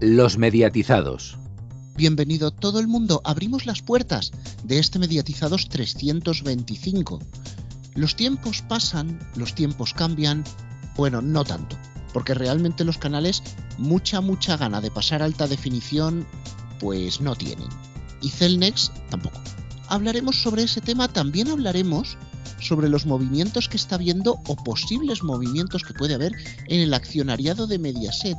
Los 0.00 0.38
mediatizados. 0.38 1.38
Bienvenido 1.96 2.50
todo 2.50 2.80
el 2.80 2.88
mundo, 2.88 3.20
abrimos 3.24 3.64
las 3.64 3.80
puertas 3.80 4.32
de 4.64 4.80
este 4.80 4.98
Mediatizados 4.98 5.68
325. 5.68 7.20
Los 7.94 8.16
tiempos 8.16 8.62
pasan, 8.62 9.20
los 9.36 9.54
tiempos 9.54 9.94
cambian, 9.94 10.42
bueno, 10.96 11.22
no 11.22 11.44
tanto, 11.44 11.78
porque 12.12 12.34
realmente 12.34 12.82
los 12.82 12.98
canales 12.98 13.44
mucha, 13.78 14.20
mucha 14.20 14.56
gana 14.56 14.80
de 14.80 14.90
pasar 14.90 15.22
alta 15.22 15.46
definición, 15.46 16.26
pues 16.80 17.20
no 17.20 17.36
tienen. 17.36 17.68
Y 18.20 18.30
Celnex 18.30 18.90
tampoco. 19.10 19.40
Hablaremos 19.86 20.42
sobre 20.42 20.64
ese 20.64 20.80
tema, 20.80 21.06
también 21.06 21.46
hablaremos 21.46 22.18
sobre 22.58 22.88
los 22.88 23.06
movimientos 23.06 23.68
que 23.68 23.76
está 23.76 23.96
viendo 23.96 24.40
o 24.48 24.56
posibles 24.56 25.22
movimientos 25.22 25.84
que 25.84 25.94
puede 25.94 26.14
haber 26.14 26.32
en 26.66 26.80
el 26.80 26.94
accionariado 26.94 27.68
de 27.68 27.78
Mediaset 27.78 28.38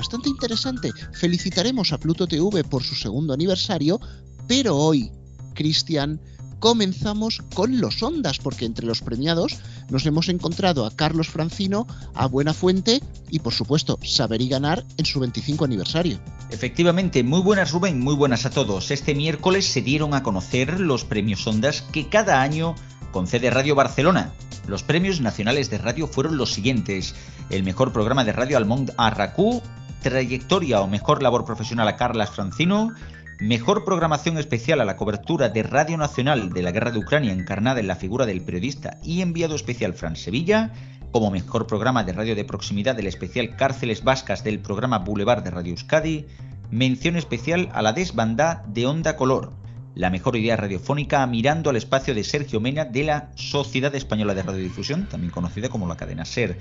bastante 0.00 0.30
interesante. 0.30 0.92
Felicitaremos 1.12 1.92
a 1.92 1.98
Pluto 1.98 2.26
TV 2.26 2.64
por 2.64 2.82
su 2.82 2.94
segundo 2.94 3.34
aniversario, 3.34 4.00
pero 4.48 4.74
hoy, 4.74 5.12
Cristian, 5.52 6.18
comenzamos 6.58 7.42
con 7.54 7.78
los 7.82 8.02
Ondas, 8.02 8.38
porque 8.38 8.64
entre 8.64 8.86
los 8.86 9.02
premiados 9.02 9.58
nos 9.90 10.06
hemos 10.06 10.30
encontrado 10.30 10.86
a 10.86 10.96
Carlos 10.96 11.28
Francino, 11.28 11.86
a 12.14 12.26
Buena 12.26 12.54
Fuente 12.54 13.02
y 13.28 13.40
por 13.40 13.52
supuesto 13.52 13.98
Saber 14.02 14.40
y 14.40 14.48
Ganar 14.48 14.86
en 14.96 15.04
su 15.04 15.20
25 15.20 15.66
aniversario. 15.66 16.18
Efectivamente, 16.48 17.22
muy 17.22 17.42
buenas 17.42 17.70
Rubén, 17.70 18.00
muy 18.00 18.14
buenas 18.14 18.46
a 18.46 18.50
todos. 18.50 18.90
Este 18.90 19.14
miércoles 19.14 19.66
se 19.66 19.82
dieron 19.82 20.14
a 20.14 20.22
conocer 20.22 20.80
los 20.80 21.04
premios 21.04 21.46
Ondas 21.46 21.82
que 21.92 22.08
cada 22.08 22.40
año 22.40 22.74
concede 23.12 23.50
Radio 23.50 23.74
Barcelona. 23.74 24.32
Los 24.66 24.82
premios 24.82 25.20
nacionales 25.20 25.68
de 25.68 25.78
radio 25.78 26.06
fueron 26.06 26.36
los 26.36 26.52
siguientes. 26.52 27.14
El 27.50 27.64
mejor 27.64 27.92
programa 27.92 28.24
de 28.24 28.32
radio 28.32 28.56
Almond 28.56 28.92
Arracú, 28.96 29.62
trayectoria 30.00 30.80
o 30.80 30.88
mejor 30.88 31.22
labor 31.22 31.44
profesional 31.44 31.86
a 31.88 31.96
Carlas 31.96 32.30
Francino, 32.30 32.92
mejor 33.38 33.84
programación 33.84 34.38
especial 34.38 34.80
a 34.80 34.84
la 34.84 34.96
cobertura 34.96 35.48
de 35.48 35.62
Radio 35.62 35.96
Nacional 35.96 36.50
de 36.50 36.62
la 36.62 36.72
Guerra 36.72 36.90
de 36.90 36.98
Ucrania 36.98 37.32
encarnada 37.32 37.80
en 37.80 37.86
la 37.86 37.96
figura 37.96 38.26
del 38.26 38.42
periodista 38.42 38.98
y 39.02 39.22
enviado 39.22 39.54
especial 39.54 39.94
Fran 39.94 40.16
Sevilla, 40.16 40.72
como 41.12 41.30
mejor 41.30 41.66
programa 41.66 42.04
de 42.04 42.12
radio 42.12 42.34
de 42.34 42.44
proximidad 42.44 42.94
del 42.94 43.06
especial 43.06 43.56
Cárceles 43.56 44.04
Vascas 44.04 44.44
del 44.44 44.60
programa 44.60 44.98
Boulevard 44.98 45.42
de 45.42 45.50
Radio 45.50 45.72
Euskadi, 45.72 46.26
mención 46.70 47.16
especial 47.16 47.68
a 47.72 47.82
la 47.82 47.92
desbandá 47.92 48.64
de 48.68 48.86
Onda 48.86 49.16
Color, 49.16 49.52
la 49.94 50.10
mejor 50.10 50.36
idea 50.36 50.56
radiofónica 50.56 51.26
mirando 51.26 51.70
al 51.70 51.76
espacio 51.76 52.14
de 52.14 52.24
Sergio 52.24 52.60
Mena 52.60 52.84
de 52.84 53.04
la 53.04 53.30
Sociedad 53.34 53.94
Española 53.94 54.34
de 54.34 54.42
Radiodifusión, 54.42 55.06
también 55.06 55.32
conocida 55.32 55.68
como 55.68 55.88
la 55.88 55.96
cadena 55.96 56.24
SER 56.24 56.58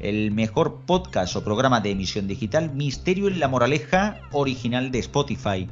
el 0.00 0.30
mejor 0.30 0.80
podcast 0.86 1.36
o 1.36 1.44
programa 1.44 1.80
de 1.80 1.90
emisión 1.90 2.26
digital 2.26 2.74
Misterio 2.74 3.28
en 3.28 3.40
la 3.40 3.48
Moraleja, 3.48 4.20
original 4.32 4.90
de 4.90 4.98
Spotify. 4.98 5.68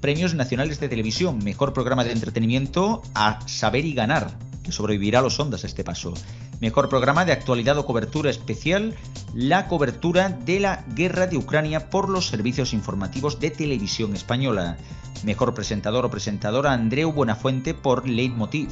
Premios 0.00 0.34
Nacionales 0.34 0.80
de 0.80 0.88
Televisión, 0.88 1.38
mejor 1.42 1.72
programa 1.72 2.04
de 2.04 2.12
entretenimiento 2.12 3.02
a 3.14 3.40
Saber 3.48 3.84
y 3.84 3.94
Ganar, 3.94 4.36
que 4.62 4.72
sobrevivirá 4.72 5.20
a 5.20 5.22
los 5.22 5.40
ondas 5.40 5.64
a 5.64 5.66
este 5.66 5.82
paso. 5.82 6.14
Mejor 6.60 6.88
programa 6.88 7.24
de 7.24 7.32
actualidad 7.32 7.78
o 7.78 7.86
cobertura 7.86 8.30
especial, 8.30 8.94
la 9.34 9.66
cobertura 9.66 10.28
de 10.28 10.60
la 10.60 10.84
guerra 10.94 11.26
de 11.26 11.36
Ucrania 11.36 11.90
por 11.90 12.08
los 12.08 12.26
servicios 12.26 12.72
informativos 12.72 13.40
de 13.40 13.50
televisión 13.50 14.14
española. 14.14 14.76
Mejor 15.24 15.54
presentador 15.54 16.04
o 16.04 16.10
presentadora 16.10 16.72
Andreu 16.72 17.12
Buenafuente 17.12 17.74
por 17.74 18.08
Leitmotiv. 18.08 18.68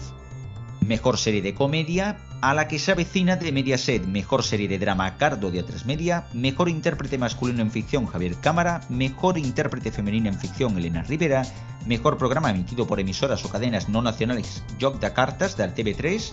Mejor 0.86 1.16
serie 1.16 1.42
de 1.42 1.54
comedia, 1.54 2.18
a 2.40 2.54
la 2.54 2.66
que 2.66 2.80
se 2.80 2.90
avecina 2.90 3.36
de 3.36 3.52
Mediaset, 3.52 4.04
mejor 4.04 4.42
serie 4.42 4.66
de 4.66 4.78
drama 4.80 5.16
Cardo 5.16 5.50
de 5.50 5.64
A3 5.64 5.84
Media, 5.84 6.26
mejor 6.32 6.68
intérprete 6.68 7.18
masculino 7.18 7.62
en 7.62 7.70
ficción 7.70 8.06
Javier 8.06 8.34
Cámara, 8.40 8.80
mejor 8.88 9.38
intérprete 9.38 9.92
femenina 9.92 10.28
en 10.28 10.38
ficción 10.38 10.76
Elena 10.76 11.02
Rivera, 11.02 11.46
mejor 11.86 12.18
programa 12.18 12.50
emitido 12.50 12.86
por 12.86 12.98
emisoras 12.98 13.44
o 13.44 13.48
cadenas 13.48 13.88
no 13.88 14.02
nacionales 14.02 14.64
Joc 14.80 14.98
de 14.98 15.12
Cartas 15.12 15.56
de 15.56 15.72
TV3 15.72 16.32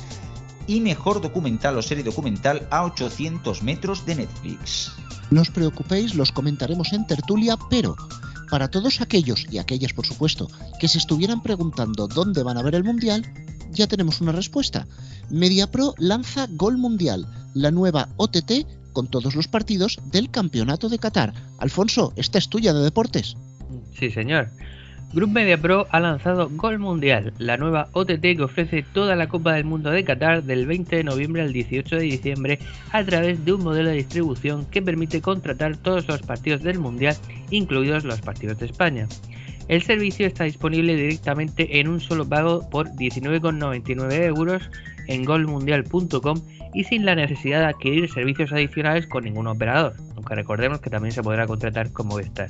y 0.65 0.81
mejor 0.81 1.21
documental 1.21 1.77
o 1.77 1.81
serie 1.83 2.03
documental 2.03 2.67
a 2.71 2.83
800 2.85 3.61
metros 3.61 4.05
de 4.07 4.15
Netflix. 4.15 4.93
No 5.29 5.41
os 5.41 5.51
preocupéis, 5.51 6.15
los 6.15 6.31
comentaremos 6.31 6.91
en 6.93 7.05
tertulia, 7.05 7.55
pero 7.69 7.95
para 8.49 8.67
todos 8.67 8.99
aquellos 8.99 9.45
y 9.51 9.59
aquellas 9.59 9.93
por 9.93 10.07
supuesto 10.07 10.47
que 10.79 10.87
se 10.87 10.97
estuvieran 10.97 11.43
preguntando 11.43 12.07
dónde 12.07 12.41
van 12.41 12.57
a 12.57 12.63
ver 12.63 12.73
el 12.73 12.83
Mundial, 12.83 13.31
ya 13.71 13.87
tenemos 13.87 14.21
una 14.21 14.31
respuesta. 14.31 14.87
MediaPro 15.29 15.95
lanza 15.97 16.47
Gol 16.51 16.77
Mundial, 16.77 17.27
la 17.53 17.71
nueva 17.71 18.09
OTT 18.17 18.65
con 18.93 19.07
todos 19.07 19.35
los 19.35 19.47
partidos 19.47 19.99
del 20.11 20.29
Campeonato 20.29 20.89
de 20.89 20.99
Qatar. 20.99 21.33
Alfonso, 21.59 22.13
esta 22.15 22.37
es 22.37 22.49
tuya 22.49 22.73
de 22.73 22.83
deportes. 22.83 23.37
Sí, 23.97 24.09
señor. 24.09 24.49
Group 25.11 25.31
Media 25.31 25.57
Pro 25.57 25.87
ha 25.89 25.99
lanzado 25.99 26.49
Gol 26.51 26.77
Mundial, 26.77 27.33
la 27.39 27.57
nueva 27.57 27.89
OTT 27.93 28.21
que 28.21 28.43
ofrece 28.43 28.85
toda 28.93 29.15
la 29.15 29.27
Copa 29.27 29.53
del 29.53 29.63
Mundo 29.65 29.89
de 29.89 30.03
Qatar 30.03 30.43
del 30.43 30.67
20 30.67 30.97
de 30.97 31.03
noviembre 31.03 31.41
al 31.41 31.51
18 31.51 31.95
de 31.95 32.03
diciembre 32.03 32.59
a 32.91 33.03
través 33.03 33.43
de 33.43 33.53
un 33.53 33.63
modelo 33.63 33.89
de 33.89 33.95
distribución 33.95 34.65
que 34.65 34.83
permite 34.83 35.19
contratar 35.19 35.77
todos 35.77 36.07
los 36.07 36.21
partidos 36.21 36.61
del 36.61 36.77
Mundial, 36.77 37.15
incluidos 37.49 38.03
los 38.03 38.21
partidos 38.21 38.59
de 38.59 38.67
España. 38.67 39.07
El 39.69 39.83
servicio 39.83 40.25
está 40.25 40.45
disponible 40.45 40.95
directamente 40.95 41.79
en 41.79 41.87
un 41.87 41.99
solo 41.99 42.27
pago 42.27 42.67
por 42.71 42.89
19,99 42.89 44.23
euros 44.23 44.67
en 45.07 45.23
golmundial.com 45.23 46.41
y 46.73 46.83
sin 46.85 47.05
la 47.05 47.13
necesidad 47.13 47.59
de 47.59 47.65
adquirir 47.67 48.09
servicios 48.09 48.51
adicionales 48.51 49.05
con 49.05 49.25
ningún 49.25 49.45
operador, 49.45 49.93
aunque 50.15 50.33
recordemos 50.33 50.81
que 50.81 50.89
también 50.89 51.11
se 51.11 51.21
podrá 51.21 51.45
contratar 51.45 51.91
con 51.91 52.07
Movistar. 52.07 52.49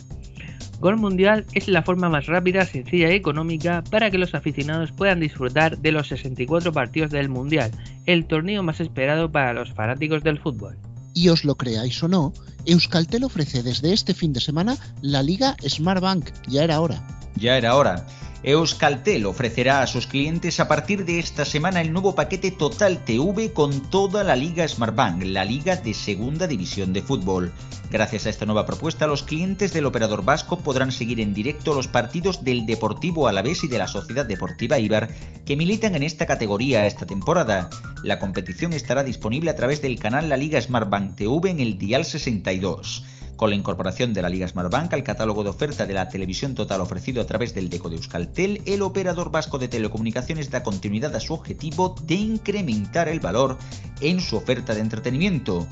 Gol 0.80 0.96
Mundial 0.96 1.46
es 1.54 1.68
la 1.68 1.84
forma 1.84 2.08
más 2.08 2.28
rápida, 2.28 2.64
sencilla 2.64 3.12
y 3.12 3.16
económica 3.16 3.84
para 3.92 4.10
que 4.10 4.18
los 4.18 4.34
aficionados 4.34 4.94
puedan 4.94 5.20
disfrutar 5.20 5.78
de 5.78 5.92
los 5.92 6.08
64 6.08 6.72
partidos 6.72 7.12
del 7.12 7.28
Mundial, 7.28 7.72
el 8.06 8.28
torneo 8.28 8.64
más 8.64 8.80
esperado 8.80 9.30
para 9.30 9.52
los 9.52 9.74
fanáticos 9.74 10.24
del 10.24 10.40
fútbol. 10.40 10.78
Y 11.14 11.30
os 11.30 11.44
lo 11.44 11.56
creáis 11.56 12.02
o 12.04 12.08
no, 12.08 12.34
Euskaltel 12.66 13.24
ofrece 13.24 13.64
desde 13.64 13.94
este 13.94 14.14
fin 14.14 14.34
de 14.34 14.42
semana 14.42 14.78
la 15.02 15.24
Liga 15.24 15.56
Smartbank. 15.68 16.30
Ya 16.48 16.64
era 16.64 16.80
hora. 16.82 17.06
Ya 17.36 17.58
era 17.58 17.76
hora. 17.76 18.06
Euskaltel 18.42 19.26
ofrecerá 19.26 19.82
a 19.82 19.88
sus 19.88 20.08
clientes 20.08 20.62
a 20.62 20.70
partir 20.70 21.04
de 21.04 21.20
esta 21.20 21.44
semana 21.44 21.82
el 21.82 21.92
nuevo 21.92 22.16
paquete 22.16 22.52
Total 22.52 23.04
TV 23.04 23.52
con 23.52 23.90
toda 23.90 24.24
la 24.24 24.38
Liga 24.38 24.66
Smartbank, 24.66 25.24
la 25.24 25.44
liga 25.44 25.76
de 25.76 25.94
segunda 25.94 26.48
división 26.48 26.94
de 26.94 27.02
fútbol. 27.02 27.52
Gracias 27.92 28.26
a 28.26 28.30
esta 28.30 28.46
nueva 28.46 28.66
propuesta, 28.66 29.08
los 29.08 29.24
clientes 29.24 29.74
del 29.74 29.86
operador 29.86 30.24
vasco 30.24 30.60
podrán 30.60 30.94
seguir 30.94 31.20
en 31.20 31.34
directo 31.34 31.74
los 31.74 31.90
partidos 31.90 32.46
del 32.46 32.66
Deportivo 32.66 33.28
Alavés 33.28 33.66
y 33.66 33.68
de 33.68 33.78
la 33.78 33.88
Sociedad 33.88 34.26
Deportiva 34.26 34.80
Ibar 34.80 35.10
que 35.46 35.58
militan 35.58 35.96
en 35.96 36.04
esta 36.04 36.26
categoría 36.26 36.86
esta 36.86 37.06
temporada. 37.06 37.70
La 38.04 38.20
competición 38.20 38.72
estará 38.72 39.04
disponible 39.04 39.50
a 39.50 39.58
través 39.58 39.82
del 39.82 40.00
canal 40.00 40.30
La 40.30 40.38
Liga 40.38 40.62
Smartbank 40.62 41.18
TV 41.18 41.50
en 41.50 41.60
el 41.60 41.78
Dial 41.78 42.06
62. 42.06 43.04
Con 43.40 43.52
la 43.52 43.56
incorporación 43.56 44.14
de 44.14 44.22
la 44.22 44.28
Liga 44.28 44.50
Smartbank 44.50 44.92
al 44.92 45.02
catálogo 45.02 45.46
de 45.46 45.50
oferta 45.50 45.86
de 45.86 45.94
la 45.94 46.10
televisión 46.10 46.56
total 46.56 46.82
ofrecido 46.82 47.22
a 47.22 47.26
través 47.26 47.56
del 47.56 47.70
Deco 47.70 47.90
de 47.90 47.96
Euskaltel, 47.96 48.62
el 48.66 48.82
operador 48.82 49.32
vasco 49.32 49.58
de 49.58 49.70
telecomunicaciones 49.70 50.50
da 50.50 50.62
continuidad 50.62 51.16
a 51.16 51.22
su 51.22 51.34
objetivo 51.34 51.96
de 52.04 52.16
incrementar 52.16 53.08
el 53.08 53.22
valor 53.22 53.58
en 54.02 54.20
su 54.20 54.36
oferta 54.36 54.76
de 54.76 54.82
entretenimiento. 54.82 55.66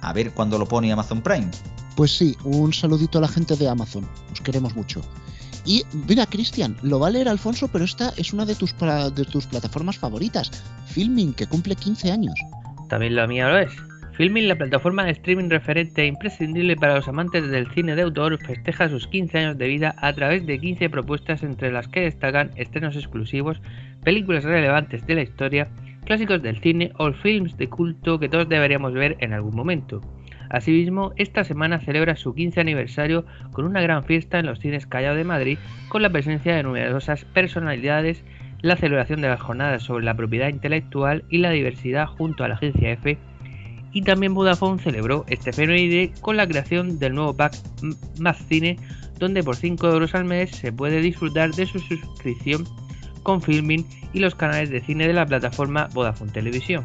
A 0.00 0.14
ver 0.14 0.32
cuándo 0.32 0.56
lo 0.56 0.64
pone 0.64 0.90
Amazon 0.90 1.20
Prime. 1.20 1.50
Pues 1.94 2.16
sí, 2.16 2.34
un 2.42 2.72
saludito 2.72 3.18
a 3.18 3.20
la 3.20 3.28
gente 3.28 3.54
de 3.54 3.68
Amazon. 3.68 4.08
Os 4.32 4.40
queremos 4.40 4.74
mucho. 4.74 5.02
Y 5.66 5.84
mira, 6.08 6.24
Cristian, 6.24 6.74
lo 6.80 7.00
va 7.00 7.08
a 7.08 7.10
leer 7.10 7.28
Alfonso, 7.28 7.68
pero 7.68 7.84
esta 7.84 8.14
es 8.16 8.32
una 8.32 8.46
de 8.46 8.54
tus, 8.54 8.74
de 8.78 9.26
tus 9.26 9.46
plataformas 9.46 9.98
favoritas, 9.98 10.50
Filming, 10.86 11.34
que 11.34 11.46
cumple 11.46 11.76
15 11.76 12.12
años. 12.12 12.40
También 12.88 13.14
la 13.14 13.26
mía 13.26 13.50
lo 13.50 13.58
es. 13.58 13.89
Filming, 14.20 14.48
la 14.48 14.56
plataforma 14.56 15.04
de 15.04 15.12
streaming 15.12 15.48
referente 15.48 16.02
e 16.02 16.06
imprescindible 16.06 16.76
para 16.76 16.94
los 16.94 17.08
amantes 17.08 17.50
del 17.50 17.70
cine 17.70 17.96
de 17.96 18.02
autor, 18.02 18.36
festeja 18.36 18.90
sus 18.90 19.06
15 19.06 19.38
años 19.38 19.56
de 19.56 19.66
vida 19.66 19.94
a 19.96 20.12
través 20.12 20.44
de 20.44 20.58
15 20.58 20.90
propuestas 20.90 21.42
entre 21.42 21.72
las 21.72 21.88
que 21.88 22.02
destacan 22.02 22.50
estrenos 22.56 22.96
exclusivos, 22.96 23.62
películas 24.04 24.44
relevantes 24.44 25.06
de 25.06 25.14
la 25.14 25.22
historia, 25.22 25.68
clásicos 26.04 26.42
del 26.42 26.60
cine 26.60 26.92
o 26.98 27.10
films 27.14 27.56
de 27.56 27.70
culto 27.70 28.18
que 28.18 28.28
todos 28.28 28.46
deberíamos 28.46 28.92
ver 28.92 29.16
en 29.20 29.32
algún 29.32 29.56
momento. 29.56 30.02
Asimismo, 30.50 31.14
esta 31.16 31.42
semana 31.42 31.80
celebra 31.80 32.14
su 32.14 32.34
15 32.34 32.60
aniversario 32.60 33.24
con 33.52 33.64
una 33.64 33.80
gran 33.80 34.04
fiesta 34.04 34.38
en 34.38 34.44
los 34.44 34.60
cines 34.60 34.86
Callao 34.86 35.14
de 35.14 35.24
Madrid, 35.24 35.56
con 35.88 36.02
la 36.02 36.10
presencia 36.10 36.54
de 36.54 36.62
numerosas 36.62 37.24
personalidades, 37.24 38.22
la 38.60 38.76
celebración 38.76 39.22
de 39.22 39.28
las 39.28 39.40
jornadas 39.40 39.82
sobre 39.82 40.04
la 40.04 40.12
propiedad 40.12 40.48
intelectual 40.48 41.24
y 41.30 41.38
la 41.38 41.52
diversidad 41.52 42.06
junto 42.06 42.44
a 42.44 42.48
la 42.48 42.56
agencia 42.56 42.92
F. 42.92 43.16
Y 43.92 44.02
también 44.02 44.34
Vodafone 44.34 44.82
celebró 44.82 45.24
este 45.28 45.50
efeméride 45.50 46.12
con 46.20 46.36
la 46.36 46.46
creación 46.46 46.98
del 46.98 47.14
nuevo 47.14 47.34
pack 47.34 47.56
Más 48.18 48.38
Cine, 48.48 48.78
donde 49.18 49.42
por 49.42 49.56
5 49.56 49.88
euros 49.88 50.14
al 50.14 50.24
mes 50.24 50.50
se 50.50 50.72
puede 50.72 51.00
disfrutar 51.00 51.52
de 51.52 51.66
su 51.66 51.78
suscripción 51.80 52.66
con 53.22 53.42
filming 53.42 53.86
y 54.12 54.20
los 54.20 54.34
canales 54.34 54.70
de 54.70 54.80
cine 54.80 55.06
de 55.06 55.12
la 55.12 55.26
plataforma 55.26 55.88
Vodafone 55.92 56.32
Televisión. 56.32 56.84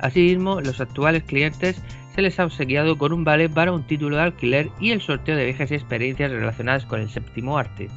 Asimismo, 0.00 0.60
los 0.60 0.80
actuales 0.80 1.22
clientes 1.22 1.80
se 2.14 2.22
les 2.22 2.38
ha 2.38 2.44
obsequiado 2.44 2.98
con 2.98 3.12
un 3.12 3.24
vale 3.24 3.48
para 3.48 3.72
un 3.72 3.86
título 3.86 4.16
de 4.16 4.22
alquiler 4.22 4.70
y 4.80 4.90
el 4.90 5.00
sorteo 5.00 5.36
de 5.36 5.46
viajes 5.46 5.70
y 5.70 5.74
experiencias 5.74 6.30
relacionadas 6.30 6.84
con 6.84 7.00
el 7.00 7.08
séptimo 7.08 7.56
arte. 7.56 7.88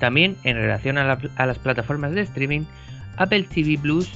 También, 0.00 0.36
en 0.44 0.56
relación 0.56 0.98
a, 0.98 1.18
a 1.36 1.46
las 1.46 1.58
plataformas 1.58 2.12
de 2.12 2.22
streaming, 2.22 2.62
Apple 3.16 3.44
TV 3.44 3.78
Plus 3.78 4.12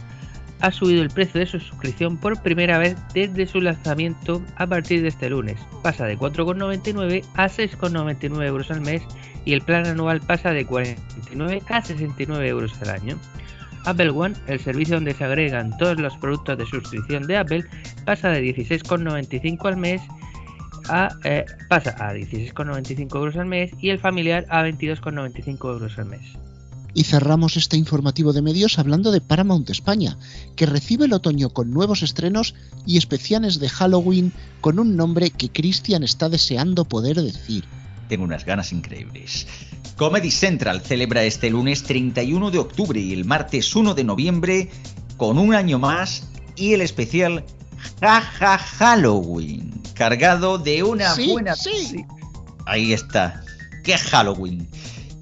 ha 0.62 0.70
subido 0.70 1.02
el 1.02 1.10
precio 1.10 1.40
de 1.40 1.46
su 1.46 1.58
suscripción 1.58 2.16
por 2.16 2.40
primera 2.40 2.78
vez 2.78 2.96
desde 3.12 3.46
su 3.46 3.60
lanzamiento 3.60 4.40
a 4.56 4.66
partir 4.66 5.02
de 5.02 5.08
este 5.08 5.28
lunes. 5.28 5.58
Pasa 5.82 6.06
de 6.06 6.16
4,99 6.16 7.24
a 7.34 7.48
6,99 7.48 8.46
euros 8.46 8.70
al 8.70 8.80
mes 8.80 9.02
y 9.44 9.52
el 9.52 9.60
plan 9.60 9.86
anual 9.86 10.20
pasa 10.20 10.52
de 10.52 10.64
49 10.64 11.62
a 11.68 11.82
69 11.82 12.48
euros 12.48 12.72
al 12.80 12.90
año. 12.90 13.18
Apple 13.84 14.10
One, 14.10 14.36
el 14.46 14.60
servicio 14.60 14.94
donde 14.94 15.14
se 15.14 15.24
agregan 15.24 15.76
todos 15.78 15.98
los 15.98 16.16
productos 16.18 16.56
de 16.56 16.66
suscripción 16.66 17.26
de 17.26 17.38
Apple, 17.38 17.64
pasa 18.04 18.28
de 18.30 18.54
16,95 18.54 19.66
al 19.66 19.76
mes 19.76 20.00
a, 20.88 21.08
eh, 21.24 21.44
pasa 21.68 21.90
a 21.98 22.14
16,95 22.14 23.16
euros 23.16 23.36
al 23.36 23.46
mes 23.46 23.72
y 23.80 23.90
el 23.90 23.98
familiar 23.98 24.46
a 24.48 24.62
22,95 24.62 25.72
euros 25.72 25.98
al 25.98 26.06
mes. 26.06 26.38
Y 26.94 27.04
cerramos 27.04 27.56
este 27.56 27.76
informativo 27.76 28.32
de 28.32 28.42
medios 28.42 28.78
hablando 28.78 29.12
de 29.12 29.20
Paramount 29.22 29.70
España, 29.70 30.18
que 30.56 30.66
recibe 30.66 31.06
el 31.06 31.14
otoño 31.14 31.50
con 31.50 31.70
nuevos 31.72 32.02
estrenos 32.02 32.54
y 32.86 32.98
especiales 32.98 33.58
de 33.60 33.68
Halloween 33.70 34.32
con 34.60 34.78
un 34.78 34.96
nombre 34.96 35.30
que 35.30 35.50
Christian 35.50 36.02
está 36.02 36.28
deseando 36.28 36.84
poder 36.84 37.22
decir. 37.22 37.64
Tengo 38.08 38.24
unas 38.24 38.44
ganas 38.44 38.72
increíbles. 38.72 39.46
Comedy 39.96 40.30
Central 40.30 40.82
celebra 40.82 41.24
este 41.24 41.48
lunes 41.48 41.82
31 41.84 42.50
de 42.50 42.58
octubre 42.58 43.00
y 43.00 43.12
el 43.14 43.24
martes 43.24 43.74
1 43.74 43.94
de 43.94 44.04
noviembre 44.04 44.70
con 45.16 45.38
un 45.38 45.54
año 45.54 45.78
más 45.78 46.28
y 46.56 46.74
el 46.74 46.82
especial 46.82 47.44
Jaja 48.00 48.58
Halloween, 48.58 49.72
cargado 49.94 50.58
de 50.58 50.82
una 50.82 51.14
Sí, 51.14 51.30
buena... 51.32 51.56
sí. 51.56 52.04
Ahí 52.66 52.92
está. 52.92 53.42
¡Qué 53.82 53.96
Halloween! 53.98 54.68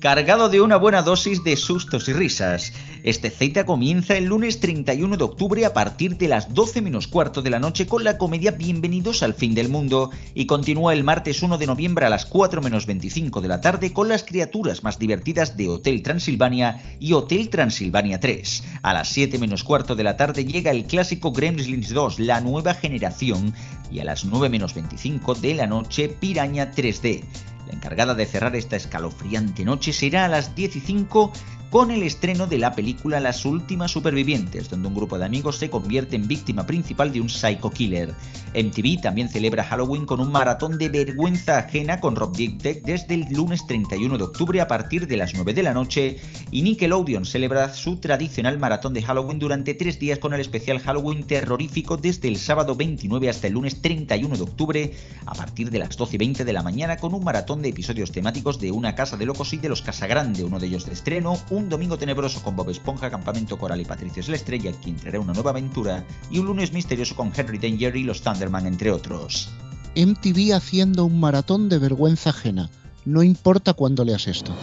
Cargado 0.00 0.48
de 0.48 0.62
una 0.62 0.76
buena 0.76 1.02
dosis 1.02 1.44
de 1.44 1.58
sustos 1.58 2.08
y 2.08 2.14
risas. 2.14 2.72
Este 3.02 3.28
Z 3.28 3.66
comienza 3.66 4.16
el 4.16 4.24
lunes 4.24 4.58
31 4.58 5.18
de 5.18 5.24
octubre 5.24 5.66
a 5.66 5.74
partir 5.74 6.16
de 6.16 6.26
las 6.26 6.54
12 6.54 6.80
menos 6.80 7.06
cuarto 7.06 7.42
de 7.42 7.50
la 7.50 7.58
noche 7.58 7.86
con 7.86 8.02
la 8.02 8.16
comedia 8.16 8.52
Bienvenidos 8.52 9.22
al 9.22 9.34
fin 9.34 9.54
del 9.54 9.68
mundo 9.68 10.10
y 10.32 10.46
continúa 10.46 10.94
el 10.94 11.04
martes 11.04 11.42
1 11.42 11.58
de 11.58 11.66
noviembre 11.66 12.06
a 12.06 12.08
las 12.08 12.24
4 12.24 12.62
menos 12.62 12.86
25 12.86 13.42
de 13.42 13.48
la 13.48 13.60
tarde 13.60 13.92
con 13.92 14.08
las 14.08 14.24
criaturas 14.24 14.82
más 14.82 14.98
divertidas 14.98 15.58
de 15.58 15.68
Hotel 15.68 16.02
Transilvania 16.02 16.80
y 16.98 17.12
Hotel 17.12 17.50
Transilvania 17.50 18.20
3. 18.20 18.64
A 18.80 18.94
las 18.94 19.08
7 19.10 19.38
menos 19.38 19.64
cuarto 19.64 19.96
de 19.96 20.04
la 20.04 20.16
tarde 20.16 20.46
llega 20.46 20.70
el 20.70 20.86
clásico 20.86 21.30
Gremlins 21.30 21.92
2, 21.92 22.20
la 22.20 22.40
nueva 22.40 22.72
generación, 22.72 23.52
y 23.90 23.98
a 23.98 24.04
las 24.04 24.24
9 24.24 24.48
menos 24.48 24.72
25 24.72 25.34
de 25.34 25.54
la 25.56 25.66
noche 25.66 26.08
Piraña 26.08 26.72
3D. 26.72 27.22
La 27.70 27.76
encargada 27.76 28.14
de 28.14 28.26
cerrar 28.26 28.56
esta 28.56 28.74
escalofriante 28.74 29.64
noche 29.64 29.92
será 29.92 30.24
a 30.24 30.28
las 30.28 30.56
10 30.56 30.74
y 30.74 30.80
5 30.80 31.32
con 31.70 31.92
el 31.92 32.02
estreno 32.02 32.48
de 32.48 32.58
la 32.58 32.74
película 32.74 33.20
Las 33.20 33.44
Últimas 33.44 33.92
Supervivientes, 33.92 34.68
donde 34.68 34.88
un 34.88 34.94
grupo 34.94 35.18
de 35.18 35.24
amigos 35.24 35.56
se 35.56 35.70
convierte 35.70 36.16
en 36.16 36.26
víctima 36.26 36.66
principal 36.66 37.12
de 37.12 37.20
un 37.20 37.28
psycho 37.28 37.70
killer. 37.70 38.12
MTV 38.52 39.00
también 39.00 39.28
celebra 39.28 39.62
Halloween 39.62 40.04
con 40.04 40.18
un 40.18 40.32
maratón 40.32 40.76
de 40.76 40.88
vergüenza 40.88 41.58
ajena 41.58 42.00
con 42.00 42.16
Rob 42.16 42.36
Dyrdek 42.36 42.82
desde 42.82 43.14
el 43.14 43.26
lunes 43.30 43.64
31 43.68 44.18
de 44.18 44.24
octubre 44.24 44.60
a 44.60 44.66
partir 44.66 45.06
de 45.06 45.16
las 45.16 45.34
9 45.34 45.54
de 45.54 45.62
la 45.62 45.72
noche 45.72 46.18
y 46.50 46.62
Nickelodeon 46.62 47.24
celebra 47.24 47.72
su 47.72 47.98
tradicional 47.98 48.58
maratón 48.58 48.92
de 48.92 49.02
Halloween 49.02 49.38
durante 49.38 49.74
tres 49.74 50.00
días 50.00 50.18
con 50.18 50.34
el 50.34 50.40
especial 50.40 50.80
Halloween 50.80 51.22
terrorífico 51.22 51.96
desde 51.96 52.26
el 52.26 52.38
sábado 52.38 52.74
29 52.74 53.28
hasta 53.28 53.46
el 53.46 53.52
lunes 53.52 53.80
31 53.80 54.36
de 54.36 54.42
octubre 54.42 54.92
a 55.26 55.34
partir 55.34 55.70
de 55.70 55.78
las 55.78 55.96
12 55.96 56.16
y 56.16 56.18
20 56.18 56.44
de 56.44 56.52
la 56.52 56.64
mañana 56.64 56.96
con 56.96 57.14
un 57.14 57.22
maratón 57.22 57.62
de 57.62 57.68
episodios 57.68 58.10
temáticos 58.10 58.58
de 58.58 58.72
Una 58.72 58.96
Casa 58.96 59.16
de 59.16 59.26
Locos 59.26 59.52
y 59.52 59.58
de 59.58 59.68
los 59.68 59.82
Casagrande, 59.82 60.42
uno 60.42 60.58
de 60.58 60.66
ellos 60.66 60.86
de 60.86 60.94
estreno, 60.94 61.38
domingo 61.68 61.98
tenebroso 61.98 62.42
con 62.42 62.56
Bob 62.56 62.70
Esponja, 62.70 63.10
Campamento 63.10 63.58
Coral 63.58 63.80
y 63.80 63.84
Patricio 63.84 64.20
es 64.20 64.28
la 64.28 64.36
Estrella, 64.36 64.72
quien 64.82 64.96
traerá 64.96 65.20
una 65.20 65.32
nueva 65.32 65.50
aventura, 65.50 66.04
y 66.30 66.38
un 66.38 66.46
lunes 66.46 66.72
misterioso 66.72 67.14
con 67.14 67.32
Henry 67.34 67.58
Danger 67.58 67.96
y 67.96 68.04
los 68.04 68.22
Thunderman, 68.22 68.66
entre 68.66 68.90
otros. 68.90 69.50
MTV 69.96 70.54
haciendo 70.54 71.04
un 71.04 71.18
maratón 71.18 71.68
de 71.68 71.78
vergüenza 71.78 72.30
ajena. 72.30 72.70
No 73.04 73.22
importa 73.22 73.72
cuándo 73.72 74.04
leas 74.04 74.26
esto. 74.28 74.54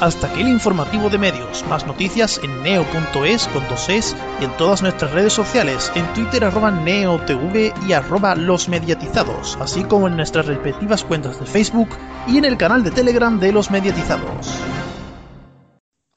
Hasta 0.00 0.28
aquí 0.28 0.42
el 0.42 0.48
informativo 0.48 1.10
de 1.10 1.18
medios. 1.18 1.64
Más 1.68 1.86
noticias 1.86 2.40
en 2.42 2.62
neo.es 2.62 3.48
con 3.48 3.66
dos 3.68 3.88
es 3.88 4.16
y 4.40 4.44
en 4.44 4.56
todas 4.56 4.80
nuestras 4.80 5.10
redes 5.10 5.32
sociales, 5.32 5.90
en 5.96 6.06
Twitter 6.12 6.44
arroba 6.44 6.70
neotv 6.70 7.72
y 7.88 7.92
arroba 7.92 8.36
los 8.36 8.68
mediatizados, 8.68 9.58
así 9.60 9.82
como 9.82 10.06
en 10.06 10.16
nuestras 10.16 10.46
respectivas 10.46 11.02
cuentas 11.02 11.40
de 11.40 11.46
Facebook 11.46 11.88
y 12.28 12.38
en 12.38 12.44
el 12.44 12.56
canal 12.56 12.84
de 12.84 12.92
Telegram 12.92 13.40
de 13.40 13.52
los 13.52 13.70
mediatizados. 13.72 14.48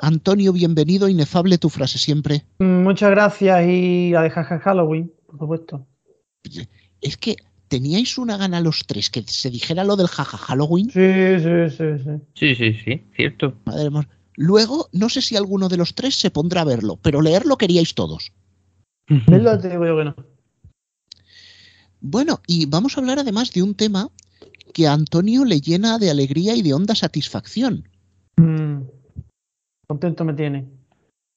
Antonio, 0.02 0.52
bienvenido, 0.52 1.08
inefable 1.08 1.60
tu 1.60 1.70
frase 1.70 2.00
siempre. 2.00 2.44
Muchas 2.58 3.12
gracias 3.12 3.68
y 3.68 4.10
la 4.10 4.24
de 4.24 4.32
jaja 4.32 4.60
Halloween, 4.60 5.14
por 5.28 5.38
supuesto. 5.38 5.88
Es 7.02 7.18
que 7.18 7.36
teníais 7.68 8.18
una 8.18 8.36
gana 8.36 8.62
los 8.62 8.84
tres 8.88 9.12
que 9.12 9.22
se 9.22 9.52
dijera 9.52 9.84
lo 9.84 9.96
del 9.96 10.08
jaja 10.08 10.38
Halloween. 10.38 10.90
Sí, 10.90 11.40
sí, 11.40 11.78
sí, 11.78 12.04
sí. 12.04 12.12
Sí, 12.34 12.56
sí, 12.56 12.74
sí, 12.84 13.04
cierto. 13.16 13.54
Madre 13.66 13.92
mía. 13.92 14.10
Luego, 14.36 14.90
no 14.92 15.08
sé 15.08 15.22
si 15.22 15.36
alguno 15.36 15.70
de 15.70 15.78
los 15.78 15.94
tres 15.94 16.16
se 16.16 16.32
pondrá 16.32 16.62
a 16.62 16.66
verlo, 16.66 16.98
pero 17.00 17.22
leerlo 17.22 17.58
queríais 17.58 17.94
todos. 17.94 18.32
¿Verdad? 19.28 19.62
Te 19.62 19.70
digo 19.70 19.86
yo 19.86 19.98
que 19.98 20.06
no. 20.06 20.16
Bueno, 22.00 22.42
y 22.48 22.66
vamos 22.66 22.98
a 22.98 23.02
hablar 23.02 23.20
además 23.20 23.52
de 23.52 23.62
un 23.62 23.76
tema 23.76 24.10
que 24.74 24.88
a 24.88 24.94
Antonio 24.94 25.46
le 25.46 25.62
llena 25.62 26.00
de 26.00 26.10
alegría 26.10 26.56
y 26.56 26.64
de 26.64 26.74
honda 26.74 26.96
satisfacción. 26.96 27.88
Mm. 28.38 28.80
Contento 29.92 30.24
me 30.24 30.34
tiene. 30.34 30.70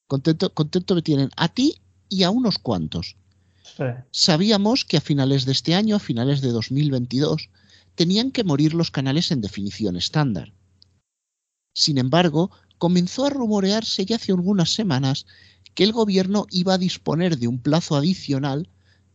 Contento, 0.06 0.54
contento 0.54 0.94
me 0.94 1.02
tienen 1.02 1.28
a 1.36 1.48
ti 1.48 1.80
y 2.08 2.22
a 2.22 2.30
unos 2.30 2.56
cuantos. 2.56 3.16
Sí. 3.64 3.82
Sabíamos 4.12 4.84
que 4.84 4.96
a 4.96 5.00
finales 5.00 5.44
de 5.44 5.50
este 5.50 5.74
año, 5.74 5.96
a 5.96 5.98
finales 5.98 6.40
de 6.40 6.50
2022, 6.52 7.50
tenían 7.96 8.30
que 8.30 8.44
morir 8.44 8.72
los 8.72 8.92
canales 8.92 9.32
en 9.32 9.40
definición 9.40 9.96
estándar. 9.96 10.52
Sin 11.74 11.98
embargo, 11.98 12.52
comenzó 12.78 13.26
a 13.26 13.30
rumorearse 13.30 14.06
ya 14.06 14.14
hace 14.14 14.30
algunas 14.30 14.72
semanas 14.72 15.26
que 15.74 15.82
el 15.82 15.90
gobierno 15.90 16.46
iba 16.52 16.74
a 16.74 16.78
disponer 16.78 17.38
de 17.38 17.48
un 17.48 17.58
plazo 17.58 17.96
adicional 17.96 18.68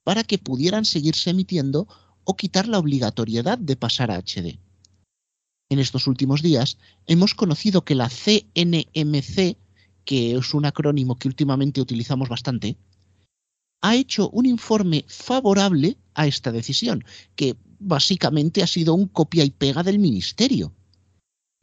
para 0.03 0.25
que 0.25 0.38
pudieran 0.38 0.83
seguirse 0.83 1.30
emitiendo 1.30 1.88
o 2.25 2.36
quitar 2.36 2.68
la 2.68 2.77
obligatoriedad 2.77 3.57
de 3.57 3.77
pasar 3.77 4.12
a 4.12 4.18
HD. 4.18 4.59
En 5.69 5.77
estos 5.77 6.07
últimos 6.07 6.42
días 6.42 6.77
hemos 7.06 7.36
conocido 7.36 7.86
que 7.86 7.95
la 7.95 8.10
CNMC, 8.10 9.58
que 10.03 10.36
es 10.36 10.53
un 10.53 10.65
acrónimo 10.65 11.17
que 11.17 11.27
últimamente 11.27 11.79
utilizamos 11.79 12.27
bastante, 12.27 12.77
ha 13.82 13.96
hecho 13.96 14.29
un 14.32 14.46
informe 14.48 15.05
favorable 15.08 15.98
a 16.15 16.25
esta 16.25 16.51
decisión, 16.51 17.05
que 17.36 17.55
básicamente 17.79 18.63
ha 18.63 18.67
sido 18.67 18.94
un 18.94 19.08
copia 19.08 19.46
y 19.46 19.51
pega 19.51 19.84
del 19.84 20.00
ministerio. 20.00 20.74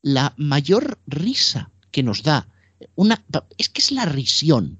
La 0.02 0.34
mayor 0.36 1.00
risa 1.06 1.70
que 1.90 2.02
nos 2.02 2.22
da, 2.22 2.48
una, 2.94 3.22
es 3.58 3.68
que 3.68 3.82
es 3.82 3.90
la 3.90 4.04
risión. 4.04 4.78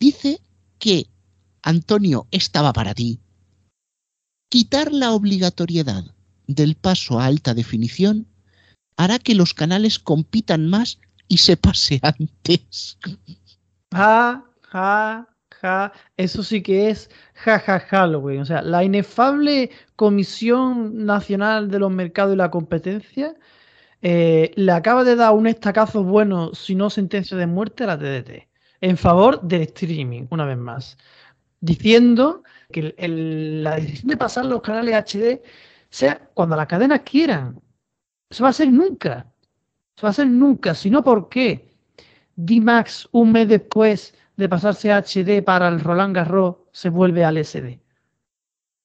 Dice 0.00 0.40
que, 0.78 1.06
Antonio, 1.62 2.26
estaba 2.30 2.72
para 2.72 2.94
ti. 2.94 3.20
Quitar 4.48 4.92
la 4.92 5.12
obligatoriedad 5.12 6.14
del 6.54 6.74
paso 6.74 7.18
a 7.18 7.26
alta 7.26 7.54
definición 7.54 8.26
hará 8.96 9.18
que 9.18 9.34
los 9.34 9.54
canales 9.54 9.98
compitan 9.98 10.68
más 10.68 10.98
y 11.28 11.38
se 11.38 11.56
pase 11.56 12.00
antes. 12.02 12.98
Ja, 13.92 14.44
ja, 14.62 15.28
ja. 15.60 15.92
Eso 16.16 16.42
sí 16.42 16.62
que 16.62 16.90
es 16.90 17.10
ja, 17.34 17.58
ja, 17.58 17.80
Halloween. 17.80 18.40
O 18.40 18.44
sea, 18.44 18.62
la 18.62 18.84
inefable 18.84 19.70
Comisión 19.96 21.04
Nacional 21.04 21.70
de 21.70 21.78
los 21.78 21.90
Mercados 21.90 22.34
y 22.34 22.36
la 22.36 22.50
Competencia 22.50 23.34
eh, 24.02 24.50
le 24.56 24.72
acaba 24.72 25.04
de 25.04 25.16
dar 25.16 25.32
un 25.32 25.46
estacazo 25.46 26.02
bueno, 26.02 26.54
si 26.54 26.74
no 26.74 26.90
sentencia 26.90 27.36
de 27.36 27.46
muerte, 27.46 27.84
a 27.84 27.88
la 27.88 27.98
TDT. 27.98 28.48
En 28.80 28.96
favor 28.96 29.40
del 29.42 29.62
streaming, 29.62 30.26
una 30.30 30.44
vez 30.44 30.58
más. 30.58 30.98
Diciendo 31.60 32.42
que 32.72 32.94
la 32.98 33.76
decisión 33.76 34.08
de 34.08 34.16
pasar 34.16 34.46
los 34.46 34.62
canales 34.62 34.94
HD 34.94 35.40
sea 35.92 36.30
cuando 36.34 36.56
las 36.56 36.66
cadenas 36.66 37.02
quieran. 37.02 37.60
Eso 38.28 38.44
va 38.44 38.50
a 38.50 38.54
ser 38.54 38.72
nunca. 38.72 39.30
Eso 39.94 40.06
va 40.06 40.10
a 40.10 40.14
ser 40.14 40.26
nunca. 40.26 40.74
Si 40.74 40.90
no, 40.90 41.04
¿por 41.04 41.28
qué? 41.28 41.70
D-Max, 42.34 43.08
un 43.12 43.30
mes 43.32 43.46
después 43.46 44.14
de 44.36 44.48
pasarse 44.48 44.90
a 44.90 45.02
HD 45.02 45.42
para 45.44 45.68
el 45.68 45.80
Roland 45.80 46.16
Garros, 46.16 46.56
se 46.72 46.88
vuelve 46.88 47.24
al 47.24 47.36
SD. 47.44 47.78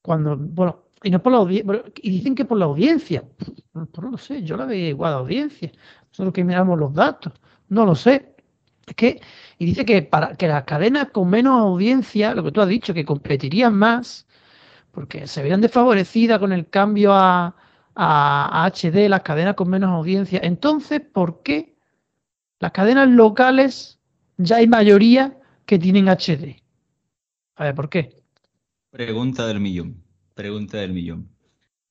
Cuando, 0.01 0.35
bueno, 0.35 0.83
y 1.01 1.09
no 1.09 1.23
por 1.23 1.31
la 1.31 1.91
y 2.01 2.09
dicen 2.09 2.35
que 2.35 2.43
por 2.43 2.57
la 2.57 2.65
audiencia. 2.65 3.23
Pues 3.71 3.87
no 4.01 4.11
lo 4.11 4.17
sé, 4.17 4.43
yo 4.43 4.57
la 4.57 4.65
veía 4.65 4.89
igual 4.89 5.13
a 5.13 5.17
audiencia. 5.17 5.71
Nosotros 6.09 6.33
que 6.33 6.43
miramos 6.43 6.77
los 6.77 6.93
datos, 6.93 7.31
no 7.69 7.85
lo 7.85 7.95
sé. 7.95 8.35
Es 8.85 8.95
que, 8.95 9.21
y 9.57 9.65
dice 9.65 9.85
que 9.85 10.01
para 10.01 10.35
que 10.35 10.47
las 10.47 10.63
cadenas 10.65 11.09
con 11.11 11.29
menos 11.29 11.61
audiencia, 11.61 12.33
lo 12.35 12.43
que 12.43 12.51
tú 12.51 12.61
has 12.61 12.67
dicho, 12.67 12.93
que 12.93 13.05
competirían 13.05 13.75
más, 13.75 14.26
porque 14.97 15.27
se 15.27 15.43
veían 15.43 15.61
desfavorecidas 15.61 16.39
con 16.39 16.51
el 16.51 16.71
cambio 16.71 17.13
a, 17.13 17.53
HD, 17.95 19.07
las 19.07 19.21
cadenas 19.21 19.53
con 19.53 19.69
menos 19.69 19.91
audiencia. 19.91 20.39
Entonces, 20.41 21.01
¿por 21.01 21.43
qué 21.43 21.77
las 22.57 22.71
cadenas 22.71 23.07
locales 23.07 23.99
ya 24.37 24.55
hay 24.55 24.65
mayoría 24.65 25.37
que 25.67 25.77
tienen 25.77 26.07
HD? 26.07 26.63
A 27.57 27.65
ver, 27.65 27.75
¿por 27.75 27.91
qué? 27.91 28.23
Pregunta 28.89 29.45
del 29.45 29.59
millón. 29.59 30.03
Pregunta 30.33 30.79
del 30.79 30.93
millón. 30.93 31.29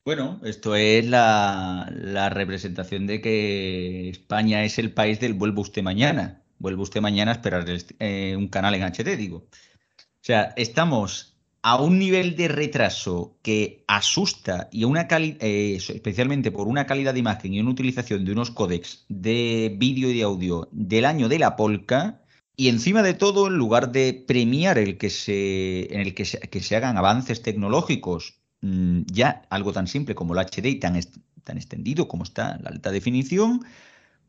Bueno, 0.04 0.40
esto 0.42 0.74
es 0.74 1.06
la, 1.06 2.28
representación 2.32 3.06
de 3.06 3.20
que 3.20 4.08
España 4.08 4.64
es 4.64 4.80
el 4.80 4.92
país 4.92 5.20
del 5.20 5.34
vuelvo 5.34 5.60
usted 5.62 5.84
mañana. 5.84 6.42
Vuelve 6.58 6.82
usted 6.82 7.00
mañana 7.00 7.30
a 7.30 7.34
esperar 7.34 7.66
eh, 8.00 8.34
un 8.36 8.48
canal 8.48 8.74
en 8.74 8.82
HD, 8.82 9.16
digo. 9.16 9.46
O 9.46 10.22
sea, 10.22 10.54
estamos 10.56 11.35
a 11.66 11.82
un 11.82 11.98
nivel 11.98 12.36
de 12.36 12.46
retraso 12.46 13.40
que 13.42 13.82
asusta 13.88 14.68
y 14.70 14.84
una 14.84 15.08
eh, 15.10 15.74
especialmente 15.76 16.52
por 16.52 16.68
una 16.68 16.86
calidad 16.86 17.12
de 17.12 17.18
imagen 17.18 17.54
y 17.54 17.58
una 17.58 17.72
utilización 17.72 18.24
de 18.24 18.30
unos 18.30 18.52
códecs 18.52 19.04
de 19.08 19.74
vídeo 19.76 20.08
y 20.08 20.16
de 20.16 20.22
audio 20.22 20.68
del 20.70 21.04
año 21.04 21.28
de 21.28 21.40
la 21.40 21.56
polka 21.56 22.22
y 22.54 22.68
encima 22.68 23.02
de 23.02 23.14
todo 23.14 23.48
en 23.48 23.54
lugar 23.54 23.90
de 23.90 24.12
premiar 24.28 24.78
el 24.78 24.96
que 24.96 25.10
se 25.10 25.92
en 25.92 26.02
el 26.02 26.14
que 26.14 26.24
se, 26.24 26.76
hagan 26.76 26.98
avances 26.98 27.42
tecnológicos 27.42 28.38
mm, 28.60 29.00
ya 29.06 29.42
algo 29.50 29.72
tan 29.72 29.88
simple 29.88 30.14
como 30.14 30.34
el 30.34 30.46
HD 30.46 30.66
y 30.66 30.76
tan, 30.76 31.00
tan 31.42 31.56
extendido 31.56 32.06
como 32.06 32.22
está 32.22 32.60
la 32.62 32.70
alta 32.70 32.92
definición 32.92 33.64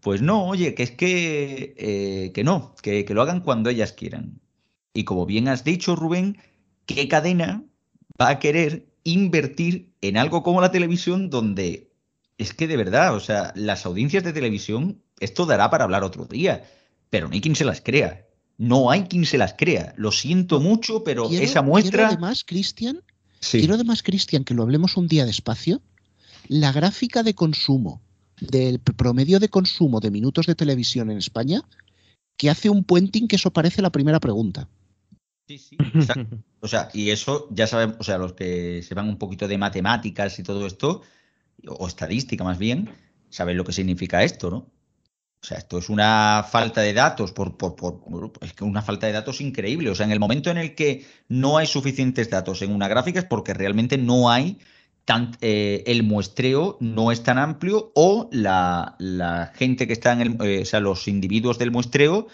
pues 0.02 0.24
no 0.24 0.48
oye 0.48 0.74
que 0.74 0.82
es 0.82 0.90
que 0.90 1.76
eh, 1.78 2.32
que 2.34 2.44
no 2.44 2.74
que, 2.82 3.06
que 3.06 3.14
lo 3.14 3.22
hagan 3.22 3.42
cuando 3.42 3.70
ellas 3.70 3.94
quieran. 3.94 4.42
Y 4.92 5.04
como 5.04 5.28
bien 5.28 5.48
has 5.48 5.64
dicho 5.64 5.96
Rubén 5.96 6.38
¿qué 6.88 7.08
cadena 7.08 7.64
va 8.20 8.30
a 8.30 8.40
querer 8.40 8.88
invertir 9.04 9.94
en 10.02 10.18
algo 10.18 10.42
como 10.42 10.62
la 10.62 10.72
televisión 10.72 11.30
donde 11.30 11.92
es 12.40 12.54
que 12.54 12.68
de 12.68 12.78
verdad, 12.78 13.16
o 13.16 13.20
sea, 13.20 13.54
las 13.56 13.86
audiencias 13.86 14.24
de 14.24 14.34
televisión, 14.34 15.02
esto 15.20 15.46
dará 15.46 15.70
para 15.70 15.84
hablar 15.84 16.04
otro 16.04 16.26
día, 16.26 16.64
pero 17.10 17.28
no 17.28 17.34
hay 17.34 17.42
quien 17.42 17.56
se 17.56 17.66
las 17.66 17.82
crea. 17.82 18.26
No 18.58 18.90
hay 18.90 19.04
quien 19.04 19.26
se 19.26 19.38
las 19.38 19.54
crea. 19.54 19.94
Lo 19.98 20.12
siento 20.12 20.60
mucho, 20.60 21.04
pero 21.04 21.30
esa 21.30 21.62
muestra. 21.62 21.92
Quiero 21.92 22.08
además, 22.08 22.44
Cristian, 22.44 23.04
quiero 23.52 23.76
además, 23.76 24.02
Cristian, 24.02 24.44
que 24.44 24.56
lo 24.56 24.64
hablemos 24.64 24.98
un 24.98 25.08
día 25.08 25.26
despacio. 25.26 25.82
La 26.48 26.72
gráfica 26.72 27.22
de 27.22 27.36
consumo 27.36 28.02
del 28.40 28.80
promedio 28.80 29.40
de 29.40 29.50
consumo 29.50 30.00
de 30.00 30.12
minutos 30.12 30.46
de 30.46 30.56
televisión 30.56 31.12
en 31.12 31.18
España, 31.18 31.62
que 32.36 32.50
hace 32.50 32.70
un 32.70 32.84
puenting 32.84 33.28
que 33.28 33.36
eso 33.36 33.52
parece 33.52 33.82
la 33.82 33.92
primera 33.92 34.20
pregunta. 34.20 34.68
Sí, 35.48 35.58
sí, 35.58 35.78
O 36.60 36.68
sea, 36.68 36.90
y 36.94 37.12
eso 37.12 37.48
ya 37.52 37.68
sabemos, 37.68 37.98
o 38.00 38.04
sea, 38.04 38.18
los 38.18 38.34
que 38.34 38.82
se 38.84 38.96
van 38.96 39.08
un 39.08 39.18
poquito 39.18 39.48
de 39.48 39.58
matemáticas 39.58 40.40
y 40.40 40.44
todo 40.44 40.66
esto, 40.66 41.02
o 41.68 41.88
estadística 41.88 42.44
más 42.44 42.58
bien, 42.58 42.90
saben 43.30 43.58
lo 43.58 43.64
que 43.64 43.74
significa 43.74 44.24
esto, 44.24 44.50
¿no? 44.50 44.72
O 45.40 45.46
sea, 45.46 45.60
esto 45.60 45.78
es 45.78 45.90
una 45.90 46.44
falta 46.50 46.82
de 46.82 46.94
datos, 46.94 47.32
por, 47.32 47.58
por, 47.58 47.76
por, 47.76 48.02
es 48.42 48.54
que 48.54 48.64
una 48.64 48.82
falta 48.82 49.06
de 49.06 49.14
datos 49.14 49.40
increíble. 49.40 49.90
O 49.92 49.96
sea, 49.96 50.06
en 50.06 50.12
el 50.12 50.20
momento 50.20 50.50
en 50.50 50.58
el 50.58 50.74
que 50.74 51.06
no 51.28 51.58
hay 51.58 51.68
suficientes 51.68 52.30
datos 52.30 52.62
en 52.64 52.74
una 52.74 52.88
gráfica 52.88 53.20
es 53.20 53.26
porque 53.26 53.54
realmente 53.54 53.98
no 53.98 54.32
hay 54.32 54.58
tan, 55.06 55.38
eh, 55.42 55.84
el 55.86 56.04
muestreo 56.04 56.78
no 56.82 57.12
es 57.12 57.24
tan 57.24 57.38
amplio 57.38 57.92
o 57.96 58.30
la, 58.34 58.98
gente 59.56 59.88
que 59.88 59.94
está 59.94 60.12
en 60.12 60.22
el, 60.22 60.38
eh, 60.42 60.62
o 60.64 60.66
sea, 60.66 60.80
los 60.80 61.08
individuos 61.08 61.60
del 61.60 61.72
muestreo 61.72 62.28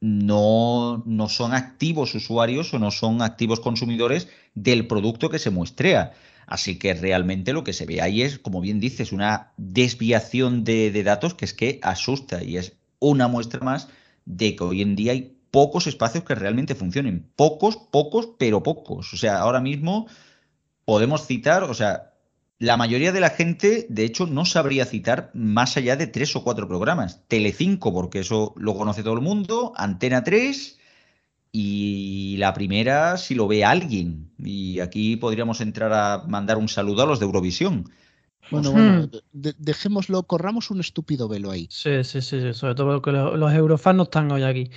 no, 0.00 1.02
no 1.06 1.28
son 1.28 1.52
activos 1.52 2.14
usuarios 2.14 2.72
o 2.72 2.78
no 2.78 2.90
son 2.90 3.22
activos 3.22 3.60
consumidores 3.60 4.28
del 4.54 4.86
producto 4.86 5.28
que 5.28 5.38
se 5.38 5.50
muestrea. 5.50 6.12
Así 6.46 6.78
que 6.78 6.94
realmente 6.94 7.52
lo 7.52 7.62
que 7.62 7.72
se 7.72 7.86
ve 7.86 8.00
ahí 8.00 8.22
es, 8.22 8.38
como 8.38 8.60
bien 8.60 8.80
dices, 8.80 9.12
una 9.12 9.52
desviación 9.56 10.64
de, 10.64 10.90
datos 11.04 11.34
que 11.34 11.44
es 11.44 11.54
que 11.54 11.78
asusta 11.82 12.42
y 12.42 12.56
es 12.56 12.76
una 12.98 13.28
muestra 13.28 13.60
más 13.60 13.88
de 14.24 14.56
que 14.56 14.64
hoy 14.64 14.82
en 14.82 14.96
día 14.96 15.12
hay 15.12 15.36
pocos 15.50 15.86
espacios 15.86 16.24
que 16.24 16.34
realmente 16.34 16.74
funcionen. 16.74 17.30
Pocos, 17.36 17.76
pocos, 17.76 18.30
pero 18.38 18.62
pocos. 18.62 19.12
O 19.12 19.16
sea, 19.16 19.38
ahora 19.38 19.60
mismo 19.60 20.08
podemos 20.84 21.26
citar, 21.26 21.62
o 21.64 21.74
sea, 21.74 22.09
la 22.60 22.76
mayoría 22.76 23.10
de 23.10 23.20
la 23.20 23.30
gente, 23.30 23.86
de 23.88 24.04
hecho, 24.04 24.26
no 24.26 24.44
sabría 24.44 24.84
citar 24.84 25.30
más 25.32 25.78
allá 25.78 25.96
de 25.96 26.06
tres 26.06 26.36
o 26.36 26.44
cuatro 26.44 26.68
programas. 26.68 27.26
Telecinco, 27.26 27.90
porque 27.90 28.20
eso 28.20 28.52
lo 28.58 28.76
conoce 28.76 29.02
todo 29.02 29.14
el 29.14 29.22
mundo, 29.22 29.72
Antena 29.76 30.22
3 30.22 30.78
y 31.52 32.36
la 32.38 32.52
primera 32.52 33.16
si 33.16 33.34
lo 33.34 33.48
ve 33.48 33.64
alguien. 33.64 34.30
Y 34.38 34.78
aquí 34.80 35.16
podríamos 35.16 35.62
entrar 35.62 35.90
a 35.94 36.24
mandar 36.28 36.58
un 36.58 36.68
saludo 36.68 37.02
a 37.02 37.06
los 37.06 37.18
de 37.18 37.24
Eurovisión. 37.24 37.90
Bueno, 38.50 38.72
bueno, 38.72 39.06
hmm. 39.06 39.48
dejémoslo, 39.56 40.24
corramos 40.24 40.70
un 40.70 40.80
estúpido 40.80 41.28
velo 41.28 41.50
ahí. 41.50 41.66
Sí, 41.70 42.04
sí, 42.04 42.20
sí, 42.20 42.52
sobre 42.52 42.74
todo 42.74 42.88
porque 42.88 43.12
los, 43.12 43.38
los 43.38 43.54
eurofans 43.54 43.96
no 43.96 44.02
están 44.02 44.30
hoy 44.32 44.42
aquí. 44.42 44.70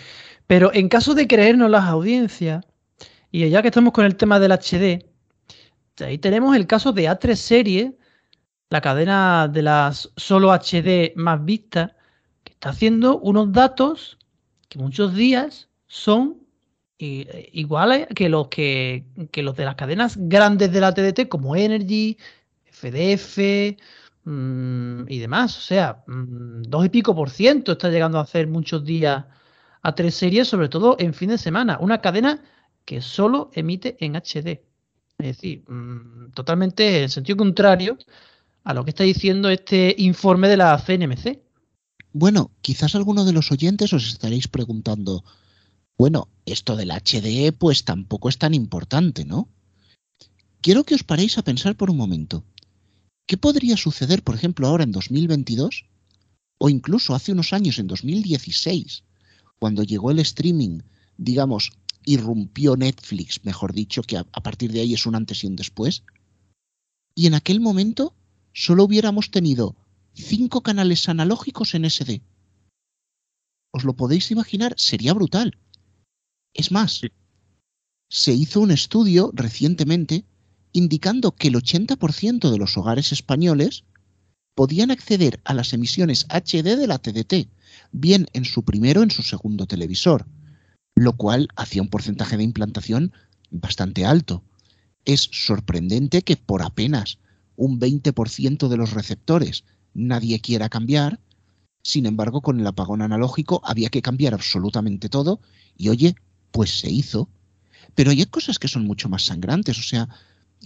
Pero 0.47 0.73
en 0.73 0.87
caso 0.87 1.15
de 1.15 1.27
creernos 1.27 1.69
las 1.69 1.83
audiencias, 1.83 2.65
y 3.29 3.49
ya 3.49 3.61
que 3.61 3.67
estamos 3.67 3.91
con 3.91 4.05
el 4.05 4.15
tema 4.15 4.39
del 4.39 4.53
HD, 4.53 5.12
Ahí 5.99 6.17
tenemos 6.17 6.55
el 6.55 6.65
caso 6.67 6.91
de 6.91 7.09
A3 7.09 7.35
Serie, 7.35 7.97
la 8.69 8.81
cadena 8.81 9.47
de 9.47 9.61
las 9.61 10.11
solo 10.17 10.51
HD 10.51 11.13
más 11.15 11.43
vistas, 11.45 11.91
que 12.43 12.53
está 12.53 12.69
haciendo 12.69 13.19
unos 13.19 13.51
datos 13.51 14.17
que 14.69 14.79
muchos 14.79 15.13
días 15.13 15.69
son 15.87 16.43
eh, 16.99 17.49
iguales 17.53 18.07
que 18.15 18.29
los 18.29 18.47
que, 18.47 19.05
los 19.35 19.55
de 19.55 19.65
las 19.65 19.75
cadenas 19.75 20.17
grandes 20.17 20.71
de 20.71 20.81
la 20.81 20.93
TDT 20.93 21.29
como 21.29 21.55
Energy, 21.55 22.17
FDF 22.65 23.77
mm, 24.23 25.05
y 25.07 25.19
demás. 25.19 25.57
O 25.57 25.61
sea, 25.61 26.03
mm, 26.07 26.63
dos 26.63 26.85
y 26.85 26.89
pico 26.89 27.15
por 27.15 27.29
ciento 27.29 27.73
está 27.73 27.89
llegando 27.89 28.17
a 28.17 28.21
hacer 28.23 28.47
muchos 28.47 28.83
días 28.83 29.25
a 29.83 29.95
tres 29.95 30.15
series, 30.15 30.47
sobre 30.47 30.69
todo 30.69 30.95
en 30.99 31.13
fin 31.13 31.29
de 31.29 31.37
semana. 31.37 31.77
Una 31.79 32.01
cadena 32.01 32.41
que 32.85 33.01
solo 33.01 33.51
emite 33.53 33.97
en 33.99 34.15
HD. 34.15 34.72
Es 35.23 35.37
decir, 35.37 35.63
mm, 35.69 36.31
totalmente 36.33 37.03
en 37.03 37.09
sentido 37.09 37.37
contrario 37.37 37.97
a 38.65 38.73
lo 38.73 38.83
que 38.83 38.89
está 38.89 39.05
diciendo 39.05 39.47
este 39.47 39.95
informe 39.97 40.49
de 40.49 40.57
la 40.57 40.77
CNMC. 40.77 41.41
Bueno, 42.11 42.51
quizás 42.61 42.93
alguno 42.93 43.23
de 43.23 43.31
los 43.31 43.49
oyentes 43.49 43.93
os 43.93 44.05
estaréis 44.05 44.49
preguntando, 44.49 45.23
bueno, 45.97 46.27
esto 46.45 46.75
del 46.75 46.91
HDE 46.91 47.53
pues 47.53 47.85
tampoco 47.85 48.27
es 48.27 48.37
tan 48.37 48.53
importante, 48.53 49.23
¿no? 49.23 49.47
Quiero 50.59 50.83
que 50.83 50.95
os 50.95 51.03
paréis 51.03 51.37
a 51.37 51.43
pensar 51.43 51.77
por 51.77 51.89
un 51.89 51.97
momento. 51.97 52.43
¿Qué 53.25 53.37
podría 53.37 53.77
suceder, 53.77 54.23
por 54.23 54.35
ejemplo, 54.35 54.67
ahora 54.67 54.83
en 54.83 54.91
2022? 54.91 55.85
O 56.57 56.67
incluso 56.67 57.15
hace 57.15 57.31
unos 57.31 57.53
años, 57.53 57.79
en 57.79 57.87
2016, 57.87 59.05
cuando 59.57 59.83
llegó 59.83 60.11
el 60.11 60.19
streaming, 60.19 60.81
digamos, 61.15 61.71
irrumpió 62.05 62.75
Netflix, 62.75 63.43
mejor 63.43 63.73
dicho, 63.73 64.01
que 64.03 64.17
a, 64.17 64.23
partir 64.23 64.71
de 64.71 64.81
ahí 64.81 64.93
es 64.93 65.05
un 65.05 65.15
antes 65.15 65.43
y 65.43 65.47
un 65.47 65.55
después. 65.55 66.03
Y 67.15 67.27
en 67.27 67.33
aquel 67.33 67.59
momento 67.59 68.15
solo 68.53 68.83
hubiéramos 68.83 69.31
tenido 69.31 69.75
cinco 70.13 70.61
canales 70.61 71.09
analógicos 71.09 71.73
en 71.75 71.89
SD. 71.89 72.21
¿Os 73.71 73.83
lo 73.83 73.95
podéis 73.95 74.31
imaginar? 74.31 74.75
Sería 74.77 75.13
brutal. 75.13 75.57
Es 76.53 76.71
más, 76.71 77.01
se 78.09 78.33
hizo 78.33 78.61
un 78.61 78.71
estudio 78.71 79.31
recientemente 79.33 80.25
indicando 80.71 81.35
que 81.35 81.47
el 81.47 81.55
80% 81.55 82.51
de 82.51 82.57
los 82.57 82.77
hogares 82.77 83.11
españoles 83.11 83.83
podían 84.55 84.91
acceder 84.91 85.41
a 85.45 85.53
las 85.53 85.73
emisiones 85.73 86.25
HD 86.29 86.77
de 86.77 86.87
la 86.87 86.99
TDT, 86.99 87.49
bien 87.91 88.27
en 88.33 88.45
su 88.45 88.63
primero 88.63 89.01
o 89.01 89.03
en 89.03 89.11
su 89.11 89.23
segundo 89.23 89.65
televisor 89.65 90.27
lo 90.95 91.13
cual 91.13 91.47
hacía 91.55 91.81
un 91.81 91.89
porcentaje 91.89 92.37
de 92.37 92.43
implantación 92.43 93.13
bastante 93.49 94.05
alto. 94.05 94.43
Es 95.05 95.29
sorprendente 95.31 96.21
que 96.21 96.37
por 96.37 96.61
apenas 96.61 97.19
un 97.55 97.79
20% 97.79 98.67
de 98.67 98.77
los 98.77 98.91
receptores 98.91 99.63
nadie 99.93 100.39
quiera 100.39 100.69
cambiar, 100.69 101.19
sin 101.83 102.05
embargo 102.05 102.41
con 102.41 102.59
el 102.59 102.67
apagón 102.67 103.01
analógico 103.01 103.61
había 103.63 103.89
que 103.89 104.01
cambiar 104.01 104.33
absolutamente 104.33 105.09
todo 105.09 105.39
y 105.77 105.89
oye, 105.89 106.15
pues 106.51 106.79
se 106.79 106.89
hizo. 106.89 107.29
Pero 107.95 108.11
hay 108.11 108.25
cosas 108.25 108.59
que 108.59 108.67
son 108.67 108.85
mucho 108.85 109.09
más 109.09 109.23
sangrantes, 109.23 109.77
o 109.77 109.83
sea, 109.83 110.09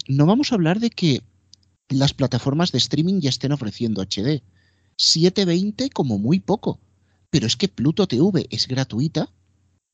no 0.08 0.26
vamos 0.26 0.52
a 0.52 0.56
hablar 0.56 0.80
de 0.80 0.90
que 0.90 1.24
las 1.90 2.14
plataformas 2.14 2.72
de 2.72 2.78
streaming 2.78 3.22
ya 3.22 3.30
estén 3.30 3.52
ofreciendo 3.52 4.02
HD. 4.02 4.44
720 4.98 5.90
como 5.90 6.18
muy 6.18 6.40
poco. 6.40 6.80
Pero 7.30 7.48
es 7.48 7.56
que 7.56 7.68
Pluto 7.68 8.08
TV 8.08 8.48
es 8.50 8.68
gratuita 8.68 9.30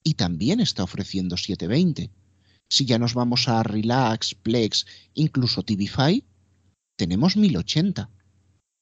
y 0.03 0.15
también 0.15 0.59
está 0.59 0.83
ofreciendo 0.83 1.37
720. 1.37 2.11
Si 2.69 2.85
ya 2.85 2.97
nos 2.97 3.13
vamos 3.13 3.47
a 3.47 3.63
Relax, 3.63 4.35
Plex, 4.35 4.85
incluso 5.13 5.63
TVFi, 5.63 6.23
tenemos 6.95 7.37
1080. 7.37 8.09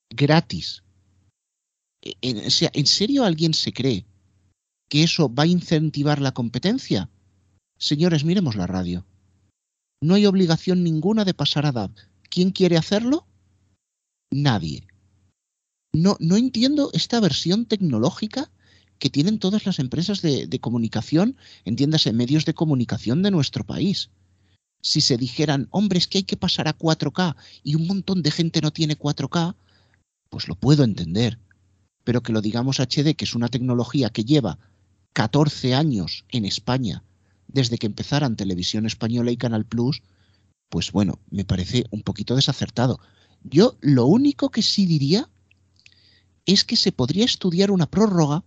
Gratis. 0.09 0.83
E, 2.01 2.15
¿En 2.21 2.87
serio 2.87 3.23
alguien 3.23 3.53
se 3.53 3.73
cree 3.73 4.05
que 4.89 5.03
eso 5.03 5.33
va 5.33 5.43
a 5.43 5.47
incentivar 5.47 6.21
la 6.21 6.33
competencia? 6.33 7.09
Señores, 7.77 8.23
miremos 8.23 8.55
la 8.55 8.67
radio. 8.67 9.05
No 10.01 10.15
hay 10.15 10.25
obligación 10.25 10.83
ninguna 10.83 11.25
de 11.25 11.33
pasar 11.33 11.65
a 11.65 11.71
DAB. 11.71 11.91
¿Quién 12.29 12.51
quiere 12.51 12.77
hacerlo? 12.77 13.27
Nadie. 14.31 14.87
No, 15.93 16.17
no 16.19 16.37
entiendo 16.37 16.89
esta 16.93 17.19
versión 17.19 17.65
tecnológica 17.65 18.51
que 19.01 19.09
tienen 19.09 19.39
todas 19.39 19.65
las 19.65 19.79
empresas 19.79 20.21
de, 20.21 20.59
comunicación, 20.59 21.35
entiéndase, 21.65 22.13
medios 22.13 22.45
de 22.45 22.53
comunicación 22.53 23.23
de 23.23 23.31
nuestro 23.31 23.63
país. 23.65 24.11
Si 24.79 25.01
se 25.01 25.17
dijeran, 25.17 25.67
hombre, 25.71 25.97
es 25.97 26.05
que 26.05 26.19
hay 26.19 26.23
que 26.23 26.37
pasar 26.37 26.67
a 26.67 26.77
4K 26.77 27.35
y 27.63 27.73
un 27.73 27.87
montón 27.87 28.21
de 28.21 28.29
gente 28.29 28.61
no 28.61 28.69
tiene 28.69 28.95
4K, 28.95 29.55
pues 30.29 30.47
lo 30.47 30.53
puedo 30.53 30.83
entender. 30.83 31.39
Pero 32.03 32.21
que 32.21 32.31
lo 32.31 32.41
digamos 32.41 32.79
HD, 32.79 33.15
que 33.15 33.25
es 33.25 33.33
una 33.33 33.47
tecnología 33.47 34.11
que 34.11 34.23
lleva 34.23 34.59
14 35.13 35.73
años 35.73 36.23
en 36.29 36.45
España, 36.45 37.03
desde 37.47 37.79
que 37.79 37.87
empezaran 37.87 38.35
Televisión 38.35 38.85
Española 38.85 39.31
y 39.31 39.37
Canal 39.37 39.65
Plus, 39.65 40.03
pues 40.69 40.91
bueno, 40.91 41.17
me 41.31 41.43
parece 41.43 41.85
un 41.89 42.03
poquito 42.03 42.35
desacertado. 42.35 42.99
Yo 43.43 43.77
lo 43.81 44.05
único 44.05 44.51
que 44.51 44.61
sí 44.61 44.85
diría 44.85 45.27
es 46.45 46.63
que 46.63 46.75
se 46.75 46.91
podría 46.91 47.25
estudiar 47.25 47.71
una 47.71 47.87
prórroga 47.87 48.43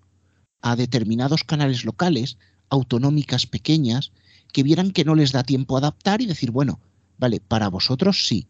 a 0.65 0.77
determinados 0.77 1.45
canales 1.45 1.85
locales, 1.85 2.39
autonómicas 2.71 3.47
pequeñas, 3.47 4.13
que 4.51 4.63
vieran 4.63 4.93
que 4.93 5.05
no 5.05 5.15
les 5.15 5.31
da 5.31 5.43
tiempo 5.43 5.77
a 5.77 5.81
adaptar 5.81 6.23
y 6.23 6.27
decir, 6.27 6.51
bueno, 6.51 6.81
vale, 7.19 7.39
para 7.39 7.69
vosotros 7.69 8.27
sí, 8.27 8.49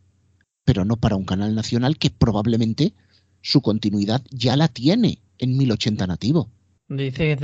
pero 0.65 0.85
no 0.85 0.97
para 0.97 1.17
un 1.17 1.25
canal 1.25 1.57
nacional 1.57 1.99
que 1.99 2.11
probablemente 2.11 2.95
su 3.41 3.63
continuidad 3.63 4.23
ya 4.31 4.57
la 4.57 4.69
tiene 4.69 5.19
en 5.39 5.57
1080 5.57 6.07
nativo. 6.07 6.49
Dices, 6.87 7.37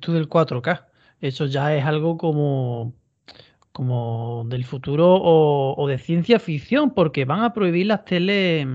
tú 0.00 0.12
del 0.12 0.28
4K. 0.28 0.86
Eso 1.20 1.46
ya 1.46 1.76
es 1.76 1.84
algo 1.84 2.18
como, 2.18 2.94
como 3.70 4.44
del 4.48 4.64
futuro 4.64 5.14
o, 5.14 5.80
o 5.80 5.86
de 5.86 5.98
ciencia 5.98 6.40
ficción, 6.40 6.92
porque 6.92 7.24
van 7.24 7.44
a 7.44 7.52
prohibir 7.52 7.86
las 7.86 8.04
teles 8.04 8.66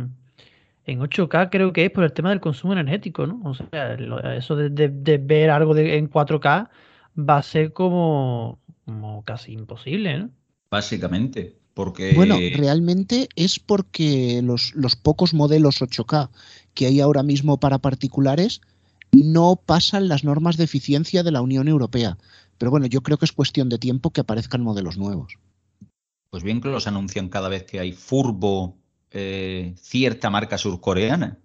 en 0.86 1.00
8K 1.00 1.50
creo 1.50 1.74
que 1.74 1.86
es 1.86 1.92
por 1.92 2.04
el 2.04 2.14
tema 2.14 2.30
del 2.30 2.42
consumo 2.42 2.74
energético, 2.74 3.26
¿no? 3.26 3.42
O 3.44 3.54
sea, 3.54 3.94
eso 4.36 4.56
de, 4.56 5.18
ver 5.18 5.50
algo 5.50 5.76
en 5.78 6.10
4K 6.10 6.70
va 7.18 7.38
a 7.38 7.44
ser 7.44 7.74
como, 7.74 8.60
como 8.86 9.24
casi 9.24 9.54
imposible, 9.54 10.18
¿no? 10.18 10.30
Básicamente, 10.70 11.56
porque... 11.74 12.14
Bueno, 12.14 12.36
realmente 12.56 13.30
es 13.36 13.60
porque 13.60 14.42
los, 14.44 14.74
los 14.76 14.96
pocos 14.96 15.34
modelos 15.34 15.82
8K 15.82 16.30
que 16.74 16.88
hay 16.88 17.00
ahora 17.00 17.24
mismo 17.24 17.60
para 17.60 17.78
particulares 17.78 18.62
no 19.12 19.56
pasan 19.64 20.08
las 20.08 20.24
normas 20.24 20.58
de 20.58 20.64
eficiencia 20.64 21.24
de 21.24 21.32
la 21.32 21.42
Unión 21.42 21.68
Europea. 21.68 22.18
Pero 22.58 22.72
bueno, 22.72 22.88
yo 22.88 23.02
creo 23.02 23.18
que 23.18 23.26
es 23.26 23.32
cuestión 23.32 23.70
de 23.70 23.78
tiempo 23.78 24.10
que 24.10 24.22
aparezcan 24.22 24.64
modelos 24.64 24.98
nuevos. 24.98 25.38
Pues 26.32 26.44
bien 26.44 26.62
que 26.62 26.70
los 26.70 26.88
anuncian 26.88 27.30
cada 27.30 27.48
vez 27.48 27.64
que 27.64 27.80
hay 27.80 27.92
furbo 27.92 28.76
eh, 29.14 29.76
cierta 29.78 30.30
marca 30.30 30.58
surcoreana. 30.58 31.40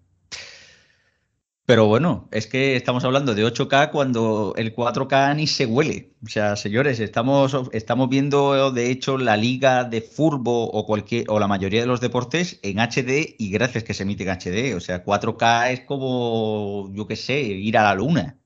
Pero 1.69 1.87
bueno, 1.87 2.31
es 2.33 2.47
que 2.47 2.77
estamos 2.77 3.05
hablando 3.05 3.35
de 3.35 3.45
8K 3.45 3.91
cuando 3.91 4.55
el 4.57 4.75
4K 4.75 5.37
ni 5.37 5.47
se 5.47 5.67
huele. 5.67 6.15
O 6.25 6.29
sea, 6.29 6.57
señores, 6.57 6.99
estamos, 6.99 7.55
estamos 7.73 8.09
viendo 8.09 8.73
de 8.73 8.91
hecho 8.91 9.19
la 9.19 9.37
liga 9.37 9.85
de 9.85 10.01
furbo 10.01 10.65
o 10.71 10.87
cualquier 10.87 11.27
o 11.29 11.39
la 11.39 11.47
mayoría 11.47 11.83
de 11.83 11.87
los 11.87 12.01
deportes 12.01 12.59
en 12.63 12.79
HD 12.79 13.37
y 13.39 13.51
gracias 13.51 13.85
que 13.85 13.93
se 13.93 14.05
emite 14.05 14.25
en 14.25 14.31
HD. 14.31 14.77
O 14.77 14.81
sea, 14.81 15.05
4K 15.05 15.73
es 15.73 15.81
como, 15.81 16.91
yo 16.95 17.07
qué 17.07 17.17
sé, 17.17 17.39
ir 17.43 17.77
a 17.77 17.83
la 17.83 17.95
luna. 17.95 18.39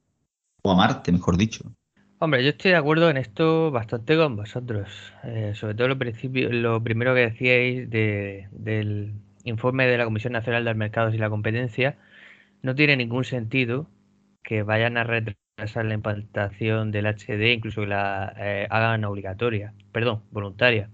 O 0.63 0.73
a 0.73 0.75
Marte, 0.75 1.13
mejor 1.13 1.37
dicho. 1.37 1.73
Hombre, 2.25 2.45
yo 2.45 2.51
estoy 2.51 2.71
de 2.71 2.77
acuerdo 2.77 3.11
en 3.11 3.17
esto 3.17 3.73
bastante 3.73 4.17
con 4.17 4.37
vosotros. 4.37 5.13
Eh, 5.25 5.55
sobre 5.57 5.75
todo 5.75 5.89
lo, 5.89 5.97
lo 6.53 6.85
primero 6.85 7.15
que 7.15 7.21
decíais 7.23 7.91
del 7.91 9.15
informe 9.43 9.89
de 9.89 9.99
la 9.99 10.05
Comisión 10.05 10.33
Nacional 10.33 10.65
de 10.65 10.73
Mercados 10.75 11.15
y 11.15 11.19
la 11.19 11.29
Competencia 11.31 11.99
no 12.63 12.77
tiene 12.77 12.97
ningún 12.97 13.25
sentido 13.25 13.89
que 14.45 14.63
vayan 14.63 14.99
a 14.99 15.05
retrasar 15.05 15.85
la 15.87 15.95
implantación 15.95 16.93
del 16.93 17.07
HD, 17.07 17.55
incluso 17.55 17.81
que 17.83 17.89
la 17.89 18.33
eh, 18.39 18.69
hagan 18.71 19.05
obligatoria, 19.05 19.75
perdón, 19.91 20.23
voluntaria. 20.31 20.91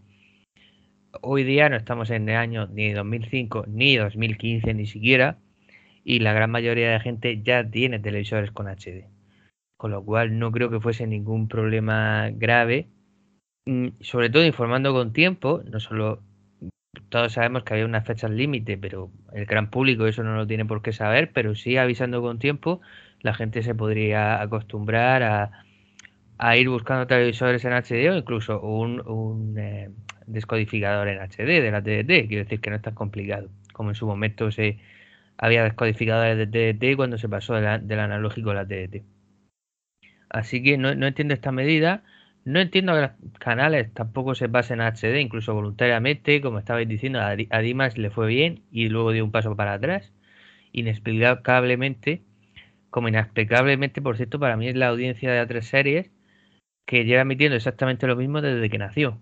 Hoy 1.20 1.44
día 1.44 1.68
no 1.68 1.76
estamos 1.76 2.08
en 2.08 2.26
el 2.30 2.36
año 2.36 2.68
ni 2.68 2.92
2005 2.92 3.66
ni 3.68 3.96
2015 3.98 4.72
ni 4.72 4.86
siquiera, 4.86 5.36
y 6.04 6.20
la 6.20 6.32
gran 6.32 6.50
mayoría 6.50 6.90
de 6.92 7.00
gente 7.00 7.42
ya 7.42 7.68
tiene 7.70 7.98
televisores 7.98 8.50
con 8.50 8.66
HD. 8.66 9.17
Con 9.78 9.92
lo 9.92 10.04
cual 10.04 10.38
no 10.38 10.52
creo 10.52 10.70
que 10.70 10.80
fuese 10.80 11.06
ningún 11.06 11.48
problema 11.48 12.30
grave, 12.32 12.88
mm, 13.66 13.88
sobre 14.00 14.30
todo 14.30 14.44
informando 14.44 14.92
con 14.92 15.12
tiempo, 15.12 15.62
no 15.64 15.80
solo 15.80 16.22
todos 17.08 17.32
sabemos 17.32 17.64
que 17.64 17.74
había 17.74 17.86
unas 17.86 18.06
fechas 18.06 18.30
límite, 18.30 18.76
pero 18.78 19.10
el 19.32 19.46
gran 19.46 19.70
público 19.70 20.06
eso 20.06 20.22
no 20.22 20.36
lo 20.36 20.46
tiene 20.46 20.64
por 20.66 20.82
qué 20.82 20.92
saber, 20.92 21.32
pero 21.32 21.54
sí 21.54 21.76
avisando 21.76 22.20
con 22.22 22.38
tiempo, 22.38 22.80
la 23.20 23.34
gente 23.34 23.62
se 23.62 23.74
podría 23.74 24.40
acostumbrar 24.42 25.22
a, 26.38 26.56
ir 26.56 26.68
buscando 26.68 27.06
televisores 27.06 27.64
en 27.64 27.72
HD 27.72 28.10
o 28.10 28.16
incluso 28.16 28.60
un, 28.60 29.54
eh, 29.58 29.90
descodificador 30.26 31.08
en 31.08 31.20
HD 31.20 31.60
de 31.62 31.70
la 31.70 31.82
TDT, 31.82 32.28
quiero 32.28 32.44
decir 32.44 32.60
que 32.60 32.70
no 32.70 32.76
es 32.76 32.82
tan 32.82 32.94
complicado, 32.94 33.48
como 33.72 33.90
en 33.90 33.94
su 33.96 34.06
momento 34.06 34.50
se 34.50 34.78
había 35.38 35.64
descodificadores 35.64 36.36
de 36.38 36.46
TDT 36.46 36.96
cuando 36.96 37.18
se 37.18 37.28
pasó 37.28 37.54
del 37.54 38.00
analógico 38.00 38.50
a 38.50 38.54
la 38.54 38.66
TDT. 38.66 39.17
Así 40.30 40.62
que 40.62 40.78
no, 40.78 40.94
no 40.94 41.06
entiendo 41.06 41.34
esta 41.34 41.52
medida 41.52 42.02
no 42.48 42.60
entiendo 42.60 42.94
que 42.94 43.02
los 43.02 43.10
canales 43.38 43.92
tampoco 43.92 44.34
se 44.34 44.48
pasen 44.48 44.80
a 44.80 44.86
HD, 44.86 45.20
incluso 45.20 45.52
voluntariamente, 45.52 46.40
como 46.40 46.58
estabais 46.58 46.88
diciendo, 46.88 47.20
a 47.20 47.60
Dimas 47.60 47.98
le 47.98 48.08
fue 48.10 48.26
bien 48.26 48.62
y 48.72 48.88
luego 48.88 49.12
dio 49.12 49.22
un 49.22 49.32
paso 49.32 49.54
para 49.54 49.74
atrás. 49.74 50.14
Inexplicablemente, 50.72 52.22
como 52.90 53.08
inexplicablemente, 53.08 54.00
por 54.00 54.16
cierto, 54.16 54.38
para 54.40 54.56
mí 54.56 54.68
es 54.68 54.76
la 54.76 54.88
audiencia 54.88 55.30
de 55.30 55.40
A3 55.40 55.60
series 55.60 56.10
que 56.86 57.04
lleva 57.04 57.22
emitiendo 57.22 57.56
exactamente 57.56 58.06
lo 58.06 58.16
mismo 58.16 58.40
desde 58.40 58.70
que 58.70 58.78
nació. 58.78 59.20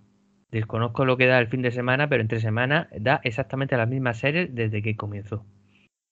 Desconozco 0.52 1.04
lo 1.04 1.16
que 1.16 1.26
da 1.26 1.40
el 1.40 1.48
fin 1.48 1.62
de 1.62 1.72
semana, 1.72 2.08
pero 2.08 2.22
entre 2.22 2.40
semana 2.40 2.88
da 2.96 3.20
exactamente 3.24 3.76
las 3.76 3.88
mismas 3.88 4.18
series 4.18 4.54
desde 4.54 4.82
que 4.82 4.96
comenzó. 4.96 5.44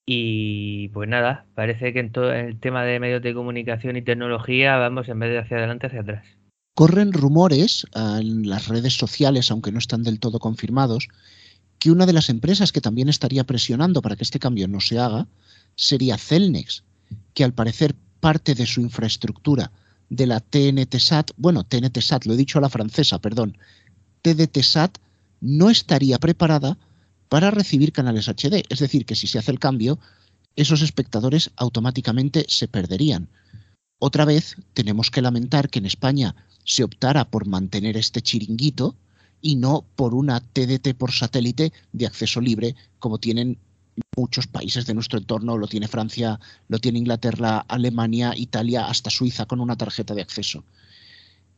Y 0.05 0.89
pues 0.89 1.09
nada, 1.09 1.45
parece 1.55 1.91
que 1.91 1.99
en 1.99 2.11
todo 2.11 2.31
el 2.31 2.59
tema 2.59 2.83
de 2.83 2.99
medios 2.99 3.23
de 3.23 3.33
comunicación 3.33 3.97
y 3.97 4.03
tecnología 4.03 4.77
vamos 4.77 5.09
en 5.09 5.19
vez 5.19 5.31
de 5.31 5.39
hacia 5.39 5.57
adelante 5.57 5.87
hacia 5.87 6.01
atrás. 6.01 6.25
Corren 6.75 7.13
rumores 7.13 7.87
ah, 7.95 8.19
en 8.21 8.47
las 8.47 8.67
redes 8.67 8.93
sociales, 8.93 9.49
aunque 9.49 9.71
no 9.71 9.79
están 9.79 10.03
del 10.03 10.19
todo 10.19 10.39
confirmados, 10.39 11.07
que 11.79 11.89
una 11.89 12.05
de 12.05 12.13
las 12.13 12.29
empresas 12.29 12.71
que 12.71 12.81
también 12.81 13.09
estaría 13.09 13.45
presionando 13.45 14.01
para 14.01 14.15
que 14.15 14.23
este 14.23 14.39
cambio 14.39 14.67
no 14.67 14.79
se 14.79 14.99
haga 14.99 15.27
sería 15.75 16.17
Celnex, 16.17 16.83
que 17.33 17.43
al 17.43 17.53
parecer 17.53 17.95
parte 18.19 18.55
de 18.55 18.65
su 18.65 18.81
infraestructura 18.81 19.71
de 20.09 20.27
la 20.27 20.39
TNT-SAT, 20.39 21.31
bueno, 21.37 21.63
TNT-SAT, 21.63 22.25
lo 22.25 22.33
he 22.33 22.37
dicho 22.37 22.59
a 22.59 22.61
la 22.61 22.69
francesa, 22.69 23.19
perdón, 23.19 23.57
TDT-SAT, 24.21 24.97
no 25.41 25.69
estaría 25.69 26.19
preparada 26.19 26.77
para 27.29 27.51
recibir 27.51 27.91
canales 27.91 28.27
HD. 28.27 28.63
Es 28.69 28.79
decir, 28.79 29.05
que 29.05 29.15
si 29.15 29.27
se 29.27 29.39
hace 29.39 29.51
el 29.51 29.59
cambio, 29.59 29.99
esos 30.55 30.81
espectadores 30.81 31.51
automáticamente 31.55 32.45
se 32.47 32.67
perderían. 32.67 33.29
Otra 33.99 34.25
vez 34.25 34.55
tenemos 34.73 35.09
que 35.11 35.21
lamentar 35.21 35.69
que 35.69 35.79
en 35.79 35.85
España 35.85 36.35
se 36.63 36.83
optara 36.83 37.25
por 37.25 37.47
mantener 37.47 37.97
este 37.97 38.21
chiringuito 38.21 38.95
y 39.41 39.55
no 39.55 39.85
por 39.95 40.13
una 40.13 40.39
TDT 40.39 40.95
por 40.97 41.11
satélite 41.11 41.71
de 41.93 42.05
acceso 42.05 42.41
libre 42.41 42.75
como 42.99 43.19
tienen 43.19 43.57
muchos 44.17 44.47
países 44.47 44.85
de 44.85 44.93
nuestro 44.93 45.19
entorno, 45.19 45.57
lo 45.57 45.67
tiene 45.67 45.87
Francia, 45.87 46.39
lo 46.67 46.79
tiene 46.79 46.99
Inglaterra, 46.99 47.59
Alemania, 47.67 48.33
Italia, 48.35 48.87
hasta 48.87 49.09
Suiza 49.09 49.45
con 49.45 49.59
una 49.59 49.77
tarjeta 49.77 50.13
de 50.13 50.21
acceso. 50.21 50.63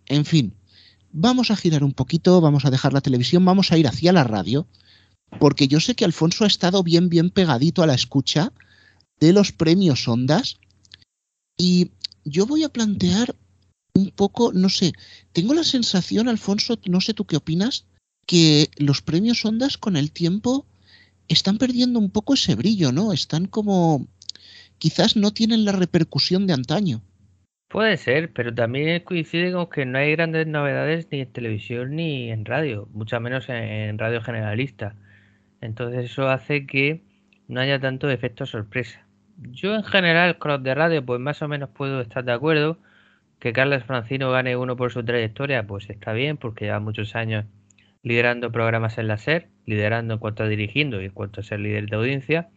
En 0.06 0.26
fin, 0.26 0.54
vamos 1.12 1.52
a 1.52 1.56
girar 1.56 1.84
un 1.84 1.94
poquito, 1.94 2.42
vamos 2.42 2.66
a 2.66 2.70
dejar 2.70 2.94
la 2.94 3.02
televisión, 3.02 3.44
vamos 3.46 3.72
a 3.72 3.78
ir 3.78 3.88
hacia 3.88 4.14
la 4.14 4.24
radio, 4.24 4.68
porque 5.40 5.68
yo 5.68 5.80
sé 5.80 5.96
que 5.96 6.06
Alfonso 6.06 6.44
ha 6.44 6.48
estado 6.48 6.84
bien, 6.84 7.10
bien 7.10 7.30
pegadito 7.30 7.84
a 7.84 7.88
la 7.88 7.94
escucha 7.94 8.52
de 9.20 9.34
los 9.34 9.52
premios 9.52 10.08
Ondas 10.08 10.60
y 11.58 11.92
yo 12.24 12.46
voy 12.46 12.64
a 12.64 12.70
plantear 12.70 13.36
un 13.94 14.12
poco, 14.12 14.54
no 14.54 14.70
sé, 14.70 14.94
tengo 15.34 15.54
la 15.54 15.64
sensación, 15.64 16.28
Alfonso, 16.28 16.78
no 16.86 17.02
sé 17.02 17.14
tú 17.14 17.26
qué 17.26 17.38
opinas, 17.38 17.86
que 18.28 18.70
los 18.78 19.02
premios 19.02 19.44
Ondas 19.44 19.78
con 19.78 19.98
el 19.98 20.12
tiempo 20.12 20.66
están 21.28 21.58
perdiendo 21.58 22.00
un 22.00 22.12
poco 22.12 22.36
ese 22.36 22.56
brillo, 22.56 22.92
¿no? 22.92 23.12
Están 23.12 23.48
como, 23.48 24.06
quizás 24.78 25.16
no 25.16 25.32
tienen 25.32 25.66
la 25.66 25.72
repercusión 25.72 26.46
de 26.46 26.54
antaño. 26.54 27.02
Puede 27.70 27.98
ser, 27.98 28.32
pero 28.32 28.54
también 28.54 29.02
coincide 29.04 29.52
con 29.52 29.70
que 29.70 29.86
no 29.86 29.98
hay 29.98 30.12
grandes 30.12 30.48
novedades 30.48 31.08
ni 31.12 31.22
en 31.22 31.32
televisión 31.32 31.96
ni 31.96 32.30
en 32.30 32.46
radio, 32.46 32.88
mucho 32.94 33.20
menos 33.20 33.50
en 33.50 33.98
radio 33.98 34.22
generalista. 34.22 34.96
Entonces 35.68 36.06
eso 36.06 36.30
hace 36.30 36.66
que 36.66 37.02
no 37.50 37.60
haya 37.60 37.80
tanto 37.80 38.10
efecto 38.10 38.46
sorpresa. 38.46 39.06
Yo 39.38 39.76
en 39.76 39.84
general 39.84 40.38
los 40.42 40.64
de 40.64 40.74
radio 40.74 41.06
pues 41.06 41.20
más 41.20 41.42
o 41.42 41.48
menos 41.50 41.70
puedo 41.70 42.00
estar 42.02 42.24
de 42.24 42.32
acuerdo, 42.32 42.80
que 43.40 43.54
Carlos 43.54 43.84
Francino 43.84 44.32
gane 44.32 44.56
uno 44.56 44.78
por 44.78 44.92
su 44.92 45.04
trayectoria, 45.04 45.68
pues 45.68 45.90
está 45.90 46.14
bien, 46.14 46.38
porque 46.38 46.66
lleva 46.66 46.80
muchos 46.80 47.16
años 47.16 47.46
liderando 48.02 48.52
programas 48.52 48.98
en 48.98 49.08
la 49.10 49.18
SER, 49.18 49.50
liderando 49.66 50.14
en 50.16 50.20
cuanto 50.20 50.44
a 50.44 50.48
dirigiendo 50.48 51.02
y 51.02 51.06
en 51.06 51.12
cuanto 51.12 51.42
a 51.42 51.44
ser 51.44 51.60
líder 51.60 51.88
de 51.90 51.98
audiencia. 51.98 52.50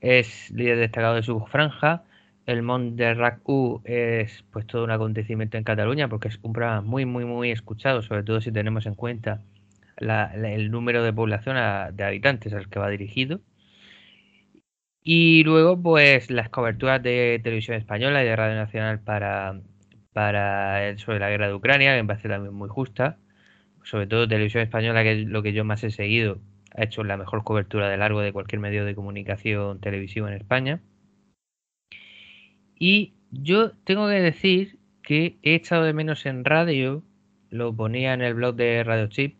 Es 0.00 0.50
líder 0.50 0.78
destacado 0.78 1.14
de 1.14 1.22
su 1.22 1.40
franja. 1.46 2.04
El 2.46 2.62
Mont 2.62 2.96
de 2.96 3.14
RAC 3.14 3.48
U 3.48 3.80
es 3.84 4.44
pues 4.50 4.66
todo 4.66 4.84
un 4.84 4.90
acontecimiento 4.90 5.56
en 5.56 5.64
Cataluña 5.64 6.08
porque 6.08 6.28
es 6.28 6.38
un 6.42 6.52
programa 6.52 6.82
muy, 6.82 7.06
muy, 7.06 7.24
muy 7.24 7.50
escuchado, 7.50 8.02
sobre 8.02 8.22
todo 8.22 8.40
si 8.42 8.52
tenemos 8.52 8.86
en 8.86 8.94
cuenta 8.94 9.40
el 10.00 10.70
número 10.70 11.02
de 11.02 11.12
población 11.12 11.56
de 11.94 12.04
habitantes 12.04 12.52
al 12.52 12.68
que 12.68 12.78
va 12.78 12.88
dirigido. 12.88 13.40
Y 15.02 15.44
luego, 15.44 15.80
pues 15.80 16.30
las 16.30 16.50
coberturas 16.50 17.02
de 17.02 17.40
televisión 17.42 17.76
española 17.76 18.22
y 18.22 18.26
de 18.26 18.36
Radio 18.36 18.54
Nacional 18.56 19.00
para, 19.00 19.60
para 20.12 20.96
sobre 20.98 21.18
la 21.18 21.30
guerra 21.30 21.48
de 21.48 21.54
Ucrania, 21.54 21.96
que 21.96 22.02
me 22.02 22.08
parece 22.08 22.28
también 22.28 22.54
muy 22.54 22.68
justa. 22.68 23.18
Sobre 23.82 24.06
todo 24.06 24.28
televisión 24.28 24.62
española, 24.62 25.02
que 25.02 25.22
es 25.22 25.26
lo 25.26 25.42
que 25.42 25.52
yo 25.52 25.64
más 25.64 25.82
he 25.84 25.90
seguido, 25.90 26.38
ha 26.74 26.84
hecho 26.84 27.02
la 27.04 27.16
mejor 27.16 27.44
cobertura 27.44 27.88
de 27.88 27.96
largo 27.96 28.20
de 28.20 28.32
cualquier 28.32 28.60
medio 28.60 28.84
de 28.84 28.94
comunicación 28.94 29.80
televisivo 29.80 30.28
en 30.28 30.34
España. 30.34 30.80
Y 32.78 33.14
yo 33.30 33.72
tengo 33.84 34.08
que 34.08 34.20
decir 34.20 34.78
que 35.02 35.38
he 35.42 35.54
echado 35.54 35.84
de 35.84 35.92
menos 35.92 36.26
en 36.26 36.44
radio, 36.44 37.02
lo 37.48 37.74
ponía 37.74 38.14
en 38.14 38.22
el 38.22 38.34
blog 38.34 38.54
de 38.56 38.84
Radio 38.84 39.08
Chip, 39.08 39.39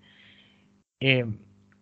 eh, 1.01 1.25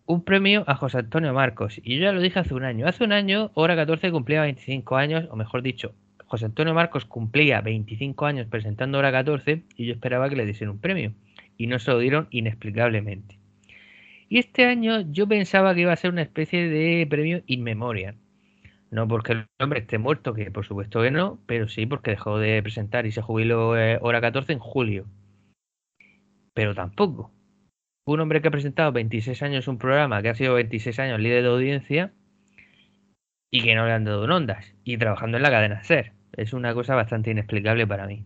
un 0.05 0.23
premio 0.23 0.63
a 0.65 0.75
José 0.75 0.97
Antonio 0.97 1.33
Marcos. 1.33 1.79
Y 1.83 1.97
yo 1.97 2.05
ya 2.05 2.11
lo 2.13 2.21
dije 2.21 2.39
hace 2.39 2.53
un 2.55 2.63
año. 2.63 2.87
Hace 2.87 3.03
un 3.03 3.11
año, 3.11 3.51
Hora 3.53 3.75
14 3.75 4.11
cumplía 4.11 4.41
25 4.41 4.95
años, 4.95 5.27
o 5.29 5.35
mejor 5.35 5.61
dicho, 5.61 5.93
José 6.25 6.45
Antonio 6.45 6.73
Marcos 6.73 7.05
cumplía 7.05 7.61
25 7.61 8.25
años 8.25 8.47
presentando 8.47 8.97
Hora 8.97 9.11
14 9.11 9.63
y 9.75 9.85
yo 9.85 9.93
esperaba 9.93 10.29
que 10.29 10.35
le 10.35 10.45
diesen 10.45 10.69
un 10.69 10.79
premio. 10.79 11.13
Y 11.57 11.67
no 11.67 11.77
se 11.79 11.91
lo 11.91 11.99
dieron 11.99 12.27
inexplicablemente. 12.31 13.37
Y 14.29 14.39
este 14.39 14.65
año 14.65 15.01
yo 15.11 15.27
pensaba 15.27 15.75
que 15.75 15.81
iba 15.81 15.91
a 15.91 15.97
ser 15.97 16.11
una 16.11 16.21
especie 16.21 16.69
de 16.69 17.05
premio 17.07 17.43
in 17.45 17.63
memoriam. 17.63 18.15
No 18.91 19.07
porque 19.07 19.33
el 19.33 19.45
hombre 19.59 19.81
esté 19.81 19.97
muerto, 19.99 20.33
que 20.33 20.49
por 20.49 20.65
supuesto 20.65 21.01
que 21.01 21.11
no, 21.11 21.39
pero 21.45 21.67
sí 21.67 21.85
porque 21.85 22.11
dejó 22.11 22.39
de 22.39 22.63
presentar 22.63 23.05
y 23.05 23.11
se 23.11 23.21
jubiló 23.21 23.77
eh, 23.77 23.99
Hora 24.01 24.21
14 24.21 24.53
en 24.53 24.59
julio. 24.59 25.05
Pero 26.53 26.73
tampoco 26.73 27.31
un 28.13 28.21
hombre 28.21 28.41
que 28.41 28.47
ha 28.47 28.51
presentado 28.51 28.91
26 28.91 29.41
años 29.43 29.67
un 29.67 29.77
programa, 29.77 30.21
que 30.21 30.29
ha 30.29 30.35
sido 30.35 30.53
26 30.55 30.99
años 30.99 31.19
líder 31.19 31.43
de 31.43 31.49
audiencia 31.49 32.13
y 33.51 33.63
que 33.63 33.75
no 33.75 33.85
le 33.85 33.93
han 33.93 34.05
dado 34.05 34.25
en 34.25 34.31
ondas 34.31 34.75
y 34.83 34.97
trabajando 34.97 35.37
en 35.37 35.43
la 35.43 35.49
cadena 35.51 35.83
SER. 35.83 36.13
Es 36.33 36.53
una 36.53 36.73
cosa 36.73 36.95
bastante 36.95 37.31
inexplicable 37.31 37.87
para 37.87 38.07
mí. 38.07 38.25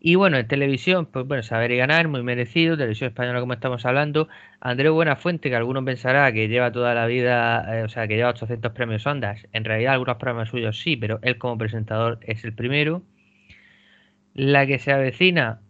Y 0.00 0.14
bueno, 0.14 0.38
en 0.38 0.46
televisión, 0.46 1.06
pues 1.06 1.26
bueno, 1.26 1.42
saber 1.42 1.72
y 1.72 1.76
ganar, 1.76 2.06
muy 2.08 2.22
merecido. 2.22 2.76
Televisión 2.76 3.08
española, 3.08 3.40
como 3.40 3.52
estamos 3.52 3.84
hablando. 3.84 4.28
Andreu 4.60 4.94
Buenafuente, 4.94 5.50
que 5.50 5.56
algunos 5.56 5.84
pensará 5.84 6.32
que 6.32 6.48
lleva 6.48 6.70
toda 6.70 6.94
la 6.94 7.06
vida, 7.06 7.80
eh, 7.80 7.82
o 7.82 7.88
sea, 7.88 8.06
que 8.06 8.16
lleva 8.16 8.30
800 8.30 8.72
premios 8.72 9.06
Ondas. 9.06 9.46
En 9.52 9.64
realidad, 9.64 9.94
algunos 9.94 10.16
programas 10.16 10.50
suyos 10.50 10.78
sí, 10.80 10.96
pero 10.96 11.18
él 11.22 11.38
como 11.38 11.58
presentador 11.58 12.20
es 12.22 12.44
el 12.44 12.54
primero. 12.54 13.02
La 14.34 14.66
que 14.66 14.78
se 14.78 14.92
avecina, 14.92 15.60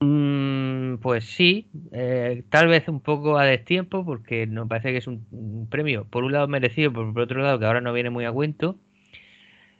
Mm, 0.00 0.96
pues 0.98 1.24
sí, 1.24 1.68
eh, 1.92 2.44
tal 2.50 2.68
vez 2.68 2.88
un 2.88 3.00
poco 3.00 3.38
a 3.38 3.44
destiempo, 3.44 4.04
porque 4.04 4.46
nos 4.46 4.68
parece 4.68 4.92
que 4.92 4.98
es 4.98 5.06
un, 5.06 5.68
premio, 5.70 6.04
por 6.06 6.24
un 6.24 6.32
lado 6.32 6.48
merecido, 6.48 6.92
por, 6.92 7.12
por 7.12 7.22
otro 7.22 7.42
lado 7.42 7.58
que 7.58 7.66
ahora 7.66 7.80
no 7.80 7.92
viene 7.92 8.10
muy 8.10 8.24
a 8.24 8.32
cuento. 8.32 8.78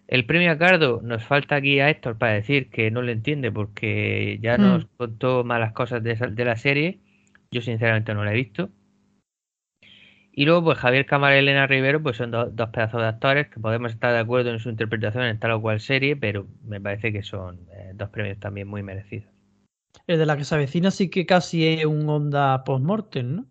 El 0.09 0.25
premio 0.25 0.53
a 0.53 0.59
Cardo 0.59 1.01
nos 1.03 1.25
falta 1.25 1.57
aquí 1.57 1.81
a 1.81 1.91
Héctor 1.91 2.17
para 2.19 2.35
decir 2.35 2.71
que 2.71 2.91
no 2.91 3.03
lo 3.03 3.11
entiende 3.11 3.51
porque 3.51 4.39
ya 4.41 4.57
nos 4.57 4.85
mm. 4.85 4.89
contó 4.97 5.45
malas 5.45 5.73
cosas 5.73 6.03
de, 6.03 6.15
de, 6.15 6.45
la 6.45 6.57
serie. 6.57 7.01
Yo 7.51 7.61
sinceramente 7.61 8.15
no 8.15 8.25
la 8.25 8.33
he 8.33 8.37
visto. 8.37 8.71
Y 10.33 10.45
luego, 10.45 10.65
pues 10.65 10.79
Javier 10.79 11.07
Cámara 11.07 11.37
y 11.37 11.39
Elena 11.41 11.67
Rivero, 11.67 12.03
pues 12.03 12.19
son 12.19 12.31
dos 12.31 12.71
pedazos 12.71 13.01
de 13.01 13.09
actores 13.09 13.49
que 13.49 13.59
podemos 13.59 13.93
estar 13.93 14.13
de 14.13 14.19
acuerdo 14.19 14.51
en 14.51 14.61
su 14.61 14.69
interpretación 14.71 15.25
en 15.25 15.39
tal 15.39 15.53
o 15.53 15.63
cual 15.63 15.81
serie, 15.81 16.15
pero 16.15 16.47
me 16.65 16.81
parece 16.81 17.13
que 17.13 17.23
son 17.23 17.61
eh, 17.73 17.93
dos 17.95 18.11
premios 18.11 18.39
también 18.39 18.69
muy 18.69 18.83
merecidos. 18.83 19.36
El 20.07 20.19
de 20.19 20.27
la 20.27 20.37
que 20.37 20.45
se 20.45 20.55
avecina 20.55 20.91
sí 20.91 21.09
que 21.11 21.27
casi 21.27 21.67
es 21.67 21.85
un 21.85 22.09
onda 22.09 22.65
post-mortem, 22.65 23.37
¿no? 23.37 23.47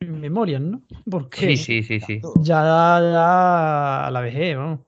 Memorias, 0.00 0.62
¿no? 0.62 0.82
Porque 1.10 1.56
sí, 1.56 1.56
sí, 1.56 1.82
sí, 1.82 2.00
sí. 2.00 2.20
Ya, 2.40 2.62
ya 2.62 4.10
la 4.10 4.20
vejez, 4.22 4.56
¿no? 4.56 4.86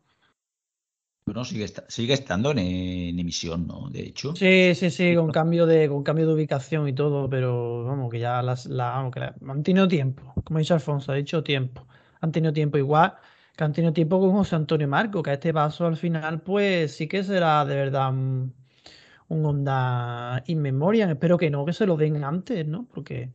Bueno, 1.27 1.45
sigue, 1.45 1.67
sigue 1.89 2.15
estando 2.15 2.51
en, 2.51 2.59
emisión, 3.19 3.67
¿no? 3.67 3.89
De 3.91 4.01
hecho. 4.01 4.35
Sí, 4.35 4.75
sí, 4.75 4.91
sí, 4.91 5.15
con 5.15 5.31
cambio 5.31 5.67
de, 5.67 5.89
con 5.89 6.03
cambio 6.03 6.27
de 6.27 6.35
ubicación 6.35 6.89
y 6.89 6.95
todo, 6.95 7.29
pero 7.29 7.85
vamos, 7.85 8.11
que 8.11 8.19
ya 8.19 8.43
las, 8.43 8.67
la, 8.67 8.91
vamos, 8.91 9.15
que 9.15 9.21
han 9.21 9.63
tenido 9.63 9.87
tiempo. 9.87 10.35
Como 10.45 10.59
ha 10.59 10.61
dicho 10.61 10.75
Alfonso, 10.75 11.13
ha 11.13 11.15
dicho 11.15 11.43
tiempo. 11.43 11.87
Han 12.21 12.33
tenido 12.33 12.53
tiempo 12.53 12.79
igual 12.79 13.15
que 13.57 13.65
han 13.65 13.73
tenido 13.73 13.93
tiempo 13.93 14.19
con 14.21 14.33
José 14.33 14.57
Antonio 14.57 14.89
Marco, 14.89 15.23
que 15.23 15.31
a 15.31 15.35
este 15.35 15.53
paso 15.53 15.87
al 15.87 15.97
final, 15.97 16.41
pues 16.43 16.97
sí 16.97 17.07
que 17.07 17.23
será 17.23 17.65
de 17.65 17.77
verdad 17.77 18.11
un 18.11 18.55
Honda 19.45 20.43
In. 20.47 20.67
Espero 20.67 21.39
que 21.39 21.51
no, 21.51 21.65
que 21.65 21.73
se 21.73 21.87
lo 21.87 21.97
den 21.97 22.23
antes, 22.25 22.67
¿no? 22.67 22.87
Porque 22.93 23.33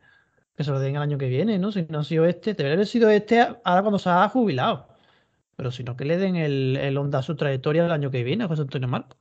que 0.55 0.63
se 0.63 0.71
lo 0.71 0.79
den 0.79 0.95
el 0.95 1.01
año 1.01 1.17
que 1.17 1.27
viene, 1.29 1.59
¿no? 1.59 1.71
Si 1.71 1.85
no 1.89 1.99
ha 1.99 2.03
sido 2.03 2.25
este, 2.25 2.53
debería 2.55 2.73
haber 2.75 2.87
sido 2.87 3.09
este 3.09 3.41
ahora 3.41 3.81
cuando 3.81 3.99
se 3.99 4.09
ha 4.09 4.27
jubilado. 4.29 4.87
Pero 5.55 5.71
si 5.71 5.83
no, 5.83 5.95
que 5.97 6.05
le 6.05 6.17
den 6.17 6.35
el, 6.35 6.77
el 6.77 6.97
Honda 6.97 7.19
a 7.19 7.23
su 7.23 7.35
trayectoria 7.35 7.83
del 7.83 7.91
año 7.91 8.11
que 8.11 8.23
viene 8.23 8.47
José 8.47 8.63
Antonio 8.63 8.87
Marco. 8.87 9.17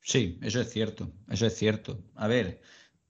Sí, 0.00 0.38
eso 0.42 0.60
es 0.60 0.70
cierto, 0.70 1.10
eso 1.30 1.46
es 1.46 1.54
cierto. 1.56 2.04
A 2.14 2.28
ver, 2.28 2.60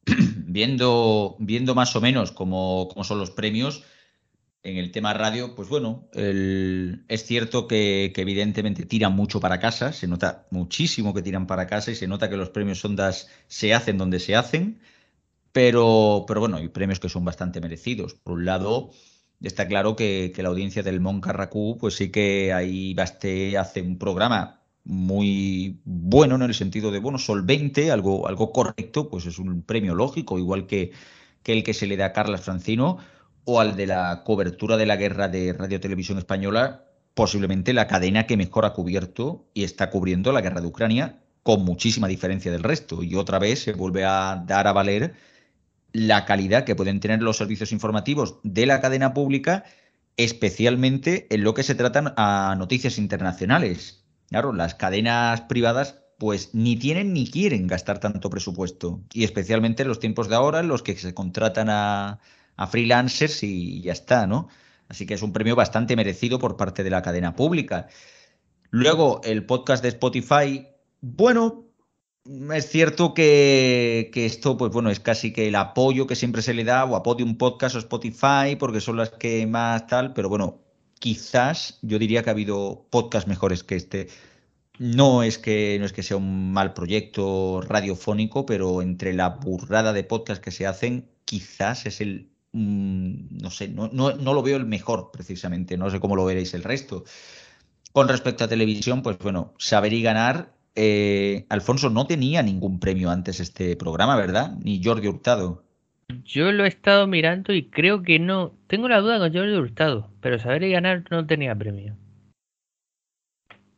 viendo, 0.46 1.36
viendo 1.40 1.74
más 1.74 1.94
o 1.96 2.00
menos 2.00 2.32
cómo, 2.32 2.88
cómo 2.88 3.04
son 3.04 3.18
los 3.18 3.30
premios, 3.30 3.84
en 4.64 4.78
el 4.78 4.90
tema 4.90 5.12
radio, 5.12 5.54
pues 5.54 5.68
bueno, 5.68 6.08
es 6.14 7.24
cierto 7.26 7.68
que, 7.68 8.12
evidentemente 8.16 8.86
tiran 8.86 9.14
mucho 9.14 9.38
para 9.38 9.60
casa, 9.60 9.92
se 9.92 10.08
nota 10.08 10.46
muchísimo 10.50 11.12
que 11.12 11.20
tiran 11.22 11.46
para 11.46 11.66
casa 11.66 11.90
y 11.90 11.94
se 11.94 12.08
nota 12.08 12.30
que 12.30 12.38
los 12.38 12.48
premios 12.48 12.82
Ondas 12.82 13.28
se 13.46 13.74
hacen 13.74 13.98
donde 13.98 14.18
se 14.20 14.34
hacen, 14.34 14.80
pero, 15.52 16.24
pero 16.26 16.40
bueno, 16.40 16.56
hay 16.56 16.68
premios 16.68 16.98
que 16.98 17.10
son 17.10 17.26
bastante 17.26 17.60
merecidos. 17.60 18.14
Por 18.14 18.38
un 18.38 18.46
lado, 18.46 18.90
está 19.42 19.68
claro 19.68 19.96
que, 19.96 20.32
la 20.34 20.48
audiencia 20.48 20.82
del 20.82 20.98
Mon 20.98 21.20
Carracú, 21.20 21.76
pues 21.78 21.96
sí 21.96 22.10
que 22.10 22.54
ahí 22.54 22.94
Basté 22.94 23.58
hace 23.58 23.82
un 23.82 23.98
programa 23.98 24.62
muy 24.82 25.80
bueno 25.84 26.36
en 26.36 26.42
el 26.42 26.54
sentido 26.54 26.90
de, 26.90 27.00
bueno, 27.00 27.18
solvente, 27.18 27.90
algo, 27.90 28.26
algo 28.26 28.50
correcto, 28.50 29.10
pues 29.10 29.26
es 29.26 29.38
un 29.38 29.62
premio 29.62 29.94
lógico, 29.94 30.38
igual 30.38 30.66
que, 30.66 30.92
que 31.42 31.52
el 31.52 31.62
que 31.64 31.74
se 31.74 31.86
le 31.86 31.98
da 31.98 32.06
a 32.06 32.12
Carlas 32.14 32.40
Francino 32.40 32.98
o 33.44 33.60
al 33.60 33.76
de 33.76 33.86
la 33.86 34.22
cobertura 34.24 34.76
de 34.76 34.86
la 34.86 34.96
guerra 34.96 35.28
de 35.28 35.52
Radio 35.52 35.80
Televisión 35.80 36.18
Española, 36.18 36.84
posiblemente 37.14 37.72
la 37.72 37.86
cadena 37.86 38.26
que 38.26 38.36
mejor 38.36 38.64
ha 38.64 38.72
cubierto 38.72 39.46
y 39.54 39.64
está 39.64 39.90
cubriendo 39.90 40.32
la 40.32 40.40
guerra 40.40 40.60
de 40.60 40.66
Ucrania 40.66 41.20
con 41.42 41.64
muchísima 41.64 42.08
diferencia 42.08 42.50
del 42.50 42.62
resto. 42.62 43.02
Y 43.02 43.14
otra 43.14 43.38
vez 43.38 43.62
se 43.62 43.72
vuelve 43.72 44.04
a 44.04 44.42
dar 44.46 44.66
a 44.66 44.72
valer 44.72 45.14
la 45.92 46.24
calidad 46.24 46.64
que 46.64 46.74
pueden 46.74 47.00
tener 47.00 47.22
los 47.22 47.36
servicios 47.36 47.70
informativos 47.70 48.36
de 48.42 48.66
la 48.66 48.80
cadena 48.80 49.14
pública, 49.14 49.64
especialmente 50.16 51.26
en 51.30 51.44
lo 51.44 51.54
que 51.54 51.62
se 51.62 51.74
tratan 51.74 52.14
a 52.16 52.56
noticias 52.58 52.98
internacionales. 52.98 54.04
Claro, 54.28 54.52
las 54.52 54.74
cadenas 54.74 55.42
privadas 55.42 56.00
pues 56.18 56.54
ni 56.54 56.76
tienen 56.76 57.12
ni 57.12 57.30
quieren 57.30 57.66
gastar 57.66 58.00
tanto 58.00 58.30
presupuesto. 58.30 59.02
Y 59.12 59.24
especialmente 59.24 59.82
en 59.82 59.88
los 59.88 60.00
tiempos 60.00 60.28
de 60.28 60.36
ahora, 60.36 60.60
en 60.60 60.68
los 60.68 60.82
que 60.82 60.96
se 60.96 61.14
contratan 61.14 61.68
a, 61.68 62.20
a 62.56 62.66
freelancers 62.66 63.42
y 63.42 63.80
ya 63.82 63.92
está, 63.92 64.26
¿no? 64.26 64.48
Así 64.88 65.06
que 65.06 65.14
es 65.14 65.22
un 65.22 65.32
premio 65.32 65.56
bastante 65.56 65.96
merecido 65.96 66.38
por 66.38 66.56
parte 66.56 66.84
de 66.84 66.90
la 66.90 67.02
cadena 67.02 67.34
pública. 67.34 67.88
Luego, 68.70 69.20
el 69.24 69.46
podcast 69.46 69.82
de 69.82 69.90
Spotify, 69.90 70.66
bueno, 71.00 71.64
es 72.54 72.68
cierto 72.68 73.14
que, 73.14 74.10
esto, 74.14 74.56
pues 74.56 74.72
bueno, 74.72 74.90
es 74.90 75.00
casi 75.00 75.32
que 75.32 75.48
el 75.48 75.54
apoyo 75.54 76.06
que 76.06 76.16
siempre 76.16 76.42
se 76.42 76.54
le 76.54 76.64
da, 76.64 76.84
o 76.84 76.96
apoyo 76.96 77.24
un 77.24 77.36
podcast 77.38 77.76
o 77.76 77.78
Spotify, 77.78 78.56
porque 78.58 78.80
son 78.80 78.96
las 78.96 79.10
que 79.10 79.46
más 79.46 79.86
tal, 79.86 80.12
pero 80.14 80.28
bueno, 80.28 80.62
quizás 80.98 81.78
yo 81.82 81.98
diría 81.98 82.22
que 82.22 82.30
ha 82.30 82.32
habido 82.32 82.86
podcasts 82.90 83.28
mejores 83.28 83.62
que 83.62 83.76
este. 83.76 84.08
No 84.78 85.22
es 85.22 85.38
que 85.38 85.76
no 85.78 85.86
es 85.86 85.92
que 85.92 86.02
sea 86.02 86.16
un 86.16 86.52
mal 86.52 86.74
proyecto 86.74 87.60
radiofónico, 87.60 88.44
pero 88.44 88.82
entre 88.82 89.12
la 89.14 89.28
burrada 89.30 89.92
de 89.92 90.02
podcasts 90.02 90.42
que 90.42 90.50
se 90.50 90.66
hacen, 90.66 91.08
quizás 91.24 91.86
es 91.86 92.00
el 92.00 92.33
Mm, 92.54 93.42
no 93.42 93.50
sé, 93.50 93.66
no, 93.66 93.88
no, 93.92 94.12
lo 94.12 94.42
veo 94.42 94.56
el 94.56 94.64
mejor 94.64 95.10
precisamente, 95.12 95.76
no 95.76 95.90
sé 95.90 95.98
cómo 95.98 96.14
lo 96.14 96.24
veréis 96.24 96.54
el 96.54 96.62
resto. 96.62 97.04
Con 97.92 98.08
respecto 98.08 98.44
a 98.44 98.48
televisión, 98.48 99.02
pues 99.02 99.18
bueno, 99.18 99.54
saber 99.58 99.92
y 99.92 100.02
ganar. 100.02 100.54
Eh, 100.76 101.46
Alfonso 101.48 101.90
no 101.90 102.06
tenía 102.06 102.42
ningún 102.42 102.78
premio 102.78 103.10
antes 103.10 103.40
este 103.40 103.74
programa, 103.74 104.16
¿verdad? 104.16 104.56
Ni 104.62 104.82
Jordi 104.82 105.08
Hurtado. 105.08 105.64
Yo 106.24 106.52
lo 106.52 106.64
he 106.64 106.68
estado 106.68 107.08
mirando 107.08 107.52
y 107.52 107.70
creo 107.70 108.02
que 108.02 108.20
no. 108.20 108.54
Tengo 108.68 108.88
la 108.88 109.00
duda 109.00 109.18
con 109.18 109.32
Jordi 109.32 109.56
Hurtado, 109.56 110.10
pero 110.20 110.38
saber 110.38 110.62
y 110.62 110.70
ganar 110.70 111.04
no 111.10 111.26
tenía 111.26 111.56
premio. 111.56 111.96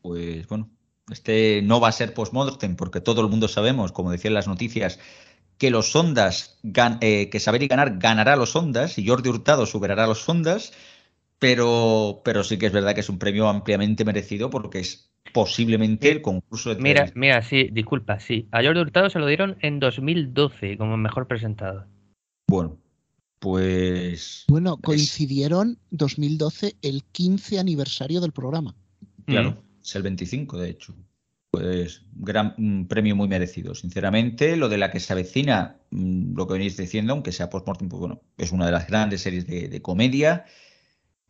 Pues 0.02 0.46
bueno, 0.48 0.68
este 1.10 1.62
no 1.62 1.80
va 1.80 1.88
a 1.88 1.92
ser 1.92 2.12
postmortem 2.12 2.76
porque 2.76 3.00
todo 3.00 3.22
el 3.22 3.28
mundo 3.28 3.48
sabemos, 3.48 3.92
como 3.92 4.10
decían 4.10 4.34
las 4.34 4.48
noticias, 4.48 4.98
que 5.58 5.70
los 5.70 5.94
Ondas, 5.96 6.58
eh, 7.00 7.30
que 7.30 7.40
Saber 7.40 7.62
y 7.62 7.68
Ganar 7.68 7.98
ganará 7.98 8.36
los 8.36 8.54
Ondas 8.56 8.98
y 8.98 9.06
Jordi 9.06 9.30
Hurtado 9.30 9.66
superará 9.66 10.06
los 10.06 10.28
Ondas, 10.28 10.72
pero, 11.38 12.20
pero 12.24 12.44
sí 12.44 12.58
que 12.58 12.66
es 12.66 12.72
verdad 12.72 12.94
que 12.94 13.00
es 13.00 13.08
un 13.08 13.18
premio 13.18 13.48
ampliamente 13.48 14.04
merecido 14.04 14.50
porque 14.50 14.80
es 14.80 15.10
posiblemente 15.32 16.10
el 16.10 16.22
concurso 16.22 16.74
de 16.74 16.80
Mira, 16.80 17.10
mira, 17.14 17.42
sí, 17.42 17.68
disculpa, 17.72 18.20
sí. 18.20 18.48
A 18.52 18.62
Jordi 18.62 18.80
Hurtado 18.80 19.10
se 19.10 19.18
lo 19.18 19.26
dieron 19.26 19.56
en 19.60 19.80
2012 19.80 20.76
como 20.78 20.96
mejor 20.96 21.26
presentado. 21.26 21.86
Bueno, 22.48 22.78
pues... 23.38 24.44
Bueno, 24.48 24.78
coincidieron 24.78 25.78
2012 25.90 26.76
el 26.82 27.02
15 27.04 27.58
aniversario 27.58 28.20
del 28.20 28.32
programa. 28.32 28.74
Claro, 29.26 29.50
mm. 29.52 29.82
es 29.82 29.96
el 29.96 30.02
25 30.02 30.58
de 30.58 30.70
hecho. 30.70 30.94
Pues 31.56 32.02
gran 32.14 32.86
premio 32.86 33.16
muy 33.16 33.28
merecido, 33.28 33.74
sinceramente. 33.74 34.56
Lo 34.56 34.68
de 34.68 34.76
la 34.76 34.90
que 34.90 35.00
se 35.00 35.14
avecina, 35.14 35.80
mm, 35.90 36.36
lo 36.36 36.46
que 36.46 36.52
venís 36.52 36.76
diciendo, 36.76 37.14
aunque 37.14 37.32
sea 37.32 37.48
post-mortem, 37.48 37.88
pues 37.88 38.00
bueno, 38.00 38.20
es 38.36 38.52
una 38.52 38.66
de 38.66 38.72
las 38.72 38.86
grandes 38.86 39.22
series 39.22 39.46
de, 39.46 39.80
comedia. 39.80 40.44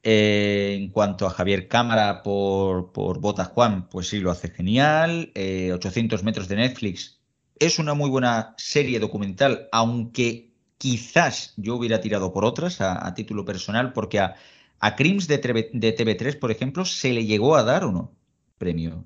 Eh, 0.02 0.76
en 0.80 0.90
cuanto 0.90 1.26
a 1.26 1.30
Javier 1.30 1.68
Cámara 1.68 2.22
por, 2.24 2.92
por 2.92 3.20
Bota 3.20 3.44
Juan, 3.44 3.88
pues 3.88 4.08
sí, 4.08 4.18
lo 4.18 4.32
hace 4.32 4.48
genial. 4.48 5.32
800 5.72 6.20
eh, 6.20 6.24
metros 6.24 6.48
de 6.48 6.56
Netflix 6.56 7.20
es 7.60 7.78
una 7.78 7.94
muy 7.94 8.10
buena 8.10 8.54
serie 8.58 8.98
documental, 8.98 9.68
aunque 9.70 10.52
quizás 10.78 11.54
yo 11.56 11.76
hubiera 11.76 12.00
tirado 12.00 12.32
por 12.32 12.44
otras 12.44 12.80
a, 12.80 13.14
título 13.14 13.44
personal, 13.44 13.92
porque 13.92 14.18
a, 14.18 14.34
a 14.80 14.96
Crims 14.96 15.28
de, 15.28 15.38
de, 15.72 15.96
TV3, 15.96 16.38
por 16.38 16.50
ejemplo, 16.50 16.84
se 16.84 17.12
le 17.12 17.24
llegó 17.26 17.56
a 17.56 17.62
dar 17.62 17.84
o 17.84 17.92
no 17.92 18.12
premio. 18.58 19.04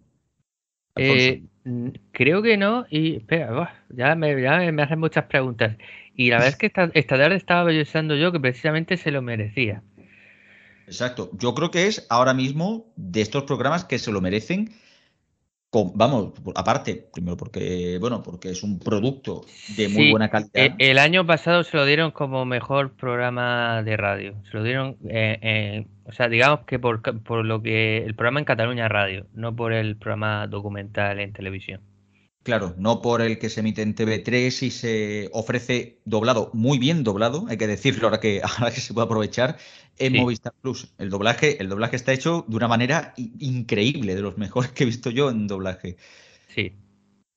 Eh, 1.02 1.42
creo 2.12 2.42
que 2.42 2.56
no, 2.56 2.86
y 2.90 3.16
espera, 3.16 3.74
ya, 3.88 4.14
me, 4.14 4.34
me, 4.72 4.82
hacen 4.82 4.98
muchas 4.98 5.24
preguntas. 5.24 5.76
Y 6.14 6.30
la 6.30 6.36
verdad 6.36 6.50
es 6.50 6.56
que 6.56 6.66
esta, 6.66 6.90
esta 6.94 7.16
tarde 7.16 7.36
estaba 7.36 7.66
pensando 7.66 8.14
yo 8.16 8.32
que 8.32 8.40
precisamente 8.40 8.96
se 8.96 9.10
lo 9.10 9.22
merecía. 9.22 9.82
Exacto, 10.86 11.30
yo 11.34 11.54
creo 11.54 11.70
que 11.70 11.86
es 11.86 12.06
ahora 12.10 12.34
mismo 12.34 12.92
de 12.96 13.20
estos 13.20 13.44
programas 13.44 13.84
que 13.84 13.98
se 13.98 14.12
lo 14.12 14.20
merecen 14.20 14.70
vamos, 15.72 16.32
aparte, 16.54 17.08
primero 17.12 17.36
porque, 17.36 17.98
bueno, 18.00 18.22
porque 18.22 18.50
es 18.50 18.62
un 18.62 18.78
producto 18.78 19.44
de 19.76 19.88
muy 19.88 20.10
buena 20.10 20.28
calidad. 20.28 20.50
E, 20.54 20.74
el 20.78 20.98
año 20.98 21.26
pasado 21.26 21.62
se 21.62 21.76
lo 21.76 21.84
dieron 21.84 22.10
como 22.10 22.44
mejor 22.44 22.96
programa 22.96 23.82
de 23.82 23.96
radio. 23.96 24.34
Se 24.50 24.56
lo 24.56 24.64
dieron, 24.64 24.96
eh, 25.08 25.38
eh, 25.42 25.86
o 26.04 26.12
sea, 26.12 26.28
digamos 26.28 26.60
que 26.66 26.78
por, 26.78 27.02
por 27.22 27.44
lo 27.44 27.62
que 27.62 27.98
el 27.98 28.14
programa 28.14 28.40
en 28.40 28.46
Cataluña 28.46 28.88
Radio, 28.88 29.26
no 29.32 29.54
por 29.54 29.72
el 29.72 29.96
programa 29.96 30.46
documental 30.46 31.20
en 31.20 31.32
televisión. 31.32 31.80
Claro, 32.42 32.74
no 32.78 33.02
por 33.02 33.20
el 33.20 33.38
que 33.38 33.50
se 33.50 33.60
emite 33.60 33.82
en 33.82 33.94
TV3 33.94 34.62
y 34.62 34.70
se 34.70 35.28
ofrece 35.32 35.98
doblado, 36.06 36.50
muy 36.54 36.78
bien 36.78 37.04
doblado, 37.04 37.44
hay 37.48 37.58
que 37.58 37.66
decirlo 37.66 38.06
ahora 38.06 38.18
que, 38.18 38.40
ahora 38.58 38.72
que 38.72 38.80
se 38.80 38.94
puede 38.94 39.04
aprovechar, 39.04 39.58
en 40.00 40.16
Movistar 40.16 40.52
Plus. 40.60 40.92
El 40.98 41.10
doblaje, 41.10 41.60
el 41.60 41.68
doblaje 41.68 41.96
está 41.96 42.12
hecho 42.12 42.44
de 42.48 42.56
una 42.56 42.68
manera 42.68 43.14
increíble, 43.16 44.14
de 44.14 44.22
los 44.22 44.36
mejores 44.38 44.72
que 44.72 44.84
he 44.84 44.86
visto 44.86 45.10
yo 45.10 45.30
en 45.30 45.46
doblaje. 45.46 45.96
Sí. 46.54 46.72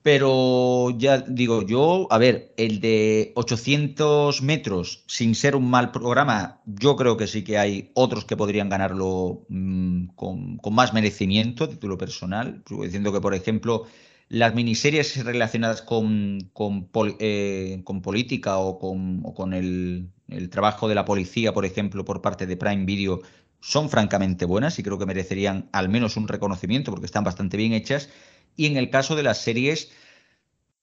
Pero 0.02 0.90
ya 0.98 1.20
digo, 1.20 1.62
yo, 1.62 2.08
a 2.10 2.18
ver, 2.18 2.54
el 2.58 2.82
de 2.82 3.32
800 3.36 4.42
metros, 4.42 5.06
sin 5.08 5.34
ser 5.34 5.56
un 5.56 5.70
mal 5.70 5.92
programa, 5.92 6.62
yo 6.66 6.98
creo 6.98 7.16
que 7.16 7.28
sí 7.28 7.44
que 7.44 7.58
hay 7.58 7.92
otros 7.94 8.26
que 8.26 8.36
podrían 8.36 8.68
ganarlo 8.68 9.46
mm, 9.48 10.08
con, 10.16 10.58
con, 10.58 10.74
más 10.76 10.94
merecimiento, 10.94 11.70
título 11.70 11.98
personal. 11.98 12.64
Diciendo 12.70 13.14
que, 13.14 13.22
por 13.22 13.34
ejemplo, 13.34 13.86
las 14.34 14.56
miniseries 14.56 15.24
relacionadas 15.24 15.82
con, 15.82 16.50
con, 16.54 16.90
eh, 17.20 17.84
política 18.02 18.58
o 18.58 18.80
con, 18.80 19.54
el, 19.54 20.10
trabajo 20.50 20.88
de 20.88 20.96
la 20.96 21.06
policía, 21.06 21.54
por 21.54 21.66
ejemplo, 21.66 22.06
por 22.06 22.22
parte 22.22 22.46
de 22.46 22.58
Prime 22.58 22.86
Video, 22.86 23.22
son 23.60 23.90
francamente 23.90 24.46
buenas 24.46 24.78
y 24.78 24.84
creo 24.84 25.00
que 25.00 25.06
merecerían 25.06 25.70
al 25.72 25.90
menos 25.90 26.18
un 26.18 26.28
reconocimiento 26.28 26.92
porque 26.92 27.06
están 27.06 27.24
bastante 27.24 27.58
bien 27.58 27.74
hechas. 27.74 28.10
Y 28.56 28.66
en 28.66 28.78
el 28.78 28.90
caso 28.90 29.16
de 29.16 29.24
las 29.24 29.42
series, 29.42 29.92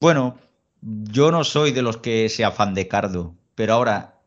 bueno, 0.01 0.39
yo 0.81 1.31
no 1.31 1.45
soy 1.45 1.73
de 1.73 1.83
los 1.83 1.99
que 1.99 2.29
se 2.29 2.45
afán 2.45 2.75
de 2.75 2.89
Cardo, 2.89 3.35
pero 3.55 3.75
ahora 3.75 4.21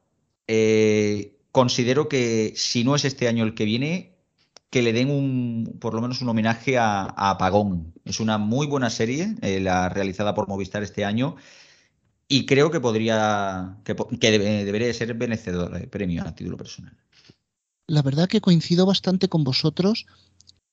eh, 0.48 1.36
considero 1.52 2.08
que 2.08 2.54
si 2.56 2.84
no 2.84 2.96
es 2.96 3.06
este 3.06 3.28
año 3.28 3.44
el 3.44 3.56
que 3.56 3.66
viene, 3.66 4.14
que 4.70 4.82
le 4.82 4.94
den 4.94 5.10
un, 5.10 5.78
por 5.80 5.94
lo 5.94 6.02
menos 6.02 6.22
un 6.22 6.30
homenaje 6.30 6.78
a, 6.78 7.06
Apagón. 7.06 7.94
Es 8.06 8.20
una 8.20 8.38
muy 8.38 8.68
buena 8.68 8.90
serie, 8.90 9.36
eh, 9.42 9.60
la 9.60 9.90
realizada 9.90 10.34
por 10.34 10.48
Movistar 10.48 10.84
este 10.84 11.06
año, 11.06 11.36
y 12.34 12.48
creo 12.48 12.72
que 12.72 12.80
podría, 12.80 13.78
que, 13.84 13.94
debería 14.32 14.92
ser 14.92 15.14
vencedor 15.14 15.72
de 15.78 15.86
premio 15.86 16.24
a 16.24 16.34
título 16.34 16.58
personal. 16.58 16.98
La 17.86 18.02
verdad 18.02 18.28
que 18.28 18.42
coincido 18.42 18.88
bastante 18.88 19.30
con 19.30 19.44
vosotros 19.44 20.08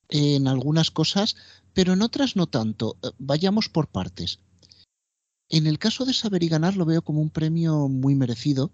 en 0.09 0.49
algunas 0.49 0.90
cosas, 0.90 1.37
pero 1.75 1.92
en 1.92 2.01
otras 2.01 2.35
no 2.35 2.46
tanto. 2.46 2.96
Eh, 3.03 3.11
vayamos 3.18 3.68
por 3.68 3.88
partes. 3.88 4.38
En 5.51 5.66
el 5.66 5.79
caso 5.79 6.07
de 6.07 6.14
Saber 6.14 6.42
y 6.42 6.49
Ganar 6.49 6.77
lo 6.77 6.87
veo 6.87 7.03
como 7.03 7.20
un 7.20 7.29
premio 7.29 7.88
muy 7.88 8.14
merecido, 8.14 8.70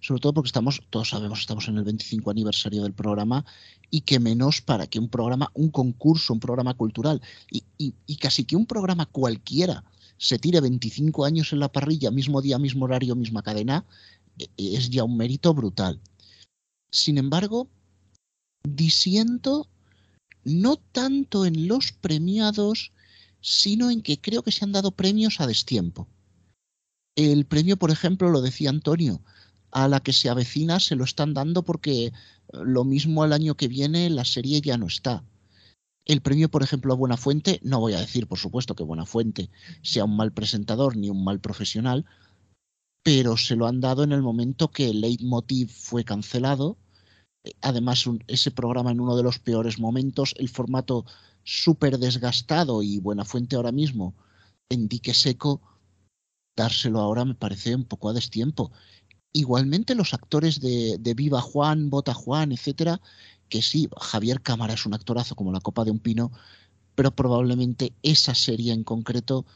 sobre 0.00 0.20
todo 0.20 0.34
porque 0.34 0.48
estamos, 0.48 0.82
todos 0.90 1.08
sabemos, 1.08 1.40
estamos 1.40 1.66
en 1.68 1.78
el 1.78 1.84
25 1.84 2.30
aniversario 2.30 2.82
del 2.82 2.92
programa 2.92 3.46
y 3.90 4.02
que 4.02 4.20
menos 4.20 4.60
para 4.60 4.86
que 4.86 4.98
un 4.98 5.08
programa, 5.08 5.50
un 5.54 5.70
concurso, 5.70 6.34
un 6.34 6.40
programa 6.40 6.74
cultural 6.74 7.22
y, 7.50 7.64
y, 7.78 8.16
casi 8.16 8.44
que 8.44 8.54
un 8.54 8.66
programa 8.66 9.06
cualquiera 9.06 9.82
se 10.18 10.38
tire 10.38 10.60
25 10.60 11.24
años 11.24 11.52
en 11.52 11.60
la 11.60 11.72
parrilla, 11.72 12.10
mismo 12.10 12.42
día, 12.42 12.58
mismo 12.58 12.84
horario, 12.84 13.16
misma 13.16 13.42
cadena, 13.42 13.86
e, 14.38 14.48
es 14.56 14.90
ya 14.90 15.04
un 15.04 15.16
mérito 15.16 15.54
brutal. 15.54 16.00
Sin 16.90 17.18
embargo, 17.18 17.68
disiento 18.64 19.68
no 20.44 20.76
tanto 20.76 21.46
en 21.46 21.68
los 21.68 21.92
premiados, 21.92 22.92
sino 23.40 23.90
en 23.90 24.02
que 24.02 24.20
creo 24.20 24.42
que 24.42 24.52
se 24.52 24.64
han 24.64 24.72
dado 24.72 24.90
premios 24.90 25.40
a 25.40 25.46
destiempo. 25.46 26.08
El 27.16 27.46
premio, 27.46 27.76
por 27.76 27.90
ejemplo, 27.90 28.30
lo 28.30 28.40
decía 28.40 28.70
Antonio, 28.70 29.22
a 29.70 29.88
la 29.88 30.00
que 30.00 30.12
se 30.12 30.28
avecina 30.28 30.80
se 30.80 30.96
lo 30.96 31.04
están 31.04 31.34
dando 31.34 31.62
porque 31.62 32.06
eh, 32.06 32.12
lo 32.52 32.84
mismo 32.84 33.24
el 33.24 33.32
año 33.32 33.56
que 33.56 33.68
viene 33.68 34.10
la 34.10 34.24
serie 34.24 34.60
ya 34.60 34.78
no 34.78 34.86
está. 34.86 35.24
El 36.08 36.22
premio, 36.22 36.50
por 36.50 36.62
ejemplo, 36.62 36.92
a 36.92 36.96
Buenafuente, 36.96 37.60
no 37.62 37.80
voy 37.80 37.92
a 37.92 38.00
decir, 38.00 38.26
por 38.26 38.38
supuesto, 38.38 38.74
que 38.74 38.82
Buenafuente 38.82 39.50
sea 39.82 40.06
un 40.06 40.16
mal 40.16 40.32
presentador 40.32 40.96
ni 40.96 41.10
un 41.10 41.22
mal 41.22 41.38
profesional, 41.38 42.06
pero 43.02 43.36
se 43.36 43.56
lo 43.56 43.66
han 43.66 43.82
dado 43.82 44.04
en 44.04 44.12
el 44.12 44.22
momento 44.22 44.70
que 44.70 44.88
el 44.88 45.02
leitmotiv 45.02 45.68
fue 45.70 46.04
cancelado. 46.04 46.78
Eh, 47.44 47.52
además, 47.60 48.04
ese 48.26 48.50
programa 48.50 48.90
en 48.90 49.00
uno 49.00 49.16
de 49.16 49.22
los 49.22 49.38
peores 49.38 49.78
momentos, 49.78 50.34
el 50.38 50.48
formato 50.48 51.04
súper 51.44 51.98
desgastado 51.98 52.82
y 52.82 52.98
Buenafuente 53.00 53.56
ahora 53.56 53.72
mismo 53.72 54.14
en 54.70 54.88
dique 54.88 55.12
seco, 55.12 55.60
dárselo 56.56 57.00
ahora 57.00 57.26
me 57.26 57.34
parece 57.34 57.74
un 57.74 57.84
poco 57.84 58.08
a 58.08 58.14
destiempo. 58.14 58.72
Igualmente 59.32 59.94
los 59.94 60.14
actores 60.14 60.60
de, 60.60 61.14
Viva 61.14 61.42
Juan, 61.42 61.90
Bota 61.90 62.14
Juan, 62.14 62.52
etcétera, 62.52 63.00
que 63.48 63.62
sí, 63.62 63.88
Javier 63.96 64.40
Cámara 64.42 64.74
es 64.74 64.86
un 64.86 64.94
actorazo 64.94 65.34
como 65.34 65.52
la 65.52 65.60
copa 65.60 65.84
de 65.84 65.90
un 65.90 65.98
pino, 65.98 66.30
pero 66.94 67.10
probablemente 67.10 67.92
esa 68.02 68.34
serie 68.34 68.72
en 68.72 68.84
concreto 68.84 69.46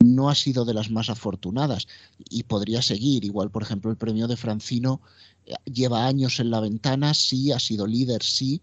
no 0.00 0.30
ha 0.30 0.34
sido 0.34 0.64
de 0.64 0.74
las 0.74 0.90
más 0.90 1.10
afortunadas 1.10 1.86
y 2.30 2.44
podría 2.44 2.82
seguir. 2.82 3.24
Igual, 3.24 3.50
por 3.50 3.62
ejemplo, 3.62 3.90
el 3.90 3.96
premio 3.96 4.28
de 4.28 4.36
Francino 4.36 5.00
eh, 5.46 5.54
lleva 5.64 6.06
años 6.06 6.40
en 6.40 6.50
la 6.50 6.60
ventana, 6.60 7.14
sí, 7.14 7.52
ha 7.52 7.58
sido 7.58 7.86
líder, 7.86 8.22
sí, 8.22 8.62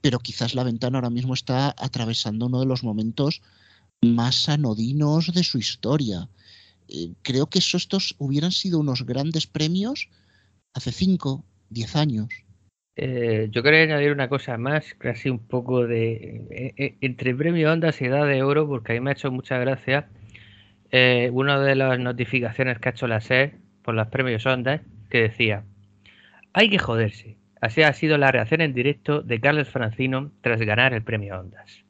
pero 0.00 0.18
quizás 0.18 0.54
la 0.54 0.64
ventana 0.64 0.98
ahora 0.98 1.10
mismo 1.10 1.34
está 1.34 1.74
atravesando 1.78 2.46
uno 2.46 2.60
de 2.60 2.66
los 2.66 2.82
momentos 2.82 3.42
más 4.02 4.48
anodinos 4.48 5.32
de 5.32 5.44
su 5.44 5.58
historia. 5.58 6.28
Eh, 6.88 7.12
creo 7.22 7.46
que 7.46 7.60
estos 7.60 8.14
hubieran 8.18 8.52
sido 8.52 8.78
unos 8.80 9.06
grandes 9.06 9.46
premios 9.46 10.08
hace 10.74 10.92
5, 10.92 11.44
10 11.70 11.96
años. 11.96 12.28
Eh, 12.96 13.48
yo 13.50 13.62
quería 13.62 13.82
añadir 13.82 14.12
una 14.12 14.28
cosa 14.28 14.58
más, 14.58 14.94
casi 14.94 15.30
un 15.30 15.38
poco 15.38 15.86
de. 15.86 16.72
Eh, 16.76 16.96
entre 17.00 17.34
premio 17.34 17.72
Ondas 17.72 18.00
y 18.00 18.06
Edad 18.06 18.26
de 18.26 18.42
Oro, 18.42 18.68
porque 18.68 18.96
a 18.96 19.00
me 19.00 19.10
ha 19.10 19.12
hecho 19.14 19.30
mucha 19.30 19.58
gracia. 19.58 20.08
una 21.32 21.60
de 21.60 21.74
las 21.74 21.98
notificaciones 21.98 22.78
que 22.78 22.88
ha 22.88 22.92
hecho 22.92 23.06
la 23.06 23.20
SER 23.20 23.54
por 23.82 23.94
los 23.94 24.08
premios 24.08 24.44
Ondas, 24.46 24.82
que 25.10 25.22
decía: 25.22 25.64
Hay 26.52 26.70
que 26.70 26.78
joderse. 26.78 27.36
Así 27.60 27.82
ha 27.82 27.92
sido 27.92 28.18
la 28.18 28.32
reacción 28.32 28.60
en 28.60 28.74
directo 28.74 29.22
de 29.22 29.40
Carlos 29.40 29.68
Francino 29.68 30.32
tras 30.42 30.60
ganar 30.60 30.92
el 30.94 31.02
premio 31.02 31.38
Ondas. 31.40 31.84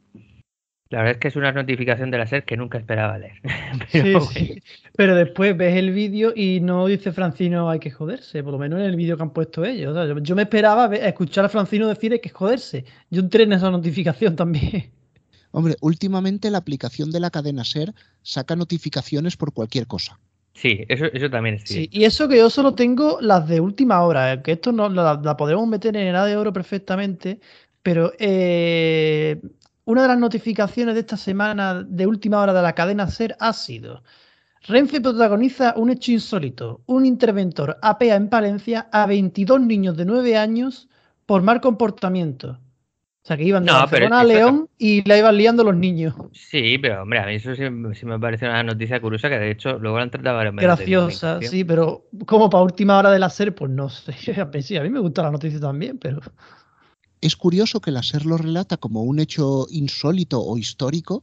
La 0.92 0.98
verdad 0.98 1.12
es 1.12 1.18
que 1.20 1.28
es 1.28 1.36
una 1.36 1.52
notificación 1.52 2.10
de 2.10 2.18
la 2.18 2.26
SER 2.26 2.44
que 2.44 2.54
nunca 2.54 2.76
esperaba 2.76 3.16
leer. 3.16 3.40
Pero, 3.92 4.20
sí, 4.20 4.62
Pero 4.94 5.16
después 5.16 5.56
ves 5.56 5.74
el 5.78 5.90
vídeo 5.90 6.34
y 6.36 6.60
no 6.60 6.86
dice 6.86 7.12
Francino 7.12 7.70
hay 7.70 7.80
que 7.80 7.90
joderse, 7.90 8.42
por 8.42 8.52
lo 8.52 8.58
menos 8.58 8.78
en 8.78 8.84
el 8.84 8.96
vídeo 8.96 9.16
que 9.16 9.22
han 9.22 9.32
puesto 9.32 9.64
ellos. 9.64 9.96
yo, 10.22 10.36
me 10.36 10.42
esperaba 10.42 10.94
escuchar 10.94 11.46
a 11.46 11.48
Francino 11.48 11.88
decir 11.88 12.12
hay 12.12 12.20
que 12.20 12.28
joderse. 12.28 12.84
Yo 13.08 13.22
entré 13.22 13.44
en 13.44 13.54
esa 13.54 13.70
notificación 13.70 14.36
también. 14.36 14.90
Hombre, 15.50 15.76
últimamente 15.80 16.50
la 16.50 16.58
aplicación 16.58 17.10
de 17.10 17.20
la 17.20 17.30
cadena 17.30 17.64
SER 17.64 17.94
saca 18.20 18.54
notificaciones 18.54 19.38
por 19.38 19.54
cualquier 19.54 19.86
cosa. 19.86 20.20
Sí, 20.52 20.84
eso, 20.88 21.06
eso 21.06 21.30
también 21.30 21.54
es 21.54 21.62
Sí, 21.64 21.88
y 21.90 22.04
eso 22.04 22.28
que 22.28 22.36
yo 22.36 22.50
solo 22.50 22.74
tengo 22.74 23.18
las 23.22 23.48
de 23.48 23.60
última 23.60 24.02
hora, 24.02 24.34
eh, 24.34 24.42
que 24.42 24.52
esto 24.52 24.72
no 24.72 24.90
la, 24.90 25.18
la 25.24 25.36
podemos 25.38 25.66
meter 25.66 25.96
en 25.96 26.08
edad 26.08 26.26
de 26.26 26.36
oro 26.36 26.52
perfectamente, 26.52 27.40
pero 27.82 28.12
eh, 28.18 29.40
una 29.84 30.02
de 30.02 30.08
las 30.08 30.18
notificaciones 30.18 30.94
de 30.94 31.00
esta 31.00 31.16
semana 31.16 31.82
de 31.82 32.06
última 32.06 32.40
hora 32.40 32.52
de 32.52 32.62
la 32.62 32.74
cadena 32.74 33.08
SER 33.08 33.36
ha 33.40 33.52
sido 33.52 34.02
Renfe 34.68 35.00
protagoniza 35.00 35.74
un 35.76 35.90
hecho 35.90 36.12
insólito. 36.12 36.82
Un 36.86 37.04
interventor 37.04 37.78
apea 37.82 38.14
en 38.14 38.28
Palencia 38.28 38.88
a 38.92 39.06
22 39.06 39.60
niños 39.60 39.96
de 39.96 40.04
9 40.04 40.36
años 40.36 40.88
por 41.26 41.42
mal 41.42 41.60
comportamiento. 41.60 42.60
O 43.24 43.26
sea, 43.26 43.36
que 43.36 43.44
iban 43.44 43.64
de 43.64 43.72
No, 43.72 43.78
Barcelona 43.78 44.20
a 44.20 44.24
León 44.24 44.68
y 44.78 45.06
la 45.08 45.18
iban 45.18 45.36
liando 45.36 45.62
los 45.64 45.76
niños. 45.76 46.14
Sí, 46.32 46.78
pero 46.78 47.02
hombre, 47.02 47.20
a 47.20 47.26
mí 47.26 47.34
eso 47.36 47.54
sí, 47.54 47.62
sí 47.94 48.06
me 48.06 48.18
parece 48.18 48.46
una 48.46 48.62
noticia 48.62 49.00
curiosa 49.00 49.28
que 49.28 49.38
de 49.38 49.50
hecho 49.50 49.78
luego 49.78 49.96
la 49.96 50.04
han 50.04 50.10
tratado 50.10 50.36
varios 50.36 50.56
Graciosa, 50.56 51.40
sí, 51.40 51.64
pero 51.64 52.06
como 52.26 52.50
para 52.50 52.64
última 52.64 52.98
hora 52.98 53.10
de 53.10 53.20
la 53.20 53.30
SER, 53.30 53.54
pues 53.54 53.70
no 53.70 53.88
sé. 53.88 54.12
Sí, 54.62 54.76
a 54.76 54.82
mí 54.82 54.90
me 54.90 55.00
gusta 55.00 55.22
la 55.22 55.30
noticia 55.30 55.58
también, 55.58 55.98
pero... 55.98 56.20
Es 57.22 57.36
curioso 57.36 57.80
que 57.80 57.92
la 57.92 58.02
SER 58.02 58.26
lo 58.26 58.36
relata 58.36 58.78
como 58.78 59.04
un 59.04 59.20
hecho 59.20 59.66
insólito 59.70 60.42
o 60.42 60.58
histórico, 60.58 61.22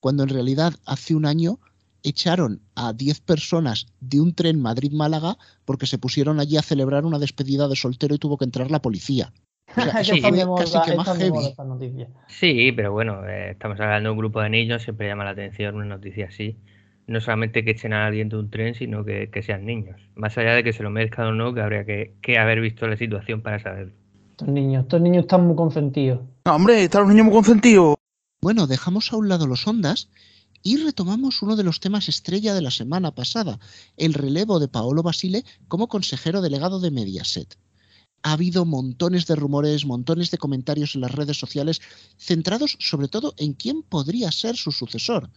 cuando 0.00 0.24
en 0.24 0.28
realidad 0.28 0.74
hace 0.84 1.14
un 1.14 1.24
año 1.24 1.60
echaron 2.02 2.62
a 2.74 2.92
10 2.92 3.20
personas 3.20 3.86
de 4.00 4.20
un 4.20 4.34
tren 4.34 4.60
Madrid-Málaga 4.60 5.38
porque 5.64 5.86
se 5.86 5.98
pusieron 5.98 6.40
allí 6.40 6.56
a 6.56 6.62
celebrar 6.62 7.04
una 7.04 7.20
despedida 7.20 7.68
de 7.68 7.76
soltero 7.76 8.16
y 8.16 8.18
tuvo 8.18 8.38
que 8.38 8.44
entrar 8.44 8.72
la 8.72 8.82
policía. 8.82 9.32
O 9.70 9.80
sea, 9.80 9.84
eso 10.00 10.14
sí, 10.14 10.20
casi 10.20 10.80
que 10.84 10.96
más 10.96 11.16
heavy. 11.16 11.54
Sí, 12.26 12.72
pero 12.72 12.90
bueno, 12.90 13.24
eh, 13.28 13.52
estamos 13.52 13.78
hablando 13.78 14.08
de 14.08 14.12
un 14.14 14.18
grupo 14.18 14.40
de 14.40 14.50
niños, 14.50 14.82
siempre 14.82 15.06
llama 15.06 15.24
la 15.24 15.30
atención 15.30 15.76
una 15.76 15.84
noticia 15.84 16.26
así. 16.26 16.56
No 17.06 17.20
solamente 17.20 17.64
que 17.64 17.70
echen 17.70 17.92
a 17.92 18.06
alguien 18.06 18.28
de 18.28 18.36
un 18.36 18.50
tren, 18.50 18.74
sino 18.74 19.04
que, 19.04 19.30
que 19.30 19.44
sean 19.44 19.64
niños. 19.64 20.00
Más 20.16 20.36
allá 20.38 20.54
de 20.54 20.64
que 20.64 20.72
se 20.72 20.82
lo 20.82 20.90
merezcan 20.90 21.28
o 21.28 21.32
no, 21.32 21.54
que 21.54 21.60
habría 21.60 21.84
que, 21.84 22.14
que 22.20 22.36
haber 22.36 22.60
visto 22.60 22.88
la 22.88 22.96
situación 22.96 23.42
para 23.42 23.60
saberlo. 23.60 23.92
Estos 24.36 24.48
niños, 24.48 24.82
estos 24.82 25.00
niños 25.00 25.22
están 25.22 25.46
muy 25.46 25.56
consentidos. 25.56 26.20
No, 26.44 26.54
hombre, 26.54 26.84
están 26.84 27.04
los 27.04 27.10
niños 27.10 27.24
muy 27.24 27.34
consentidos. 27.36 27.96
Bueno, 28.42 28.66
dejamos 28.66 29.10
a 29.10 29.16
un 29.16 29.30
lado 29.30 29.46
los 29.46 29.66
ondas 29.66 30.10
y 30.62 30.76
retomamos 30.76 31.40
uno 31.40 31.56
de 31.56 31.64
los 31.64 31.80
temas 31.80 32.10
estrella 32.10 32.52
de 32.52 32.60
la 32.60 32.70
semana 32.70 33.14
pasada, 33.14 33.58
el 33.96 34.12
relevo 34.12 34.60
de 34.60 34.68
Paolo 34.68 35.02
Basile 35.02 35.46
como 35.68 35.88
consejero 35.88 36.42
delegado 36.42 36.80
de 36.80 36.90
Mediaset. 36.90 37.56
Ha 38.22 38.32
habido 38.32 38.66
montones 38.66 39.26
de 39.26 39.36
rumores, 39.36 39.86
montones 39.86 40.30
de 40.30 40.36
comentarios 40.36 40.94
en 40.96 41.00
las 41.00 41.12
redes 41.12 41.38
sociales 41.38 41.80
centrados 42.18 42.76
sobre 42.78 43.08
todo 43.08 43.32
en 43.38 43.54
quién 43.54 43.82
podría 43.82 44.30
ser 44.32 44.56
su 44.56 44.70
sucesor. 44.70 45.30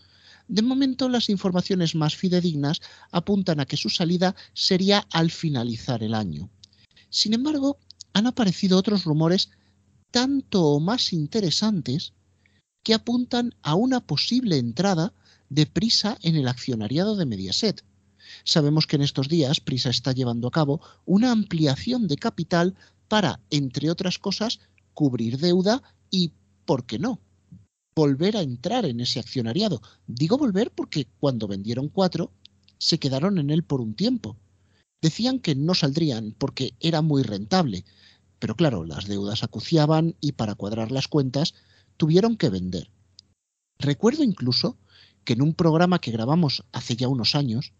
De 0.49 0.61
momento, 0.61 1.07
las 1.07 1.29
informaciones 1.29 1.95
más 1.95 2.17
fidedignas 2.17 2.81
apuntan 3.11 3.61
a 3.61 3.65
que 3.65 3.77
su 3.77 3.89
salida 3.89 4.35
sería 4.53 5.07
al 5.13 5.31
finalizar 5.31 6.03
el 6.03 6.15
año. 6.15 6.49
Sin 7.09 7.33
embargo, 7.33 7.77
han 8.13 8.27
aparecido 8.27 8.77
otros 8.77 9.03
rumores 9.03 9.49
tanto 10.11 10.65
o 10.65 10.79
más 10.79 11.13
interesantes 11.13 12.13
que 12.83 12.93
apuntan 12.93 13.53
a 13.61 13.75
una 13.75 13.99
posible 13.99 14.57
entrada 14.57 15.13
de 15.49 15.65
Prisa 15.65 16.17
en 16.21 16.35
el 16.35 16.47
accionariado 16.47 17.15
de 17.15 17.25
Mediaset. 17.25 17.83
Sabemos 18.43 18.87
que 18.87 18.95
en 18.95 19.01
estos 19.01 19.27
días 19.27 19.59
Prisa 19.59 19.89
está 19.89 20.11
llevando 20.11 20.47
a 20.47 20.51
cabo 20.51 20.81
una 21.05 21.31
ampliación 21.31 22.07
de 22.07 22.17
capital 22.17 22.75
para, 23.07 23.39
entre 23.49 23.89
otras 23.89 24.19
cosas, 24.19 24.59
cubrir 24.93 25.37
deuda 25.37 25.81
y, 26.09 26.33
¿por 26.65 26.85
qué 26.85 26.99
no?, 26.99 27.19
volver 27.95 28.37
a 28.37 28.41
entrar 28.41 28.85
en 28.85 29.01
ese 29.01 29.19
accionariado. 29.19 29.81
Digo 30.07 30.37
volver 30.37 30.71
porque 30.71 31.07
cuando 31.19 31.47
vendieron 31.47 31.89
cuatro, 31.89 32.31
se 32.77 32.97
quedaron 32.97 33.37
en 33.39 33.49
él 33.49 33.63
por 33.63 33.81
un 33.81 33.93
tiempo. 33.93 34.37
Decían 35.01 35.39
que 35.39 35.55
no 35.55 35.73
saldrían 35.73 36.33
porque 36.37 36.73
era 36.79 37.01
muy 37.01 37.23
rentable, 37.23 37.83
pero 38.39 38.55
claro, 38.55 38.85
las 38.85 39.05
deudas 39.05 39.43
acuciaban 39.43 40.15
y 40.19 40.31
para 40.31 40.55
cuadrar 40.55 40.91
las 40.91 41.07
cuentas 41.07 41.53
tuvieron 41.97 42.37
que 42.37 42.49
vender. 42.49 42.89
Recuerdo 43.77 44.23
incluso 44.23 44.77
que 45.23 45.33
en 45.33 45.41
un 45.41 45.53
programa 45.53 45.99
que 45.99 46.11
grabamos 46.11 46.63
hace 46.71 46.95
ya 46.95 47.07
unos 47.07 47.35
años, 47.35 47.73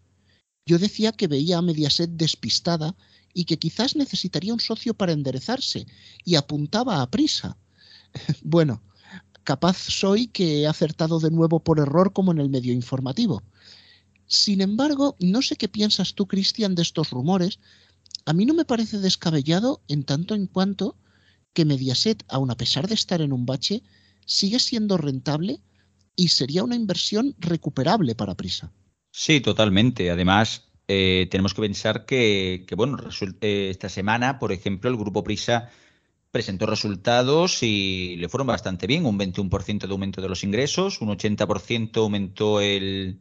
yo 0.65 0.77
decía 0.77 1.11
que 1.11 1.27
veía 1.27 1.57
a 1.57 1.61
Mediaset 1.61 2.11
despistada 2.11 2.95
y 3.33 3.45
que 3.45 3.57
quizás 3.57 3.95
necesitaría 3.95 4.53
un 4.53 4.59
socio 4.59 4.93
para 4.93 5.13
enderezarse, 5.13 5.85
y 6.25 6.35
apuntaba 6.35 7.01
a 7.01 7.09
prisa. 7.09 7.57
Bueno, 8.43 8.81
capaz 9.43 9.77
soy 9.77 10.27
que 10.27 10.61
he 10.61 10.67
acertado 10.67 11.19
de 11.19 11.31
nuevo 11.31 11.59
por 11.59 11.79
error 11.79 12.11
como 12.11 12.31
en 12.31 12.39
el 12.39 12.49
medio 12.49 12.73
informativo. 12.73 13.43
Sin 14.25 14.61
embargo, 14.61 15.15
no 15.19 15.41
sé 15.41 15.55
qué 15.55 15.67
piensas 15.67 16.13
tú, 16.13 16.27
Cristian, 16.27 16.75
de 16.75 16.83
estos 16.83 17.09
rumores. 17.09 17.59
A 18.29 18.33
mí 18.33 18.45
no 18.45 18.53
me 18.53 18.63
parece 18.63 18.99
descabellado 18.99 19.81
en 19.87 20.03
tanto 20.03 20.35
en 20.35 20.45
cuanto 20.45 20.95
que 21.51 21.65
Mediaset, 21.65 22.23
aun 22.29 22.51
a 22.51 22.57
pesar 22.61 22.87
de 22.87 22.93
estar 22.93 23.21
en 23.21 23.33
un 23.33 23.47
bache, 23.47 23.81
sigue 24.23 24.59
siendo 24.59 24.97
rentable 24.97 25.61
y 26.15 26.27
sería 26.27 26.63
una 26.63 26.75
inversión 26.75 27.33
recuperable 27.39 28.13
para 28.13 28.35
Prisa. 28.35 28.71
Sí, 29.09 29.41
totalmente. 29.41 30.11
Además, 30.11 30.69
eh, 30.87 31.27
tenemos 31.31 31.55
que 31.55 31.63
pensar 31.63 32.05
que, 32.05 32.67
bueno, 32.77 32.99
eh, 33.41 33.69
esta 33.71 33.89
semana, 33.89 34.37
por 34.37 34.51
ejemplo, 34.51 34.91
el 34.91 34.97
Grupo 34.97 35.23
Prisa 35.23 35.71
presentó 36.29 36.67
resultados 36.67 37.63
y 37.63 38.15
le 38.17 38.29
fueron 38.29 38.45
bastante 38.45 38.85
bien, 38.85 39.07
un 39.07 39.17
21% 39.17 39.87
de 39.87 39.91
aumento 39.91 40.21
de 40.21 40.29
los 40.29 40.43
ingresos, 40.43 41.01
un 41.01 41.09
80% 41.09 41.97
aumentó 41.97 42.61
el 42.61 43.19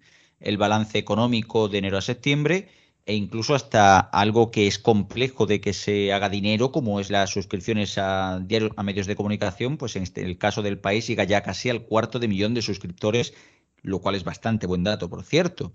balance 0.58 0.98
económico 0.98 1.70
de 1.70 1.78
enero 1.78 1.96
a 1.96 2.02
septiembre 2.02 2.68
e 3.08 3.14
incluso 3.14 3.54
hasta 3.54 3.98
algo 3.98 4.50
que 4.50 4.66
es 4.66 4.78
complejo 4.78 5.46
de 5.46 5.62
que 5.62 5.72
se 5.72 6.12
haga 6.12 6.28
dinero, 6.28 6.72
como 6.72 7.00
es 7.00 7.08
las 7.08 7.30
suscripciones 7.30 7.96
a, 7.96 8.38
medios 8.84 9.06
de 9.06 9.16
comunicación, 9.16 9.78
pues 9.78 9.96
en 9.96 10.02
este- 10.02 10.22
el 10.22 10.36
caso 10.36 10.60
del 10.60 10.78
país 10.78 11.06
llega 11.06 11.24
ya 11.24 11.42
casi 11.42 11.70
al 11.70 11.86
cuarto 11.86 12.18
de 12.18 12.28
millón 12.28 12.52
de 12.52 12.60
suscriptores, 12.60 13.32
lo 13.80 14.00
cual 14.00 14.14
es 14.14 14.24
bastante 14.24 14.66
buen 14.66 14.84
dato, 14.84 15.08
por 15.08 15.24
cierto. 15.24 15.72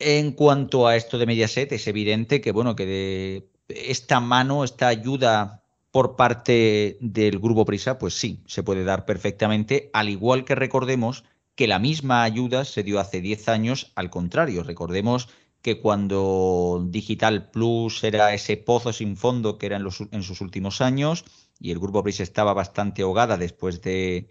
En 0.00 0.32
cuanto 0.32 0.88
a 0.88 0.96
esto 0.96 1.18
de 1.18 1.26
Mediaset, 1.26 1.70
es 1.70 1.86
evidente 1.86 2.40
que, 2.40 2.50
bueno, 2.50 2.74
que 2.74 2.86
de 2.86 3.48
esta 3.68 4.18
mano, 4.18 4.64
esta 4.64 4.88
ayuda 4.88 5.62
por 5.92 6.16
parte 6.16 6.98
del 7.00 7.38
Grupo 7.38 7.64
Prisa, 7.64 7.98
pues 8.00 8.14
sí, 8.14 8.42
se 8.46 8.64
puede 8.64 8.82
dar 8.82 9.04
perfectamente, 9.04 9.88
al 9.92 10.08
igual 10.08 10.44
que 10.44 10.56
recordemos 10.56 11.22
que 11.54 11.68
la 11.68 11.78
misma 11.78 12.24
ayuda 12.24 12.64
se 12.64 12.82
dio 12.82 12.98
hace 12.98 13.20
10 13.20 13.48
años 13.48 13.92
al 13.94 14.10
contrario. 14.10 14.64
Recordemos 14.64 15.28
que 15.62 15.80
cuando 15.80 16.84
Digital 16.90 17.50
Plus 17.50 18.04
era 18.04 18.34
ese 18.34 18.56
pozo 18.56 18.92
sin 18.92 19.16
fondo 19.16 19.58
que 19.58 19.66
era 19.66 19.76
en, 19.78 20.22
sus 20.22 20.40
últimos 20.40 20.80
años 20.80 21.24
y 21.60 21.70
el 21.70 21.78
Grupo 21.78 22.02
Prisa 22.02 22.22
estaba 22.24 22.52
bastante 22.52 23.02
ahogada 23.02 23.36
después 23.36 23.80
de 23.82 24.28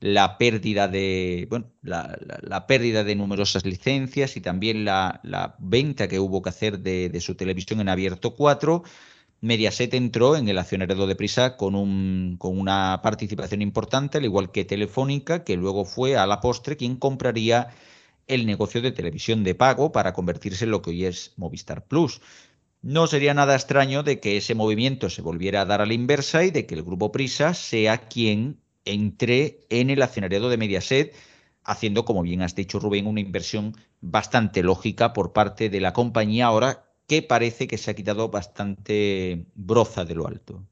la 0.00 0.38
pérdida 0.38 0.86
de 0.88 1.46
bueno 1.50 1.72
la, 1.82 2.66
pérdida 2.68 3.02
de 3.04 3.16
numerosas 3.16 3.66
licencias 3.66 4.36
y 4.36 4.40
también 4.40 4.84
la, 4.84 5.20
venta 5.58 6.08
que 6.08 6.20
hubo 6.20 6.40
que 6.42 6.50
hacer 6.50 6.78
de, 6.80 7.08
de, 7.08 7.20
su 7.20 7.34
televisión 7.34 7.80
en 7.80 7.88
abierto 7.88 8.34
4 8.36 8.84
Mediaset 9.40 9.94
entró 9.94 10.36
en 10.36 10.48
el 10.48 10.58
accionariado 10.58 11.06
de 11.06 11.14
Prisa 11.14 11.56
con, 11.56 11.74
un, 11.76 12.36
con 12.38 12.58
una 12.58 13.00
participación 13.02 13.62
importante, 13.62 14.18
al 14.18 14.24
igual 14.24 14.50
que 14.50 14.64
Telefónica, 14.64 15.44
que 15.44 15.56
luego 15.56 15.84
fue 15.84 16.16
a 16.16 16.26
la 16.26 16.40
postre 16.40 16.76
quien 16.76 16.96
compraría 16.96 17.68
el 18.28 18.46
negocio 18.46 18.80
de 18.80 18.92
televisión 18.92 19.42
de 19.42 19.54
pago 19.54 19.90
para 19.90 20.12
convertirse 20.12 20.64
en 20.64 20.70
lo 20.70 20.82
que 20.82 20.90
hoy 20.90 21.06
es 21.06 21.32
Movistar 21.36 21.86
Plus. 21.86 22.20
No 22.80 23.06
sería 23.08 23.34
nada 23.34 23.56
extraño 23.56 24.02
de 24.04 24.20
que 24.20 24.36
ese 24.36 24.54
movimiento 24.54 25.10
se 25.10 25.22
volviera 25.22 25.62
a 25.62 25.64
dar 25.64 25.80
a 25.80 25.86
la 25.86 25.94
inversa 25.94 26.44
y 26.44 26.50
de 26.50 26.66
que 26.66 26.76
el 26.76 26.84
grupo 26.84 27.10
Prisa 27.10 27.54
sea 27.54 27.98
quien 27.98 28.60
entre 28.84 29.66
en 29.68 29.90
el 29.90 30.02
accionariado 30.02 30.48
de 30.48 30.56
Mediaset, 30.56 31.14
haciendo, 31.64 32.04
como 32.04 32.22
bien 32.22 32.42
has 32.42 32.54
dicho 32.54 32.78
Rubén, 32.78 33.06
una 33.06 33.20
inversión 33.20 33.74
bastante 34.00 34.62
lógica 34.62 35.12
por 35.12 35.32
parte 35.32 35.68
de 35.68 35.80
la 35.80 35.92
compañía 35.92 36.46
ahora 36.46 36.84
que 37.06 37.22
parece 37.22 37.66
que 37.66 37.78
se 37.78 37.90
ha 37.90 37.94
quitado 37.94 38.28
bastante 38.28 39.46
broza 39.54 40.04
de 40.04 40.14
lo 40.14 40.26
alto. 40.28 40.62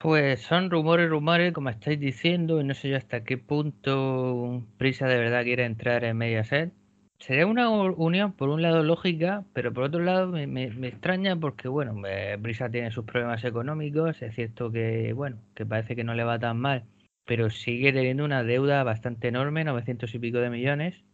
Pues 0.00 0.40
son 0.40 0.70
rumores, 0.70 1.10
rumores, 1.10 1.52
como 1.52 1.68
estáis 1.68 2.00
diciendo, 2.00 2.58
y 2.58 2.64
no 2.64 2.72
sé 2.72 2.88
yo 2.88 2.96
hasta 2.96 3.22
qué 3.22 3.36
punto 3.36 4.64
Prisa 4.78 5.06
de 5.06 5.18
verdad 5.18 5.44
quiere 5.44 5.66
entrar 5.66 6.04
en 6.04 6.16
Mediaset. 6.16 6.72
Sería 7.18 7.46
una 7.46 7.68
unión, 7.68 8.32
por 8.32 8.48
un 8.48 8.62
lado, 8.62 8.82
lógica, 8.82 9.44
pero 9.52 9.74
por 9.74 9.84
otro 9.84 10.00
lado 10.00 10.26
me, 10.28 10.46
me, 10.46 10.70
me 10.70 10.88
extraña 10.88 11.36
porque, 11.36 11.68
bueno, 11.68 11.94
Prisa 12.40 12.70
tiene 12.70 12.90
sus 12.92 13.04
problemas 13.04 13.44
económicos, 13.44 14.22
es 14.22 14.34
cierto 14.34 14.72
que, 14.72 15.12
bueno, 15.12 15.36
que 15.54 15.66
parece 15.66 15.94
que 15.94 16.04
no 16.04 16.14
le 16.14 16.24
va 16.24 16.38
tan 16.38 16.58
mal, 16.58 16.84
pero 17.26 17.50
sigue 17.50 17.92
teniendo 17.92 18.24
una 18.24 18.42
deuda 18.42 18.82
bastante 18.84 19.28
enorme, 19.28 19.64
900 19.64 20.14
y 20.14 20.18
pico 20.18 20.38
de 20.38 20.48
millones, 20.48 21.04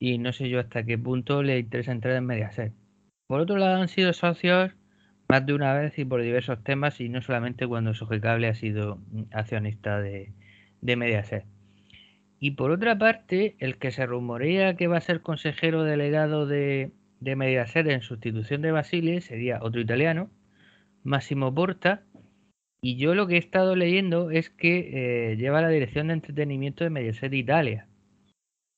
y 0.00 0.18
no 0.18 0.32
sé 0.32 0.48
yo 0.48 0.58
hasta 0.58 0.84
qué 0.84 0.98
punto 0.98 1.44
le 1.44 1.60
interesa 1.60 1.92
entrar 1.92 2.16
en 2.16 2.26
Mediaset. 2.26 2.72
Por 3.28 3.40
otro 3.40 3.58
lado, 3.58 3.80
han 3.80 3.88
sido 3.88 4.12
socios 4.12 4.72
más 5.34 5.46
de 5.46 5.52
una 5.52 5.74
vez 5.74 5.98
y 5.98 6.04
por 6.04 6.22
diversos 6.22 6.62
temas, 6.62 7.00
y 7.00 7.08
no 7.08 7.20
solamente 7.20 7.66
cuando 7.66 7.92
Sogecable 7.92 8.46
ha 8.46 8.54
sido 8.54 9.00
accionista 9.32 10.00
de, 10.00 10.32
de 10.80 10.94
Mediaset. 10.94 11.44
Y 12.38 12.52
por 12.52 12.70
otra 12.70 12.96
parte, 12.96 13.56
el 13.58 13.78
que 13.78 13.90
se 13.90 14.06
rumorea 14.06 14.76
que 14.76 14.86
va 14.86 14.98
a 14.98 15.00
ser 15.00 15.22
consejero 15.22 15.82
delegado 15.82 16.46
de, 16.46 16.92
de 17.18 17.34
Mediaset 17.34 17.84
en 17.88 18.02
sustitución 18.02 18.62
de 18.62 18.70
Basile 18.70 19.20
sería 19.22 19.58
otro 19.60 19.80
italiano, 19.80 20.30
Massimo 21.02 21.52
Porta. 21.52 22.04
Y 22.80 22.96
yo 22.96 23.16
lo 23.16 23.26
que 23.26 23.34
he 23.34 23.38
estado 23.38 23.74
leyendo 23.74 24.30
es 24.30 24.50
que 24.50 25.32
eh, 25.32 25.36
lleva 25.36 25.62
la 25.62 25.68
dirección 25.68 26.06
de 26.06 26.14
entretenimiento 26.14 26.84
de 26.84 26.90
Mediaset 26.90 27.32
Italia, 27.32 27.88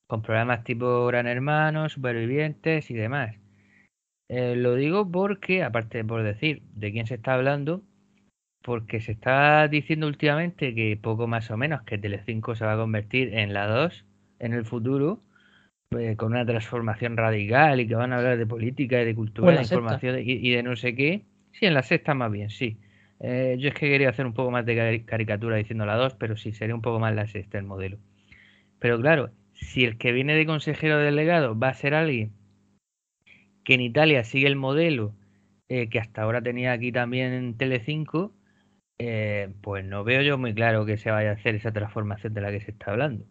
con 0.07 0.23
programas 0.23 0.65
tipo 0.65 1.05
Gran 1.07 1.27
Hermano, 1.27 1.91
Supervivientes 1.91 2.91
y 2.91 2.95
demás. 2.95 3.37
Eh, 4.29 4.57
lo 4.57 4.75
digo 4.75 5.11
porque, 5.11 5.63
aparte 5.63 6.05
por 6.05 6.23
decir 6.23 6.63
de 6.75 6.93
quién 6.93 7.07
se 7.07 7.15
está 7.15 7.35
hablando, 7.35 7.83
porque 8.63 9.01
se 9.01 9.13
está 9.13 9.69
diciendo 9.69 10.09
últimamente 10.09 10.75
que 10.75 10.99
poco 11.01 11.29
más 11.29 11.51
o 11.51 11.57
menos 11.57 11.83
que 11.83 11.99
Telecinco 11.99 12.57
se 12.57 12.65
va 12.65 12.73
a 12.73 12.77
convertir 12.77 13.35
en 13.35 13.53
la 13.53 13.69
2 13.69 14.05
en 14.41 14.53
el 14.53 14.65
futuro 14.65 15.21
pues, 15.89 16.17
con 16.17 16.33
una 16.33 16.45
transformación 16.45 17.17
radical 17.17 17.79
y 17.81 17.87
que 17.87 17.95
van 17.95 18.13
a 18.13 18.19
hablar 18.19 18.37
de 18.37 18.47
política 18.47 19.01
y 19.01 19.05
de 19.05 19.15
cultura, 19.15 19.53
de 19.53 19.63
información 19.63 20.19
y, 20.19 20.51
de 20.51 20.63
no 20.63 20.75
sé 20.75 20.97
qué. 20.97 21.23
Sí, 21.53 21.67
en 21.67 21.75
la 21.75 21.83
sexta 21.83 22.15
más 22.15 22.33
bien, 22.33 22.51
sí. 22.51 22.77
Eh, 23.21 23.57
yo 23.59 23.69
es 23.69 23.75
que 23.75 23.89
quería 23.89 24.11
hacer 24.11 24.27
un 24.27 24.35
poco 24.35 24.51
más 24.51 24.67
de 24.67 25.05
caricatura 25.07 25.57
diciendo 25.57 25.87
la 25.87 25.95
2, 25.95 26.15
pero 26.15 26.37
sí, 26.37 26.53
sería 26.53 26.75
un 26.75 26.83
poco 26.83 26.99
más 26.99 27.15
la 27.15 27.27
sexta 27.29 27.59
el 27.59 27.65
modelo. 27.65 27.99
Pero 28.79 29.01
claro, 29.01 29.31
si 29.53 29.85
el 29.85 29.97
que 29.97 30.13
viene 30.13 30.35
de 30.35 30.45
consejero 30.45 30.99
delegado 30.99 31.59
va 31.59 31.69
a 31.69 31.75
ser 31.75 31.95
alguien 31.95 32.33
que 33.67 33.75
en 33.75 33.81
Italia 33.81 34.23
sigue 34.25 34.47
el 34.47 34.57
modelo 34.57 35.13
eh, 35.69 35.89
que 35.91 35.99
hasta 35.99 36.23
ahora 36.23 36.41
tenía 36.41 36.73
aquí 36.73 36.93
también 36.93 37.33
en 37.33 37.59
Telecinco, 37.59 38.33
eh, 38.99 39.53
pues 39.61 39.85
no 39.85 40.05
veo 40.05 40.23
yo 40.23 40.39
muy 40.39 40.55
claro 40.55 40.87
que 40.87 40.97
se 40.97 41.11
vaya 41.11 41.31
a 41.31 41.35
hacer 41.35 41.57
esa 41.57 41.73
transformación 41.73 42.33
de 42.33 42.41
la 42.41 42.53
que 42.53 42.61
se 42.61 42.71
está 42.71 42.93
hablando. 42.93 43.27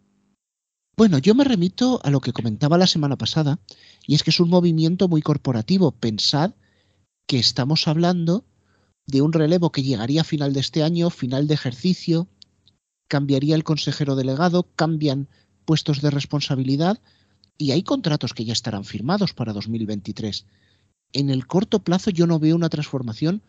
Bueno, 0.97 1.19
yo 1.19 1.35
me 1.35 1.45
remito 1.45 2.01
a 2.03 2.09
lo 2.09 2.19
que 2.19 2.33
comentaba 2.33 2.77
la 2.77 2.85
semana 2.85 3.15
pasada, 3.15 3.59
y 4.05 4.15
es 4.15 4.23
que 4.23 4.31
es 4.31 4.39
un 4.41 4.49
movimiento 4.49 5.07
muy 5.07 5.21
corporativo. 5.21 5.93
Pensad 5.93 6.51
que 7.27 7.39
estamos 7.39 7.87
hablando 7.87 8.43
de 9.07 9.21
un 9.21 9.31
relevo 9.31 9.71
que 9.71 9.83
llegaría 9.83 10.21
a 10.21 10.25
final 10.25 10.51
de 10.51 10.59
este 10.59 10.83
año, 10.83 11.09
final 11.09 11.47
de 11.47 11.53
ejercicio, 11.53 12.27
cambiaría 13.07 13.55
el 13.55 13.63
consejero 13.63 14.17
delegado, 14.17 14.67
cambian 14.75 15.29
puestos 15.63 16.01
de 16.01 16.11
responsabilidad 16.11 16.99
y 17.57 17.71
hay 17.71 17.83
contratos 17.83 18.33
que 18.33 18.45
ya 18.45 18.53
estarán 18.53 18.85
firmados 18.85 19.33
para 19.33 19.53
2023. 19.53 20.45
En 21.13 21.29
el 21.29 21.47
corto 21.47 21.79
plazo 21.79 22.09
yo 22.09 22.27
no 22.27 22.39
veo 22.39 22.55
una 22.55 22.69
transformación 22.69 23.41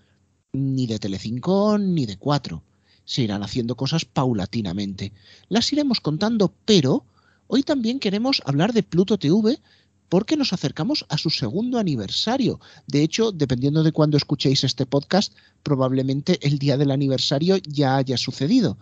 ni 0.52 0.86
de 0.86 0.98
Telecinco 0.98 1.78
ni 1.78 2.06
de 2.06 2.16
Cuatro. 2.16 2.62
Se 3.04 3.22
irán 3.22 3.42
haciendo 3.42 3.76
cosas 3.76 4.04
paulatinamente. 4.04 5.12
Las 5.48 5.72
iremos 5.72 6.00
contando, 6.00 6.52
pero 6.64 7.04
Hoy 7.48 7.62
también 7.62 8.00
queremos 8.00 8.42
hablar 8.44 8.72
de 8.72 8.82
Pluto 8.82 9.18
TV 9.18 9.60
porque 10.08 10.36
nos 10.36 10.52
acercamos 10.52 11.04
a 11.08 11.18
su 11.18 11.30
segundo 11.30 11.78
aniversario. 11.78 12.60
De 12.86 13.02
hecho, 13.02 13.32
dependiendo 13.32 13.82
de 13.82 13.92
cuándo 13.92 14.16
escuchéis 14.16 14.64
este 14.64 14.86
podcast, 14.86 15.32
probablemente 15.62 16.38
el 16.46 16.58
día 16.58 16.76
del 16.76 16.90
aniversario 16.90 17.56
ya 17.58 17.96
haya 17.96 18.16
sucedido. 18.16 18.78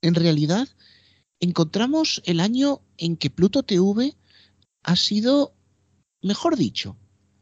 En 0.00 0.14
realidad, 0.14 0.68
encontramos 1.40 2.22
el 2.24 2.40
año 2.40 2.80
en 2.96 3.16
que 3.16 3.30
Pluto 3.30 3.62
TV 3.62 4.14
ha 4.82 4.96
sido, 4.96 5.52
mejor 6.22 6.56
dicho, 6.56 6.96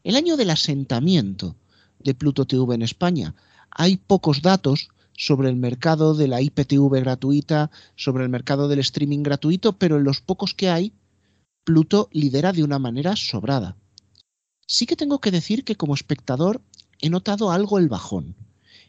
el 0.05 0.17
año 0.17 0.37
del 0.37 0.51
asentamiento 0.51 1.57
de 1.99 2.15
Pluto 2.15 2.47
TV 2.47 2.75
en 2.75 2.83
España. 2.83 3.35
Hay 3.71 3.97
pocos 3.97 4.43
datos, 4.43 4.89
sobre 5.17 5.49
el 5.49 5.57
mercado 5.57 6.15
de 6.15 6.29
la 6.29 6.43
IPTV 6.43 7.01
gratuita, 7.01 7.71
sobre 7.97 8.25
el 8.25 8.31
mercado 8.31 8.69
del 8.69 8.81
streaming 8.81 9.23
gratuito, 9.23 9.73
pero 9.73 9.97
en 9.97 10.05
los 10.05 10.21
pocos 10.21 10.55
que 10.55 10.69
hay, 10.69 10.93
Pluto 11.65 12.09
lidera 12.13 12.53
de 12.53 12.63
una 12.63 12.79
manera 12.79 13.17
sobrada. 13.17 13.77
Sí 14.67 14.87
que 14.87 14.97
tengo 14.97 15.21
que 15.21 15.31
decir 15.31 15.65
que 15.65 15.77
como 15.77 15.95
espectador 15.95 16.61
he 17.01 17.11
notado 17.11 17.51
algo 17.51 17.79
el 17.79 17.89
bajón. 17.89 18.37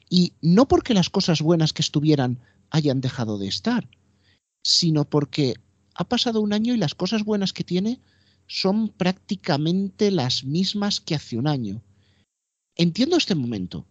Y 0.09 0.33
no 0.41 0.67
porque 0.67 0.93
las 0.93 1.09
cosas 1.09 1.41
buenas 1.41 1.73
que 1.73 1.81
estuvieran 1.81 2.39
hayan 2.69 3.01
dejado 3.01 3.37
de 3.37 3.47
estar, 3.47 3.87
sino 4.67 5.05
porque 5.05 5.55
ha 5.95 6.03
pasado 6.03 6.41
un 6.41 6.51
año 6.51 6.73
y 6.73 6.77
las 6.77 6.93
cosas 6.93 7.23
buenas 7.23 7.53
que 7.53 7.63
tiene 7.63 8.01
son 8.47 8.89
prácticamente 8.89 10.11
las 10.11 10.43
mismas 10.43 10.99
que 10.99 11.15
hace 11.15 11.37
un 11.37 11.47
año. 11.47 11.81
Entiendo 12.75 13.15
este 13.15 13.33
momento. 13.33 13.85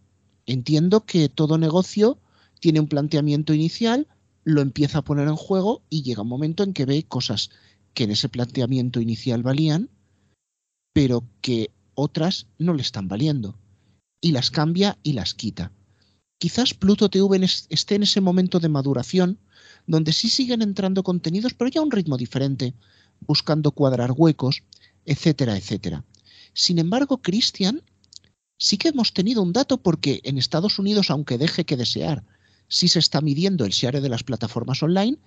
Entiendo 0.45 1.03
que 1.03 1.29
todo 1.29 1.57
negocio 1.57 2.19
tiene 2.59 2.79
un 2.79 2.87
planteamiento 2.87 3.55
inicial, 3.55 4.07
lo 4.43 4.61
empieza 4.61 4.99
a 4.99 5.03
poner 5.03 5.27
en 5.27 5.35
juego 5.35 5.81
y 5.89 6.03
llega 6.03 6.21
un 6.21 6.29
momento 6.29 6.63
en 6.63 6.73
que 6.73 6.85
ve 6.85 7.03
cosas 7.03 7.49
que 7.95 8.03
en 8.03 8.11
ese 8.11 8.29
planteamiento 8.29 9.01
inicial 9.01 9.41
valían, 9.41 9.89
pero 10.93 11.27
que 11.41 11.71
otras 11.95 12.45
no 12.59 12.75
le 12.75 12.83
están 12.83 13.07
valiendo. 13.07 13.57
Y 14.21 14.31
las 14.31 14.51
cambia 14.51 14.99
y 15.01 15.13
las 15.13 15.33
quita. 15.33 15.71
Quizás 16.37 16.75
Pluto 16.75 17.09
TV 17.09 17.43
esté 17.69 17.95
en 17.95 18.03
ese 18.03 18.21
momento 18.21 18.59
de 18.59 18.69
maduración, 18.69 19.39
donde 19.87 20.13
sí 20.13 20.29
siguen 20.29 20.61
entrando 20.61 21.01
contenidos, 21.01 21.53
pero 21.53 21.69
ya 21.69 21.79
a 21.79 21.83
un 21.83 21.91
ritmo 21.91 22.17
diferente, 22.17 22.75
buscando 23.21 23.71
cuadrar 23.71 24.11
huecos, 24.15 24.63
etcétera, 25.05 25.57
etcétera. 25.57 26.03
Sin 26.53 26.77
embargo, 26.77 27.21
Christian, 27.21 27.81
sí 28.57 28.77
que 28.77 28.89
hemos 28.89 29.13
tenido 29.13 29.41
un 29.41 29.53
dato 29.53 29.77
porque 29.77 30.19
en 30.23 30.37
Estados 30.37 30.77
Unidos, 30.77 31.09
aunque 31.09 31.37
deje 31.37 31.65
que 31.65 31.77
desear, 31.77 32.23
sí 32.67 32.87
se 32.87 32.99
está 32.99 33.21
midiendo 33.21 33.65
el 33.65 33.71
share 33.71 34.01
de 34.01 34.09
las 34.09 34.23
plataformas 34.23 34.83
online 34.83 35.17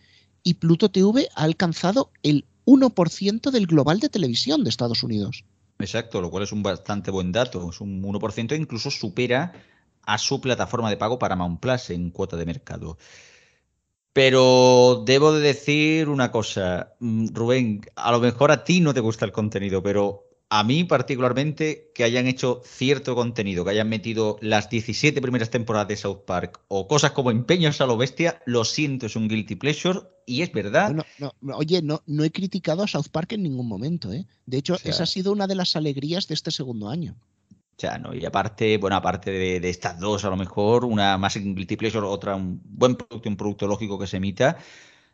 y 0.43 0.55
Pluto 0.55 0.91
TV 0.91 1.29
ha 1.35 1.45
alcanzado 1.45 2.11
el 2.23 2.45
1% 2.67 3.51
del 3.51 3.67
global 3.67 4.01
de 4.01 4.09
televisión 4.09 4.63
de 4.63 4.71
Estados 4.71 5.03
Unidos. 5.03 5.45
Exacto, 5.79 6.21
lo 6.21 6.31
cual 6.31 6.43
es 6.45 6.53
un 6.53 6.63
bastante 6.63 7.11
buen 7.11 7.33
dato. 7.33 7.71
Es 7.71 7.81
un 7.81 8.03
1%, 8.03 8.59
incluso 8.59 8.91
supera 8.91 9.53
a 10.03 10.19
su 10.19 10.41
plataforma 10.41 10.91
de 10.91 10.97
pago 10.97 11.19
para 11.19 11.37
Mount 11.37 11.61
Plus 11.61 11.91
en 11.91 12.11
cuota 12.11 12.37
de 12.37 12.47
mercado. 12.47 12.99
Pero 14.13 15.05
debo 15.07 15.33
de 15.33 15.41
decir 15.41 16.09
una 16.09 16.33
cosa, 16.33 16.95
mm, 16.99 17.29
Rubén, 17.33 17.81
a 17.95 18.11
lo 18.11 18.21
mejor 18.21 18.51
a 18.51 18.65
ti 18.65 18.81
no 18.81 18.93
te 18.93 19.01
gusta 19.01 19.25
el 19.25 19.33
contenido, 19.33 19.83
pero 19.83 20.31
a 20.53 20.65
mí 20.65 20.83
particularmente 20.83 21.93
que 21.95 22.03
hayan 22.03 22.27
hecho 22.27 22.61
cierto 22.65 23.15
contenido, 23.15 23.65
que 23.65 23.71
hayan 23.71 23.89
metido 23.89 24.37
las 24.41 24.69
17 24.69 25.23
primeras 25.23 25.51
temporadas 25.51 25.87
de 25.87 25.97
South 25.97 26.25
Park 26.27 26.61
o 26.67 26.89
cosas 26.89 27.13
como 27.13 27.31
empeños 27.31 27.81
a 27.81 27.87
lo 27.87 27.97
bestia, 27.97 28.43
lo 28.47 28.65
siento, 28.65 29.07
es 29.07 29.15
un 29.15 29.29
guilty 29.29 29.55
pleasure 29.55 30.01
y 30.27 30.43
es 30.43 30.53
verdad. 30.53 31.07
oye, 31.55 31.81
no, 31.83 32.03
no 32.07 32.25
he 32.25 32.33
criticado 32.33 32.83
a 32.83 32.89
South 32.89 33.11
Park 33.13 33.33
en 33.33 33.45
ningún 33.45 33.69
momento, 33.69 34.13
¿eh? 34.13 34.27
De 34.47 34.59
hecho, 34.59 34.77
esa 34.83 35.05
ha 35.05 35.07
sido 35.07 35.31
una 35.31 35.47
de 35.47 35.55
las 35.55 35.77
alegrías 35.77 36.27
de 36.27 36.35
este 36.35 36.51
segundo 36.51 36.89
año. 36.89 37.15
¿No? 37.99 38.15
Y 38.15 38.25
aparte, 38.25 38.79
bueno, 38.79 38.97
aparte 38.97 39.31
de, 39.31 39.61
de, 39.61 39.71
estas 39.71 39.99
dos, 39.99 40.25
a 40.25 40.31
lo 40.31 40.37
mejor, 40.37 40.85
una 40.85 41.19
más 41.19 41.37
en 41.37 41.55
guilty 41.55 41.77
pleasure, 41.77 42.07
otra 42.07 42.37
un 42.37 42.61
buen 42.65 42.97
producto, 42.97 43.29
un 43.29 43.37
producto 43.37 43.67
lógico 43.67 43.99
que 43.99 44.07
se 44.07 44.19
emita 44.19 44.59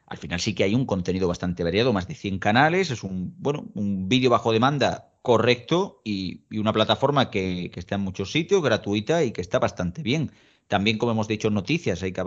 al 0.06 0.18
final 0.18 0.40
sí 0.40 0.54
que 0.54 0.64
hay 0.64 0.74
un 0.74 0.86
contenido 0.86 1.26
bastante 1.28 1.64
variado, 1.64 1.92
más 1.92 2.06
de 2.06 2.14
100 2.14 2.38
canales, 2.38 2.90
es 2.90 3.02
un, 3.02 3.34
bueno, 3.38 3.66
un 3.74 4.08
vídeo 4.08 4.30
bajo 4.30 4.52
demanda 4.52 5.12
correcto 5.22 6.00
y, 6.04 6.42
una 6.56 6.72
plataforma 6.72 7.30
que, 7.30 7.72
está 7.74 7.96
en 7.96 8.02
muchos 8.02 8.30
sitios, 8.30 8.62
gratuita 8.62 9.24
y 9.24 9.32
que 9.32 9.40
está 9.40 9.58
bastante 9.58 10.02
bien. 10.02 10.30
También, 10.68 10.98
como 10.98 11.12
hemos 11.12 11.28
dicho 11.28 11.48
en 11.48 11.54
noticias, 11.54 12.02
hay 12.02 12.12
que 12.12 12.22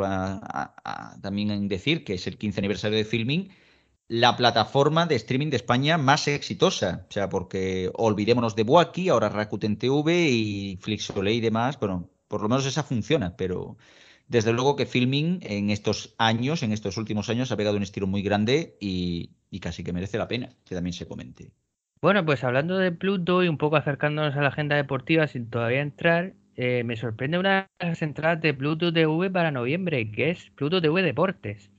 también 1.21 1.67
decir 1.67 2.03
que 2.03 2.15
es 2.15 2.27
el 2.27 2.37
15 2.37 2.59
aniversario 2.59 2.97
de 2.97 3.05
Filming, 3.05 3.49
la 4.09 4.35
plataforma 4.35 5.05
de 5.05 5.15
streaming 5.15 5.51
de 5.51 5.57
España 5.57 5.97
más 5.97 6.27
exitosa. 6.27 7.05
O 7.07 7.11
sea, 7.11 7.29
porque 7.29 7.91
olvidémonos 7.93 8.55
de 8.55 8.63
Buaki, 8.63 9.07
ahora 9.07 9.29
Rakuten 9.29 9.77
TV 9.77 10.29
y 10.29 10.77
Flixolay 10.81 11.37
y 11.37 11.41
demás. 11.41 11.79
Bueno, 11.79 12.09
por 12.27 12.41
lo 12.41 12.49
menos 12.49 12.65
esa 12.65 12.83
funciona, 12.83 13.37
pero 13.37 13.77
desde 14.27 14.51
luego 14.51 14.75
que 14.75 14.87
Filming 14.87 15.39
en 15.43 15.69
estos 15.69 16.15
años, 16.17 16.63
en 16.63 16.71
estos 16.71 16.97
últimos 16.97 17.29
años, 17.29 17.51
ha 17.51 17.57
pegado 17.57 17.77
un 17.77 17.83
estilo 17.83 18.07
muy 18.07 18.23
grande 18.23 18.75
y, 18.79 19.29
casi 19.61 19.83
que 19.83 19.93
merece 19.93 20.17
la 20.17 20.27
pena 20.27 20.49
que 20.65 20.75
también 20.75 20.93
se 20.93 21.07
comente. 21.07 21.51
Bueno, 22.01 22.25
pues 22.25 22.43
hablando 22.43 22.77
de 22.77 22.91
Pluto 22.91 23.43
y 23.43 23.47
un 23.47 23.57
poco 23.57 23.75
acercándonos 23.75 24.35
a 24.35 24.41
la 24.41 24.47
agenda 24.47 24.75
deportiva 24.75 25.27
sin 25.27 25.51
todavía 25.51 25.81
entrar, 25.81 26.33
eh, 26.55 26.83
me 26.83 26.95
sorprende 26.95 27.37
una 27.37 27.67
de 27.79 27.87
las 27.87 28.01
entradas 28.01 28.41
de 28.41 28.55
Pluto 28.55 28.91
TV 28.91 29.29
para 29.29 29.51
noviembre, 29.51 30.09
que 30.11 30.31
es 30.31 30.49
Pluto 30.55 30.81
TV 30.81 31.03
Deportes, 31.03 31.69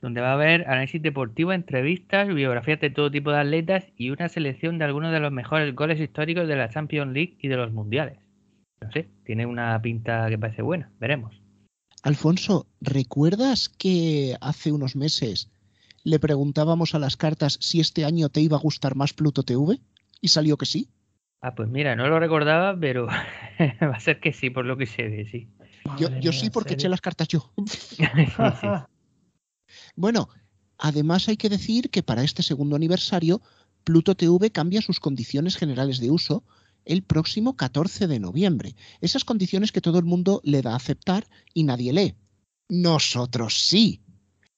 donde 0.00 0.20
va 0.20 0.30
a 0.30 0.34
haber 0.34 0.68
análisis 0.68 1.02
deportivo, 1.02 1.52
entrevistas, 1.52 2.28
biografías 2.28 2.80
de 2.80 2.90
todo 2.90 3.10
tipo 3.10 3.30
de 3.30 3.38
atletas 3.38 3.84
y 3.96 4.10
una 4.10 4.28
selección 4.28 4.78
de 4.78 4.84
algunos 4.84 5.12
de 5.12 5.20
los 5.20 5.32
mejores 5.32 5.74
goles 5.74 6.00
históricos 6.00 6.46
de 6.46 6.56
la 6.56 6.68
Champions 6.68 7.12
League 7.12 7.36
y 7.40 7.48
de 7.48 7.56
los 7.56 7.72
mundiales. 7.72 8.18
No 8.80 8.92
sé, 8.92 9.08
tiene 9.24 9.44
una 9.46 9.80
pinta 9.82 10.28
que 10.28 10.38
parece 10.38 10.62
buena, 10.62 10.90
veremos. 11.00 11.42
Alfonso, 12.04 12.66
¿recuerdas 12.80 13.68
que 13.68 14.36
hace 14.40 14.70
unos 14.70 14.94
meses 14.94 15.50
le 16.04 16.20
preguntábamos 16.20 16.94
a 16.94 17.00
las 17.00 17.16
cartas 17.16 17.58
si 17.60 17.80
este 17.80 18.04
año 18.04 18.28
te 18.28 18.40
iba 18.40 18.56
a 18.56 18.60
gustar 18.60 18.94
más 18.94 19.12
Pluto 19.12 19.42
TV? 19.42 19.80
Y 20.20 20.28
salió 20.28 20.56
que 20.56 20.66
sí. 20.66 20.88
Ah, 21.40 21.54
pues 21.54 21.68
mira, 21.68 21.96
no 21.96 22.08
lo 22.08 22.18
recordaba, 22.18 22.76
pero 22.78 23.06
va 23.82 23.96
a 23.96 24.00
ser 24.00 24.20
que 24.20 24.32
sí, 24.32 24.50
por 24.50 24.64
lo 24.64 24.76
que 24.76 24.86
se 24.86 25.08
ve, 25.08 25.26
sí. 25.30 25.48
Yo, 26.20 26.32
sí, 26.32 26.50
porque 26.50 26.74
eché 26.74 26.88
las 26.88 27.00
cartas 27.00 27.28
yo. 27.28 27.52
Bueno, 29.98 30.28
además 30.78 31.28
hay 31.28 31.36
que 31.36 31.48
decir 31.48 31.90
que 31.90 32.04
para 32.04 32.22
este 32.22 32.44
segundo 32.44 32.76
aniversario, 32.76 33.42
Pluto 33.82 34.14
TV 34.14 34.52
cambia 34.52 34.80
sus 34.80 35.00
condiciones 35.00 35.56
generales 35.56 35.98
de 35.98 36.12
uso 36.12 36.44
el 36.84 37.02
próximo 37.02 37.56
14 37.56 38.06
de 38.06 38.20
noviembre. 38.20 38.76
Esas 39.00 39.24
condiciones 39.24 39.72
que 39.72 39.80
todo 39.80 39.98
el 39.98 40.04
mundo 40.04 40.40
le 40.44 40.62
da 40.62 40.74
a 40.74 40.76
aceptar 40.76 41.26
y 41.52 41.64
nadie 41.64 41.92
lee. 41.92 42.14
Nosotros 42.68 43.58
sí. 43.58 44.00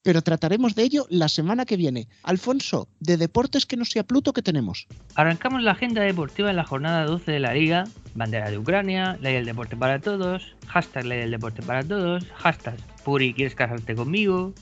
Pero 0.02 0.20
trataremos 0.20 0.74
de 0.74 0.82
ello 0.82 1.06
la 1.08 1.28
semana 1.30 1.64
que 1.64 1.78
viene. 1.78 2.08
Alfonso, 2.22 2.88
de 3.00 3.16
deportes 3.16 3.64
que 3.64 3.78
no 3.78 3.86
sea 3.86 4.04
Pluto, 4.04 4.34
¿qué 4.34 4.42
tenemos? 4.42 4.88
Arrancamos 5.14 5.62
la 5.62 5.72
agenda 5.72 6.02
deportiva 6.02 6.50
en 6.50 6.56
la 6.56 6.64
jornada 6.64 7.06
12 7.06 7.32
de 7.32 7.40
la 7.40 7.54
Liga. 7.54 7.84
Bandera 8.14 8.50
de 8.50 8.58
Ucrania, 8.58 9.16
Ley 9.22 9.34
del 9.34 9.46
Deporte 9.46 9.76
para 9.76 10.00
Todos, 10.00 10.54
hashtag 10.66 11.06
Ley 11.06 11.20
del 11.20 11.30
Deporte 11.30 11.62
para 11.62 11.82
Todos, 11.82 12.26
hashtag 12.36 12.76
Puri, 13.04 13.32
¿quieres 13.32 13.54
casarte 13.54 13.94
conmigo? 13.94 14.52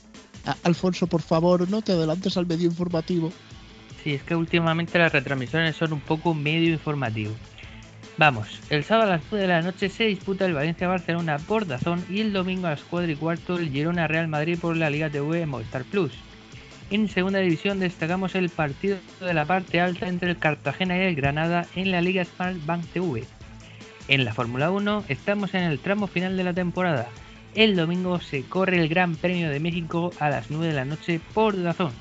Alfonso, 0.63 1.07
por 1.07 1.23
favor, 1.23 1.69
no 1.69 1.83
te 1.83 1.93
adelantes 1.93 2.37
al 2.37 2.47
medio 2.47 2.67
informativo. 2.67 3.33
Sí, 4.03 4.15
es 4.15 4.23
que 4.23 4.35
últimamente 4.35 4.99
las 4.99 5.13
retransmisiones 5.13 5.77
son 5.77 5.93
un 5.93 6.01
poco 6.01 6.35
medio 6.35 6.73
informativo. 6.73 7.33
Vamos, 8.17 8.61
el 8.71 8.83
sábado 8.83 9.13
a 9.13 9.17
las 9.17 9.23
9 9.31 9.47
de 9.47 9.53
la 9.53 9.63
noche 9.63 9.89
se 9.89 10.05
disputa 10.05 10.45
el 10.45 10.55
Valencia-Barcelona 10.55 11.39
por 11.39 11.67
Dazón 11.67 12.05
y 12.11 12.21
el 12.21 12.33
domingo 12.33 12.67
a 12.67 12.71
las 12.71 12.83
4 12.83 13.13
y 13.13 13.15
cuarto 13.15 13.57
el 13.57 13.71
Girona-Real 13.71 14.27
Madrid 14.27 14.59
por 14.59 14.77
la 14.77 14.91
Liga 14.91 15.09
TV 15.09 15.43
en 15.43 15.49
Movistar 15.49 15.85
Plus. 15.85 16.13
En 16.91 17.09
segunda 17.09 17.39
división 17.39 17.79
destacamos 17.79 18.35
el 18.35 18.49
partido 18.49 18.97
de 19.21 19.35
la 19.35 19.45
parte 19.45 19.81
alta 19.81 20.09
entre 20.09 20.31
el 20.31 20.39
Cartagena 20.39 20.97
y 20.97 21.03
el 21.03 21.15
Granada 21.15 21.67
en 21.77 21.93
la 21.93 22.01
Liga 22.01 22.25
Smart 22.25 22.57
Bank 22.67 22.87
TV. 22.93 23.25
En 24.09 24.25
la 24.25 24.33
Fórmula 24.33 24.71
1 24.71 25.05
estamos 25.09 25.55
en 25.55 25.65
el 25.65 25.79
tramo 25.79 26.07
final 26.07 26.37
de 26.37 26.45
la 26.45 26.55
temporada. 26.55 27.09
El 27.55 27.77
domingo 27.77 28.21
se 28.21 28.45
corre 28.45 28.79
el 28.79 28.89
Gran 28.89 29.17
Premio 29.17 29.51
de 29.51 29.61
México 29.61 30.13
a 30.21 30.29
las 30.29 30.51
9 30.51 30.69
de 30.69 30.75
la 30.75 30.85
noche 30.85 31.21
por 31.35 31.61
Dazón. 31.61 31.93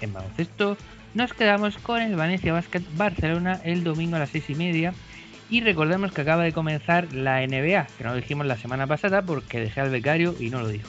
En 0.00 0.12
baloncesto 0.12 0.76
nos 1.14 1.32
quedamos 1.34 1.76
con 1.78 2.00
el 2.00 2.16
Valencia 2.16 2.52
Basket 2.52 2.82
Barcelona 2.96 3.60
el 3.64 3.84
domingo 3.84 4.16
a 4.16 4.20
las 4.20 4.30
6 4.30 4.50
y 4.50 4.54
media. 4.54 4.94
Y 5.50 5.60
recordemos 5.62 6.12
que 6.12 6.20
acaba 6.20 6.44
de 6.44 6.52
comenzar 6.52 7.12
la 7.12 7.44
NBA, 7.44 7.86
que 7.98 8.04
no 8.04 8.10
lo 8.10 8.16
dijimos 8.16 8.46
la 8.46 8.56
semana 8.56 8.86
pasada 8.86 9.22
porque 9.22 9.58
dejé 9.58 9.80
al 9.80 9.90
becario 9.90 10.34
y 10.38 10.50
no 10.50 10.60
lo 10.60 10.68
dijo. 10.68 10.88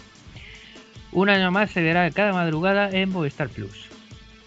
Un 1.12 1.30
año 1.30 1.52
más 1.52 1.72
se 1.72 1.82
verá 1.82 2.10
cada 2.12 2.32
madrugada 2.32 2.90
en 2.92 3.10
Movistar 3.10 3.50
Plus. 3.50 3.88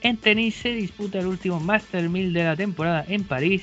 En 0.03 0.17
tenis 0.17 0.55
se 0.55 0.71
disputa 0.71 1.19
el 1.19 1.27
último 1.27 1.61
Master 1.61 2.09
1000 2.09 2.33
de 2.33 2.45
la 2.45 2.57
temporada 2.57 3.05
en 3.09 3.25
París 3.25 3.63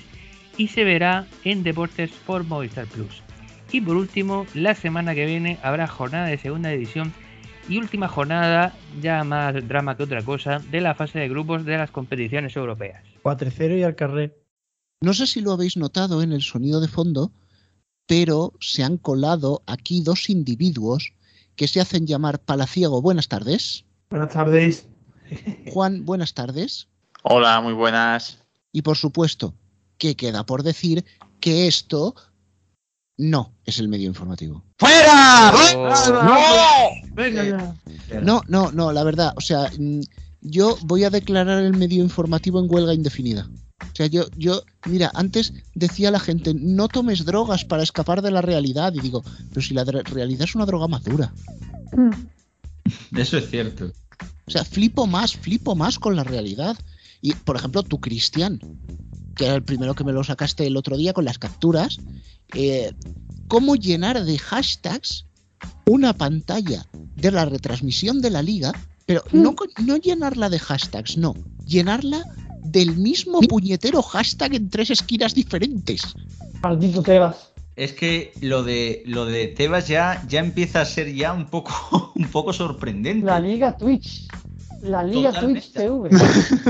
y 0.57 0.67
se 0.67 0.83
verá 0.83 1.25
en 1.43 1.63
Deportes 1.63 2.11
por 2.11 2.43
Movistar 2.43 2.85
Plus. 2.87 3.23
Y 3.71 3.79
por 3.79 3.95
último, 3.95 4.45
la 4.53 4.75
semana 4.75 5.15
que 5.15 5.25
viene 5.25 5.57
habrá 5.63 5.87
jornada 5.87 6.27
de 6.27 6.37
segunda 6.37 6.69
división 6.69 7.13
y 7.69 7.77
última 7.77 8.09
jornada, 8.09 8.75
ya 9.01 9.23
más 9.23 9.65
drama 9.67 9.95
que 9.95 10.03
otra 10.03 10.23
cosa, 10.23 10.59
de 10.59 10.81
la 10.81 10.93
fase 10.93 11.19
de 11.19 11.29
grupos 11.29 11.63
de 11.63 11.77
las 11.77 11.89
competiciones 11.89 12.55
europeas. 12.55 13.03
4-0 13.23 13.79
y 13.79 13.83
al 13.83 13.95
carré. 13.95 14.35
No 14.99 15.13
sé 15.13 15.25
si 15.25 15.41
lo 15.41 15.53
habéis 15.53 15.77
notado 15.77 16.21
en 16.21 16.33
el 16.33 16.41
sonido 16.41 16.81
de 16.81 16.89
fondo, 16.89 17.31
pero 18.07 18.53
se 18.59 18.83
han 18.83 18.97
colado 18.97 19.63
aquí 19.67 20.01
dos 20.01 20.29
individuos 20.29 21.13
que 21.55 21.67
se 21.67 21.79
hacen 21.79 22.05
llamar 22.05 22.39
Palaciego. 22.39 23.01
Buenas 23.01 23.29
tardes. 23.29 23.85
Buenas 24.09 24.33
tardes. 24.33 24.87
Juan, 25.71 26.05
buenas 26.05 26.33
tardes. 26.33 26.89
Hola, 27.23 27.61
muy 27.61 27.73
buenas. 27.73 28.43
Y 28.73 28.81
por 28.81 28.97
supuesto, 28.97 29.53
que 29.97 30.15
queda 30.15 30.45
por 30.45 30.63
decir 30.63 31.05
que 31.39 31.67
esto 31.67 32.15
no 33.21 33.53
es 33.65 33.79
el 33.79 33.87
medio 33.87 34.07
informativo. 34.07 34.63
¡Fuera! 34.77 35.53
Oh. 35.53 36.89
Venga 37.13 37.43
ya. 37.43 38.21
No, 38.21 38.41
no, 38.47 38.71
no, 38.71 38.91
la 38.91 39.03
verdad, 39.03 39.33
o 39.37 39.41
sea, 39.41 39.69
mm, 39.77 40.01
yo 40.41 40.75
voy 40.83 41.03
a 41.03 41.11
declarar 41.11 41.63
el 41.63 41.77
medio 41.77 42.01
informativo 42.01 42.59
en 42.59 42.65
huelga 42.67 42.95
indefinida. 42.95 43.47
O 43.79 43.95
sea, 43.95 44.07
yo, 44.07 44.25
yo, 44.37 44.63
mira, 44.87 45.11
antes 45.13 45.53
decía 45.75 46.09
la 46.11 46.19
gente, 46.19 46.53
no 46.55 46.87
tomes 46.87 47.25
drogas 47.25 47.63
para 47.63 47.83
escapar 47.83 48.21
de 48.21 48.31
la 48.31 48.41
realidad. 48.41 48.93
Y 48.95 49.01
digo, 49.01 49.23
pero 49.49 49.61
si 49.61 49.73
la 49.73 49.83
realidad 49.83 50.43
es 50.43 50.55
una 50.55 50.65
droga 50.65 50.87
más 50.87 51.03
dura. 51.03 51.33
Eso 53.15 53.37
es 53.37 53.49
cierto. 53.49 53.91
O 54.45 54.51
sea, 54.51 54.63
flipo 54.63 55.05
más, 55.07 55.35
flipo 55.35 55.75
más 55.75 55.99
con 55.99 56.15
la 56.15 56.23
realidad. 56.23 56.77
Y, 57.21 57.33
por 57.33 57.55
ejemplo, 57.55 57.83
tú, 57.83 57.99
Cristian, 57.99 58.59
que 59.35 59.45
era 59.45 59.55
el 59.55 59.63
primero 59.63 59.95
que 59.95 60.03
me 60.03 60.11
lo 60.11 60.23
sacaste 60.23 60.65
el 60.67 60.77
otro 60.77 60.97
día 60.97 61.13
con 61.13 61.25
las 61.25 61.37
capturas, 61.39 61.99
eh, 62.53 62.91
¿cómo 63.47 63.75
llenar 63.75 64.23
de 64.23 64.37
hashtags 64.37 65.25
una 65.85 66.13
pantalla 66.13 66.85
de 67.15 67.31
la 67.31 67.45
retransmisión 67.45 68.21
de 68.21 68.29
la 68.29 68.41
liga? 68.41 68.71
Pero 69.05 69.23
no, 69.31 69.55
con- 69.55 69.69
no 69.85 69.97
llenarla 69.97 70.49
de 70.49 70.59
hashtags, 70.59 71.17
no. 71.17 71.35
Llenarla 71.65 72.23
del 72.63 72.95
mismo 72.97 73.41
puñetero 73.41 74.01
hashtag 74.01 74.55
en 74.55 74.69
tres 74.69 74.89
esquinas 74.91 75.33
diferentes. 75.33 76.01
Maldito 76.61 77.01
Tebas. 77.01 77.49
Es 77.75 77.93
que 77.93 78.33
lo 78.41 78.63
de 78.63 79.01
lo 79.05 79.25
de 79.25 79.47
Tebas 79.47 79.87
ya, 79.87 80.23
ya 80.27 80.39
empieza 80.39 80.81
a 80.81 80.85
ser 80.85 81.13
ya 81.13 81.33
un 81.33 81.45
poco, 81.47 82.11
un 82.15 82.27
poco 82.27 82.53
sorprendente. 82.53 83.25
La 83.25 83.39
Liga 83.39 83.75
Twitch. 83.77 84.27
La 84.81 85.03
Liga 85.03 85.31
Totalmente. 85.31 85.61
Twitch 85.61 85.73
TV. 85.73 86.09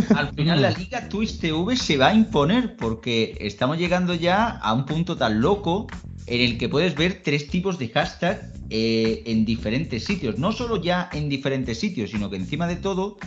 Al 0.16 0.34
final 0.34 0.62
la 0.62 0.72
Liga 0.72 1.08
Twitch 1.08 1.40
TV 1.40 1.76
se 1.78 1.98
va 1.98 2.10
a 2.10 2.14
imponer 2.14 2.76
porque 2.76 3.38
estamos 3.40 3.78
llegando 3.78 4.14
ya 4.14 4.50
a 4.50 4.74
un 4.74 4.86
punto 4.86 5.16
tan 5.16 5.40
loco 5.42 5.88
en 6.28 6.42
el 6.42 6.58
que 6.58 6.70
puedes 6.70 6.96
ver 6.96 7.22
tres 7.24 7.48
tipos 7.48 7.80
de 7.80 7.90
hashtag 7.90 8.52
eh, 8.70 9.24
en 9.26 9.46
diferentes 9.46 10.06
sitios. 10.06 10.38
No 10.38 10.52
solo 10.52 10.82
ya 10.82 11.10
en 11.14 11.30
diferentes 11.30 11.80
sitios, 11.80 12.12
sino 12.12 12.30
que 12.30 12.38
encima 12.38 12.68
de 12.68 12.76
todo, 12.76 13.18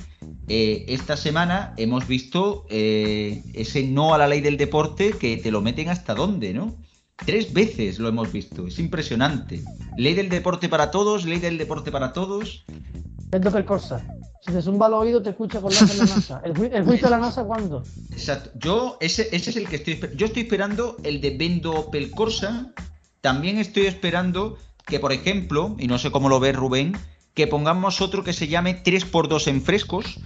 eh, 0.48 0.84
esta 0.88 1.16
semana 1.16 1.74
hemos 1.76 2.06
visto 2.06 2.66
eh, 2.70 3.42
ese 3.54 3.84
no 3.84 4.14
a 4.14 4.18
la 4.18 4.26
ley 4.26 4.40
del 4.40 4.56
deporte 4.56 5.12
que 5.12 5.36
te 5.36 5.50
lo 5.50 5.60
meten 5.60 5.88
hasta 5.88 6.14
dónde, 6.14 6.52
¿no? 6.52 6.76
Tres 7.16 7.52
veces 7.52 7.98
lo 7.98 8.08
hemos 8.08 8.32
visto, 8.32 8.66
es 8.66 8.78
impresionante. 8.78 9.62
Ley 9.96 10.14
del 10.14 10.28
deporte 10.28 10.68
para 10.68 10.90
todos, 10.90 11.24
ley 11.24 11.38
del 11.38 11.58
deporte 11.58 11.92
para 11.92 12.12
todos. 12.12 12.64
Per 13.30 13.64
Corsa. 13.64 14.04
Si 14.44 14.52
te 14.52 14.60
zumba 14.60 14.88
el 14.88 14.94
oído, 14.94 15.22
te 15.22 15.30
escucha 15.30 15.60
con 15.60 15.72
la 15.72 15.80
de 15.80 15.94
la 15.94 16.04
NASA. 16.04 16.40
¿El, 16.44 16.52
ju- 16.54 16.70
el 16.72 16.84
juicio 16.84 17.06
de 17.06 17.10
la 17.12 17.18
NASA 17.18 17.44
cuándo? 17.44 17.82
Exacto. 18.10 18.50
Yo, 18.56 18.98
ese, 19.00 19.28
ese 19.32 19.50
es 19.50 19.56
el 19.56 19.66
que 19.68 19.76
estoy 19.76 19.94
esperando. 19.94 20.18
Yo 20.18 20.26
estoy 20.26 20.42
esperando 20.42 20.96
el 21.02 21.20
de 21.22 21.30
Vendo 21.36 21.90
Pelcorsa. 21.90 22.72
También 23.22 23.56
estoy 23.58 23.86
esperando 23.86 24.58
que, 24.86 25.00
por 25.00 25.12
ejemplo, 25.12 25.76
y 25.78 25.86
no 25.86 25.96
sé 25.98 26.10
cómo 26.10 26.28
lo 26.28 26.40
ve 26.40 26.52
Rubén, 26.52 26.92
que 27.32 27.46
pongamos 27.46 28.02
otro 28.02 28.22
que 28.22 28.34
se 28.34 28.48
llame 28.48 28.82
3x2 28.84 29.46
en 29.48 29.62
frescos, 29.62 30.20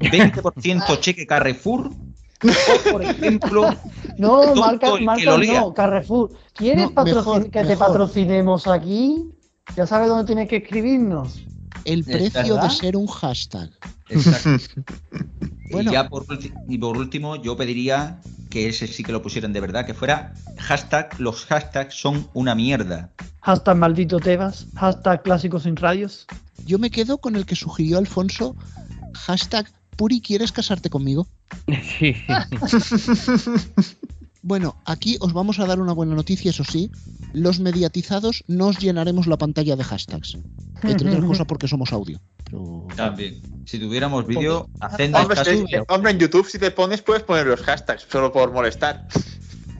20% 0.00 0.98
cheque 1.00 1.26
Carrefour, 1.26 1.90
o, 2.42 2.90
por 2.90 3.02
ejemplo, 3.02 3.68
No, 4.16 4.54
marca, 4.54 4.96
marca 5.00 5.36
no, 5.36 5.74
Carrefour. 5.74 6.30
¿Quieres 6.54 6.86
No, 6.86 6.94
patrocin- 6.94 7.14
mejor, 7.16 7.50
que 7.50 7.64
te 7.64 7.76
patrocinemos 7.76 8.66
aquí? 8.66 9.30
Ya 9.76 9.86
sabes 9.86 10.08
dónde 10.08 10.24
tienes 10.24 10.48
que 10.48 10.56
escribirnos. 10.56 11.42
El 11.88 12.04
precio 12.04 12.56
de 12.56 12.70
ser 12.70 12.96
un 12.96 13.06
hashtag. 13.06 13.70
Exacto. 14.08 14.82
Bueno. 15.70 15.90
Y 15.90 15.92
ya 15.92 16.08
por, 16.08 16.24
y 16.66 16.78
por 16.78 16.96
último, 16.96 17.36
yo 17.36 17.54
pediría 17.54 18.22
que 18.48 18.68
ese 18.68 18.86
sí 18.86 19.04
que 19.04 19.12
lo 19.12 19.20
pusieran 19.20 19.52
de 19.52 19.60
verdad, 19.60 19.84
que 19.84 19.92
fuera 19.92 20.32
hashtag, 20.56 21.10
los 21.20 21.44
hashtags 21.44 21.94
son 21.94 22.26
una 22.32 22.54
mierda. 22.54 23.10
Hashtag 23.42 23.76
maldito 23.76 24.18
Tebas. 24.18 24.66
Hashtag 24.76 25.22
clásicos 25.22 25.64
sin 25.64 25.76
radios. 25.76 26.26
Yo 26.64 26.78
me 26.78 26.90
quedo 26.90 27.18
con 27.18 27.36
el 27.36 27.44
que 27.44 27.54
sugirió 27.54 27.98
Alfonso, 27.98 28.56
hashtag 29.12 29.70
Puri, 29.96 30.20
¿quieres 30.20 30.52
casarte 30.52 30.88
conmigo? 30.90 31.26
Sí. 31.98 32.14
Bueno, 34.48 34.76
aquí 34.86 35.18
os 35.20 35.34
vamos 35.34 35.58
a 35.58 35.66
dar 35.66 35.78
una 35.78 35.92
buena 35.92 36.14
noticia, 36.14 36.52
eso 36.52 36.64
sí. 36.64 36.90
Los 37.34 37.60
mediatizados 37.60 38.44
no 38.46 38.68
os 38.68 38.78
llenaremos 38.78 39.26
la 39.26 39.36
pantalla 39.36 39.76
de 39.76 39.84
hashtags. 39.84 40.38
Entre 40.82 41.10
otras 41.10 41.24
cosas 41.26 41.46
porque 41.46 41.68
somos 41.68 41.92
audio. 41.92 42.18
Pero... 42.44 42.86
También. 42.96 43.42
Si 43.66 43.78
tuviéramos 43.78 44.26
vídeo, 44.26 44.66
hacednos 44.80 45.20
Hombre, 45.20 45.36
caso. 45.36 45.50
si- 45.50 45.66
hombre, 45.88 46.12
en 46.12 46.18
YouTube 46.18 46.48
si 46.48 46.58
te 46.58 46.70
pones 46.70 47.02
puedes 47.02 47.24
poner 47.24 47.46
los 47.46 47.60
hashtags, 47.60 48.06
solo 48.10 48.32
por 48.32 48.50
molestar. 48.50 49.06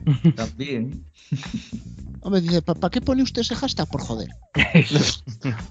También. 0.35 1.03
Hombre, 2.21 2.41
dice, 2.41 2.61
¿para 2.61 2.91
qué 2.91 3.01
pone 3.01 3.23
usted 3.23 3.41
ese 3.41 3.55
hashtag? 3.55 3.89
Por 3.89 4.01
joder. 4.01 4.29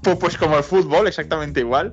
Pues, 0.02 0.16
pues 0.18 0.36
como 0.36 0.56
el 0.56 0.64
fútbol, 0.64 1.06
exactamente 1.06 1.60
igual. 1.60 1.92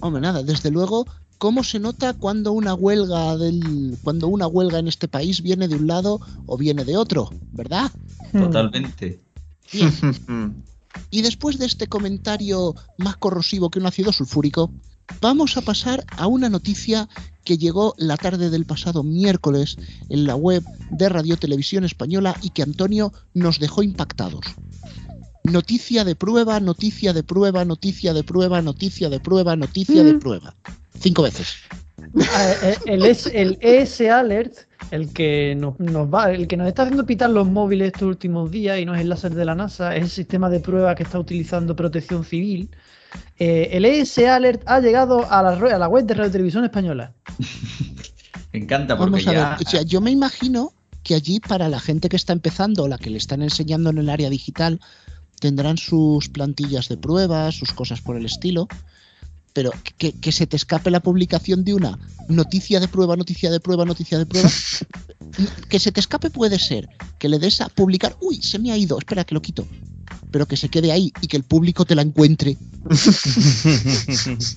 Hombre, 0.00 0.20
nada, 0.20 0.42
desde 0.42 0.70
luego, 0.70 1.06
¿cómo 1.42 1.64
se 1.64 1.80
nota 1.80 2.14
cuando 2.14 2.52
una 2.52 2.72
huelga 2.72 3.36
del. 3.36 3.98
cuando 4.04 4.28
una 4.28 4.46
huelga 4.46 4.78
en 4.78 4.86
este 4.86 5.08
país 5.08 5.42
viene 5.42 5.66
de 5.66 5.74
un 5.74 5.88
lado 5.88 6.20
o 6.46 6.56
viene 6.56 6.84
de 6.84 6.96
otro? 6.96 7.30
¿Verdad? 7.50 7.90
Totalmente. 8.30 9.20
Bien. 9.72 9.92
Y 11.10 11.22
después 11.22 11.58
de 11.58 11.64
este 11.64 11.86
comentario 11.86 12.74
más 12.98 13.16
corrosivo 13.16 13.70
que 13.70 13.78
un 13.78 13.86
ácido 13.86 14.12
sulfúrico, 14.12 14.70
vamos 15.22 15.56
a 15.56 15.62
pasar 15.62 16.04
a 16.18 16.26
una 16.26 16.50
noticia 16.50 17.08
que 17.44 17.56
llegó 17.56 17.94
la 17.96 18.18
tarde 18.18 18.50
del 18.50 18.66
pasado 18.66 19.02
miércoles 19.02 19.78
en 20.10 20.26
la 20.26 20.36
web 20.36 20.62
de 20.90 21.08
Radio 21.08 21.38
Televisión 21.38 21.84
Española 21.84 22.36
y 22.42 22.50
que 22.50 22.62
Antonio 22.62 23.10
nos 23.32 23.58
dejó 23.58 23.82
impactados. 23.82 24.44
Noticia 25.44 26.04
de 26.04 26.14
prueba, 26.14 26.60
noticia 26.60 27.14
de 27.14 27.22
prueba, 27.22 27.64
noticia 27.64 28.12
de 28.12 28.22
prueba, 28.22 28.60
noticia 28.60 29.08
de 29.08 29.18
prueba, 29.18 29.56
noticia 29.56 30.04
de 30.04 30.14
prueba. 30.14 30.54
Cinco 31.02 31.22
veces. 31.22 31.54
Eh, 32.16 32.74
eh, 32.86 33.30
El, 33.32 33.58
ES 33.60 34.00
Alert 34.02 34.54
El 34.90 35.12
que 35.12 35.54
nos, 35.56 35.78
nos 35.78 36.12
va, 36.12 36.30
el 36.32 36.46
que 36.46 36.56
nos 36.56 36.66
está 36.68 36.82
haciendo 36.82 37.06
pitar 37.06 37.30
los 37.30 37.46
móviles 37.46 37.88
estos 37.88 38.02
últimos 38.02 38.50
días 38.50 38.78
y 38.80 38.84
no 38.84 38.94
es 38.94 39.00
el 39.02 39.08
láser 39.08 39.34
de 39.34 39.44
la 39.44 39.54
NASA, 39.54 39.94
es 39.96 40.02
el 40.02 40.10
sistema 40.10 40.50
de 40.50 40.60
prueba 40.60 40.94
que 40.94 41.02
está 41.04 41.18
utilizando 41.18 41.76
Protección 41.76 42.24
Civil. 42.24 42.68
Eh, 43.38 43.68
el 43.72 43.84
ES 43.84 44.18
Alert 44.18 44.62
ha 44.66 44.80
llegado 44.80 45.30
a 45.30 45.42
la, 45.42 45.58
ru- 45.58 45.72
a 45.72 45.78
la 45.78 45.88
web 45.88 46.04
de 46.06 46.14
Radio 46.14 46.30
Televisión 46.32 46.64
Española. 46.64 47.12
Me 48.52 48.60
encanta 48.60 48.96
porque 48.96 49.10
Vamos 49.12 49.26
a 49.28 49.32
ya... 49.32 49.50
ver, 49.50 49.66
o 49.66 49.70
sea, 49.70 49.82
yo 49.82 50.00
me 50.00 50.10
imagino 50.10 50.72
que 51.02 51.14
allí 51.14 51.40
para 51.40 51.68
la 51.68 51.80
gente 51.80 52.08
que 52.08 52.16
está 52.16 52.32
empezando 52.32 52.84
o 52.84 52.88
la 52.88 52.98
que 52.98 53.10
le 53.10 53.18
están 53.18 53.42
enseñando 53.42 53.90
en 53.90 53.98
el 53.98 54.08
área 54.08 54.30
digital 54.30 54.80
tendrán 55.40 55.76
sus 55.76 56.28
plantillas 56.28 56.88
de 56.88 56.96
pruebas, 56.96 57.54
sus 57.56 57.72
cosas 57.72 58.00
por 58.00 58.16
el 58.16 58.24
estilo, 58.26 58.68
pero 59.52 59.70
que, 59.98 60.12
que 60.12 60.32
se 60.32 60.46
te 60.46 60.56
escape 60.56 60.90
la 60.90 61.00
publicación 61.00 61.64
de 61.64 61.74
una 61.74 61.98
noticia 62.28 62.80
de 62.80 62.88
prueba, 62.88 63.16
noticia 63.16 63.50
de 63.50 63.60
prueba, 63.60 63.84
noticia 63.84 64.18
de 64.18 64.26
prueba, 64.26 64.48
que 65.68 65.78
se 65.78 65.92
te 65.92 66.00
escape 66.00 66.30
puede 66.30 66.58
ser 66.58 66.88
que 67.18 67.28
le 67.28 67.38
des 67.38 67.60
a 67.60 67.68
publicar, 67.68 68.16
uy, 68.20 68.42
se 68.42 68.58
me 68.58 68.72
ha 68.72 68.76
ido, 68.76 68.98
espera 68.98 69.24
que 69.24 69.34
lo 69.34 69.42
quito, 69.42 69.66
pero 70.30 70.46
que 70.46 70.56
se 70.56 70.68
quede 70.68 70.90
ahí 70.92 71.12
y 71.20 71.26
que 71.26 71.36
el 71.36 71.42
público 71.44 71.84
te 71.84 71.94
la 71.94 72.02
encuentre. 72.02 72.56
es 72.90 74.56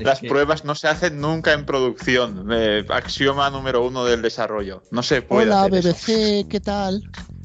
Las 0.00 0.20
que- 0.20 0.28
pruebas 0.28 0.64
no 0.64 0.74
se 0.74 0.88
hacen 0.88 1.20
nunca 1.20 1.52
en 1.52 1.64
producción. 1.66 2.48
eh, 2.52 2.84
axioma 2.90 3.48
número 3.50 3.86
uno 3.86 4.04
del 4.04 4.20
desarrollo. 4.22 4.82
No 4.90 5.02
se 5.02 5.22
puede 5.22 5.46
Hola, 5.46 5.62
hacer 5.64 5.74
eso. 5.86 5.88
BBC, 5.94 6.48
¿qué 6.48 6.60
tal? 6.60 7.02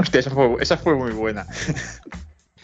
Hostia, 0.00 0.20
esa 0.20 0.30
fue, 0.30 0.56
esa 0.60 0.76
fue 0.78 0.94
muy 0.94 1.10
buena. 1.12 1.46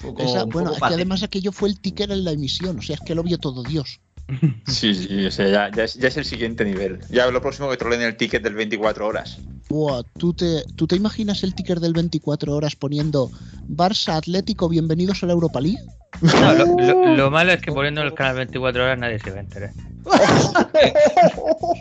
Poco- 0.05 0.23
Esa- 0.23 0.45
un 0.45 0.51
bueno, 0.51 0.71
poco 0.73 0.85
es 0.85 0.89
que 0.91 0.95
además 0.95 1.23
aquello 1.23 1.53
fue 1.53 1.69
el 1.69 1.81
ticker 1.81 2.11
en 2.13 2.25
la 2.25 2.33
emisión, 2.33 2.79
o 2.79 2.83
sea, 2.83 2.95
es 2.97 3.01
que 3.01 3.15
lo 3.15 3.23
vio 3.23 3.39
todo 3.39 3.63
Dios. 3.63 4.01
Sí, 4.67 4.95
sí, 4.95 5.27
o 5.27 5.31
sea, 5.31 5.49
ya, 5.49 5.71
ya 5.77 5.85
es, 5.85 5.95
ya 5.95 6.09
es 6.09 6.17
el 6.17 6.25
siguiente 6.25 6.65
nivel. 6.65 7.01
Ya 7.11 7.27
lo 7.31 7.41
próximo 7.43 7.69
que 7.71 7.77
troleen 7.77 8.03
el 8.03 8.17
ticket 8.17 8.43
del 8.43 8.55
24 8.55 9.07
horas. 9.07 9.39
Buah, 9.69 10.03
¿tú 10.19 10.33
te, 10.33 10.63
¿tú 10.77 10.87
te 10.87 10.97
imaginas 10.97 11.43
el 11.43 11.55
ticker 11.55 11.81
del 11.81 11.93
24 11.93 12.55
horas 12.55 12.75
poniendo 12.77 13.31
Barça 13.69 14.15
Atlético, 14.17 14.69
bienvenidos 14.69 15.23
a 15.23 15.27
la 15.27 15.33
Europa 15.35 15.61
League? 15.61 15.83
No, 16.23 16.55
lo, 16.55 16.65
lo- 16.79 17.07
lo 17.17 17.31
malo 17.31 17.53
es 17.53 17.61
que 17.61 17.73
poniendo 17.73 18.01
el 18.03 18.15
canal 18.15 18.37
24 18.37 18.85
horas 18.85 18.99
nadie 18.99 19.19
se 19.19 19.31
va 19.31 19.37
a 19.37 19.41
enterar. 19.41 19.73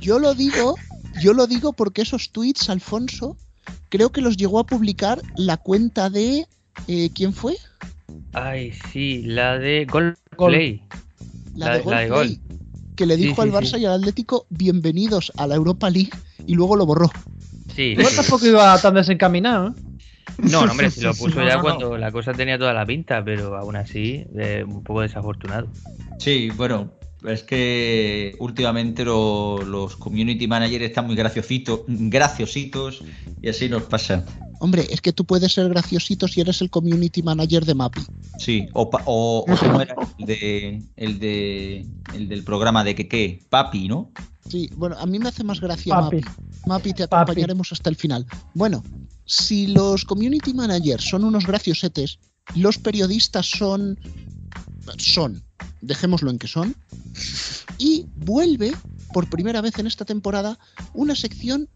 Yo 0.00 0.18
lo 0.18 0.34
digo, 0.34 0.76
yo 1.20 1.32
lo 1.32 1.46
digo 1.46 1.72
porque 1.72 2.02
esos 2.02 2.30
tweets, 2.30 2.70
Alfonso, 2.70 3.36
creo 3.88 4.10
que 4.10 4.20
los 4.20 4.36
llegó 4.36 4.58
a 4.60 4.66
publicar 4.66 5.20
la 5.36 5.56
cuenta 5.56 6.10
de 6.10 6.46
eh, 6.88 7.10
¿quién 7.14 7.32
fue? 7.32 7.56
Ay, 8.32 8.72
sí, 8.92 9.22
la 9.22 9.58
de 9.58 9.86
Gold 9.86 10.16
Gol. 10.36 10.52
Play. 10.52 10.82
La, 11.56 11.66
La- 11.66 11.72
de 11.78 11.78
la 11.78 11.84
Gol 11.84 11.96
de 11.96 12.06
Play, 12.08 12.40
que 12.96 13.06
le 13.06 13.16
Sí, 13.16 13.22
dijo 13.26 13.42
al 13.42 13.48
sí, 13.48 13.54
Barça 13.54 13.76
sí. 13.76 13.80
y 13.82 13.86
al 13.86 13.94
Atlético 14.00 14.46
bienvenidos 14.50 15.32
a 15.36 15.46
la 15.46 15.54
Europa 15.54 15.90
League 15.90 16.10
y 16.46 16.54
luego 16.54 16.76
lo 16.76 16.86
borró. 16.86 17.10
Sí, 17.74 17.82
Igual 17.92 18.08
sí. 18.08 18.16
tampoco 18.16 18.46
iba 18.46 18.80
tan 18.80 18.94
desencaminado. 18.94 19.68
¿eh? 19.68 19.72
No, 20.38 20.66
no, 20.66 20.72
hombre, 20.72 20.90
si 20.90 21.00
lo 21.02 21.14
puso 21.14 21.40
No, 21.40 21.46
ya 21.46 21.56
no, 21.56 21.56
no. 21.56 21.62
cuando 21.62 21.96
la 21.98 22.12
cosa 22.12 22.32
tenía 22.34 22.58
toda 22.58 22.72
la 22.72 22.84
pinta, 22.86 23.24
pero 23.24 23.56
aún 23.56 23.76
así, 23.76 24.24
eh, 24.38 24.64
un 24.66 24.82
poco 24.82 25.00
desafortunado. 25.02 25.68
Sí, 26.18 26.50
bueno, 26.56 26.90
es 27.24 27.42
que 27.42 28.36
últimamente 28.38 29.04
lo- 29.04 29.64
los 29.64 29.96
community 29.96 30.46
managers 30.46 30.84
están 30.84 31.06
muy 31.06 31.16
graciositos, 31.16 31.80
graciositos 31.86 33.02
y 33.42 33.48
así 33.48 33.68
nos 33.68 33.84
pasa. 33.84 34.24
Hombre, 34.60 34.86
es 34.90 35.00
que 35.00 35.12
tú 35.12 35.24
puedes 35.24 35.52
ser 35.52 35.68
graciosito 35.68 36.26
si 36.28 36.40
eres 36.40 36.60
el 36.62 36.70
community 36.70 37.22
manager 37.22 37.64
de 37.64 37.74
Mapi. 37.74 38.00
Sí, 38.38 38.68
o, 38.74 38.88
pa- 38.90 39.02
o, 39.06 39.44
o 39.48 39.56
como 39.56 39.80
era 39.80 39.94
el, 40.18 40.26
de, 40.26 40.82
el, 40.96 41.18
de, 41.18 41.86
el 42.14 42.28
del 42.28 42.42
programa 42.42 42.84
de 42.84 42.94
que 42.94 43.08
qué, 43.08 43.40
Papi, 43.50 43.88
¿no? 43.88 44.10
Sí, 44.48 44.70
bueno, 44.76 44.96
a 44.98 45.06
mí 45.06 45.18
me 45.18 45.28
hace 45.28 45.42
más 45.44 45.60
gracia 45.60 45.94
Papi. 45.94 46.16
Mapi. 46.22 46.30
Mapi, 46.66 46.92
te 46.92 47.08
Papi. 47.08 47.22
acompañaremos 47.22 47.72
hasta 47.72 47.90
el 47.90 47.96
final. 47.96 48.26
Bueno, 48.54 48.82
si 49.24 49.68
los 49.68 50.04
community 50.04 50.54
managers 50.54 51.04
son 51.04 51.24
unos 51.24 51.46
graciosetes, 51.46 52.18
los 52.54 52.78
periodistas 52.78 53.46
son. 53.46 53.98
son. 54.98 55.42
Dejémoslo 55.86 56.30
en 56.30 56.38
que 56.38 56.48
son. 56.48 56.74
Y 57.78 58.06
vuelve, 58.16 58.72
por 59.12 59.30
primera 59.30 59.60
vez 59.60 59.78
en 59.78 59.86
esta 59.86 60.04
temporada, 60.04 60.58
una 60.94 61.14
sección 61.14 61.68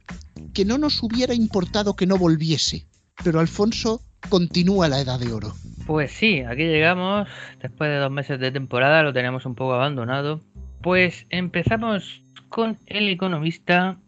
que 0.53 0.65
no 0.65 0.79
nos 0.79 1.03
hubiera 1.03 1.35
importado 1.35 1.95
que 1.95 2.07
no 2.07 2.19
volviese. 2.19 2.87
Pero 3.23 3.41
Alfonso 3.41 4.03
continúa 4.29 4.89
la 4.89 5.01
edad 5.01 5.19
de 5.21 5.33
oro. 5.33 5.55
Pues 5.87 6.13
sí, 6.13 6.41
aquí 6.41 6.65
llegamos, 6.65 7.29
después 7.61 7.91
de 7.91 7.97
dos 7.97 8.11
meses 8.11 8.39
de 8.41 8.51
temporada, 8.51 9.03
lo 9.03 9.13
tenemos 9.13 9.47
un 9.47 9.55
poco 9.55 9.75
abandonado. 9.75 10.41
Pues 10.83 11.27
empezamos 11.31 12.23
con 12.49 12.79
el 12.87 13.09
economista 13.09 13.99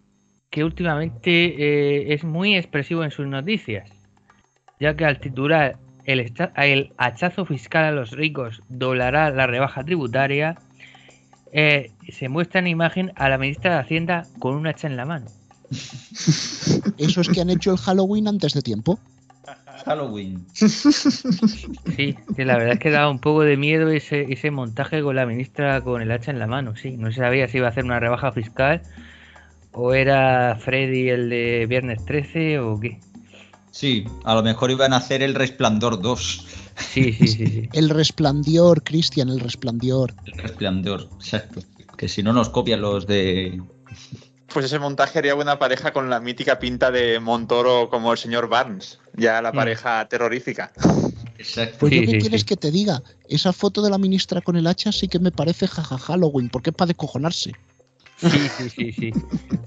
que 0.51 0.65
últimamente 0.65 1.31
eh, 1.31 2.13
es 2.13 2.25
muy 2.25 2.57
expresivo 2.57 3.05
en 3.05 3.11
sus 3.11 3.27
noticias, 3.27 3.91
ya 4.79 4.95
que 4.95 5.05
al 5.05 5.21
titular 5.21 5.79
el, 6.05 6.21
esta- 6.21 6.53
el 6.57 6.93
hachazo 6.99 7.45
fiscal 7.47 7.85
a 7.85 7.91
los 7.93 8.11
ricos 8.13 8.63
doblará 8.69 9.31
la 9.31 9.47
rebaja 9.47 9.85
tributaria, 9.85 10.57
eh, 11.53 11.91
se 12.09 12.29
muestra 12.29 12.61
en 12.61 12.67
imagen 12.69 13.13
a 13.17 13.29
la 13.29 13.39
ministra 13.39 13.75
de 13.75 13.81
Hacienda 13.81 14.27
con 14.39 14.55
un 14.55 14.67
hacha 14.67 14.87
en 14.87 14.97
la 14.97 15.05
mano. 15.05 15.27
Eso 16.99 17.21
es 17.21 17.29
que 17.29 17.41
han 17.41 17.51
hecho 17.51 17.73
el 17.73 17.79
Halloween 17.79 18.29
antes 18.29 18.55
de 18.55 18.63
tiempo. 18.63 18.99
Halloween. 19.85 20.45
Sí, 21.97 22.17
que 22.37 22.45
la 22.45 22.57
verdad 22.57 22.75
es 22.75 22.79
que 22.79 22.91
daba 22.91 23.11
un 23.11 23.19
poco 23.19 23.43
de 23.43 23.57
miedo 23.57 23.91
ese, 23.91 24.33
ese 24.33 24.51
montaje 24.51 25.03
con 25.03 25.15
la 25.17 25.27
ministra 25.27 25.81
con 25.83 26.01
el 26.01 26.11
hacha 26.11 26.31
en 26.31 26.39
la 26.39 26.47
mano, 26.47 26.75
sí. 26.77 26.93
No 26.97 27.11
se 27.13 27.19
sabía 27.21 27.49
si 27.49 27.59
iba 27.59 27.67
a 27.67 27.71
hacer 27.71 27.85
una 27.85 28.01
rebaja 28.01 28.33
fiscal 28.33 28.83
o 29.73 29.93
era 29.95 30.57
Freddy 30.59 31.09
el 31.11 31.29
de 31.29 31.67
Viernes 31.69 32.05
13 32.05 32.59
o 32.61 32.79
qué. 32.81 33.01
Sí, 33.73 34.07
a 34.25 34.35
lo 34.35 34.43
mejor 34.43 34.71
iban 34.71 34.93
a 34.93 34.99
hacer 34.99 35.23
el 35.23 35.35
Resplandor 35.35 36.01
2. 36.01 36.47
Sí, 36.77 37.13
sí, 37.13 37.27
sí, 37.27 37.47
sí. 37.47 37.69
El 37.73 37.89
resplandor, 37.91 38.83
Cristian, 38.83 39.29
el 39.29 39.41
resplandor. 39.41 40.15
El 40.27 40.35
Resplandor, 40.35 41.09
exacto. 41.17 41.61
Que 41.97 42.09
si 42.09 42.23
no 42.23 42.33
nos 42.33 42.49
copian 42.51 42.81
los 42.81 43.07
de... 43.07 43.61
Pues 44.53 44.67
ese 44.67 44.79
montaje 44.79 45.19
haría 45.19 45.35
buena 45.35 45.59
pareja 45.59 45.93
con 45.93 46.11
la 46.11 46.21
mítica 46.21 46.59
pinta 46.59 46.91
de 46.91 47.19
Montoro 47.21 47.89
como 47.91 48.13
el 48.13 48.19
señor 48.19 48.49
Barnes. 48.49 48.99
Ya 49.17 49.41
la 49.43 49.53
Mm. 49.53 49.57
pareja 49.57 50.07
terrorífica. 50.09 50.73
Exacto. 51.39 51.79
Pues 51.81 51.93
yo 51.93 52.01
qué 52.03 52.07
sí, 52.13 52.19
quieres 52.19 52.41
sí. 52.43 52.47
que 52.47 52.57
te 52.57 52.71
diga, 52.71 53.03
esa 53.29 53.53
foto 53.53 53.81
de 53.83 53.91
la 53.91 53.99
ministra 53.99 54.41
con 54.43 54.57
el 54.57 54.67
hacha 54.67 54.93
sí 54.93 55.09
que 55.09 55.19
me 55.19 55.31
parece 55.31 55.67
jaja 55.67 55.97
Halloween, 55.99 56.49
porque 56.51 56.71
es 56.71 56.77
para 56.77 56.89
descojonarse. 56.89 57.53
Sí, 58.19 58.29
sí, 58.29 58.69
sí, 58.71 58.93
sí. 58.93 59.13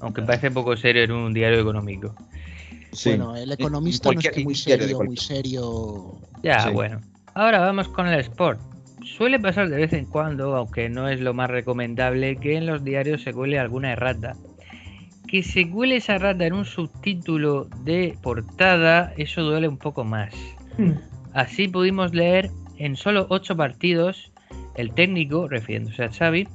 Aunque 0.01 0.21
parece 0.21 0.49
poco 0.51 0.77
serio 0.77 1.03
en 1.03 1.11
un 1.11 1.33
diario 1.33 1.59
económico. 1.59 2.15
Sí. 2.95 3.09
Bueno, 3.09 3.35
el 3.35 3.51
economista 3.51 4.11
no 4.11 4.19
es 4.19 4.29
que 4.29 4.43
muy 4.43 4.55
serio, 4.55 5.03
muy 5.03 5.17
serio. 5.17 6.15
Ya, 6.43 6.61
Sí. 6.61 6.69
bueno. 6.71 7.01
Ahora 7.33 7.59
vamos 7.59 7.89
con 7.89 8.07
el 8.07 8.19
sport. 8.21 8.59
Suele 9.03 9.39
pasar 9.39 9.69
de 9.69 9.75
vez 9.77 9.93
en 9.93 10.05
cuando, 10.05 10.55
aunque 10.55 10.89
no 10.89 11.09
es 11.09 11.19
lo 11.19 11.33
más 11.33 11.49
recomendable, 11.49 12.37
que 12.37 12.55
en 12.55 12.65
los 12.65 12.83
diarios 12.83 13.21
se 13.23 13.33
cuele 13.33 13.59
alguna 13.59 13.91
errata. 13.91 14.35
Que 15.27 15.43
se 15.43 15.69
cuele 15.69 15.97
esa 15.97 16.15
errata 16.15 16.45
en 16.45 16.53
un 16.53 16.65
subtítulo 16.65 17.65
de 17.83 18.17
portada, 18.23 19.13
eso 19.17 19.41
duele 19.41 19.67
un 19.67 19.77
poco 19.77 20.03
más. 20.03 20.33
Así 21.33 21.67
pudimos 21.67 22.13
leer 22.13 22.49
en 22.77 22.95
solo 22.95 23.27
8 23.29 23.55
partidos, 23.55 24.31
el 24.75 24.93
técnico, 24.93 25.47
refiriéndose 25.47 26.03
a 26.03 26.11
Xavi, 26.11 26.47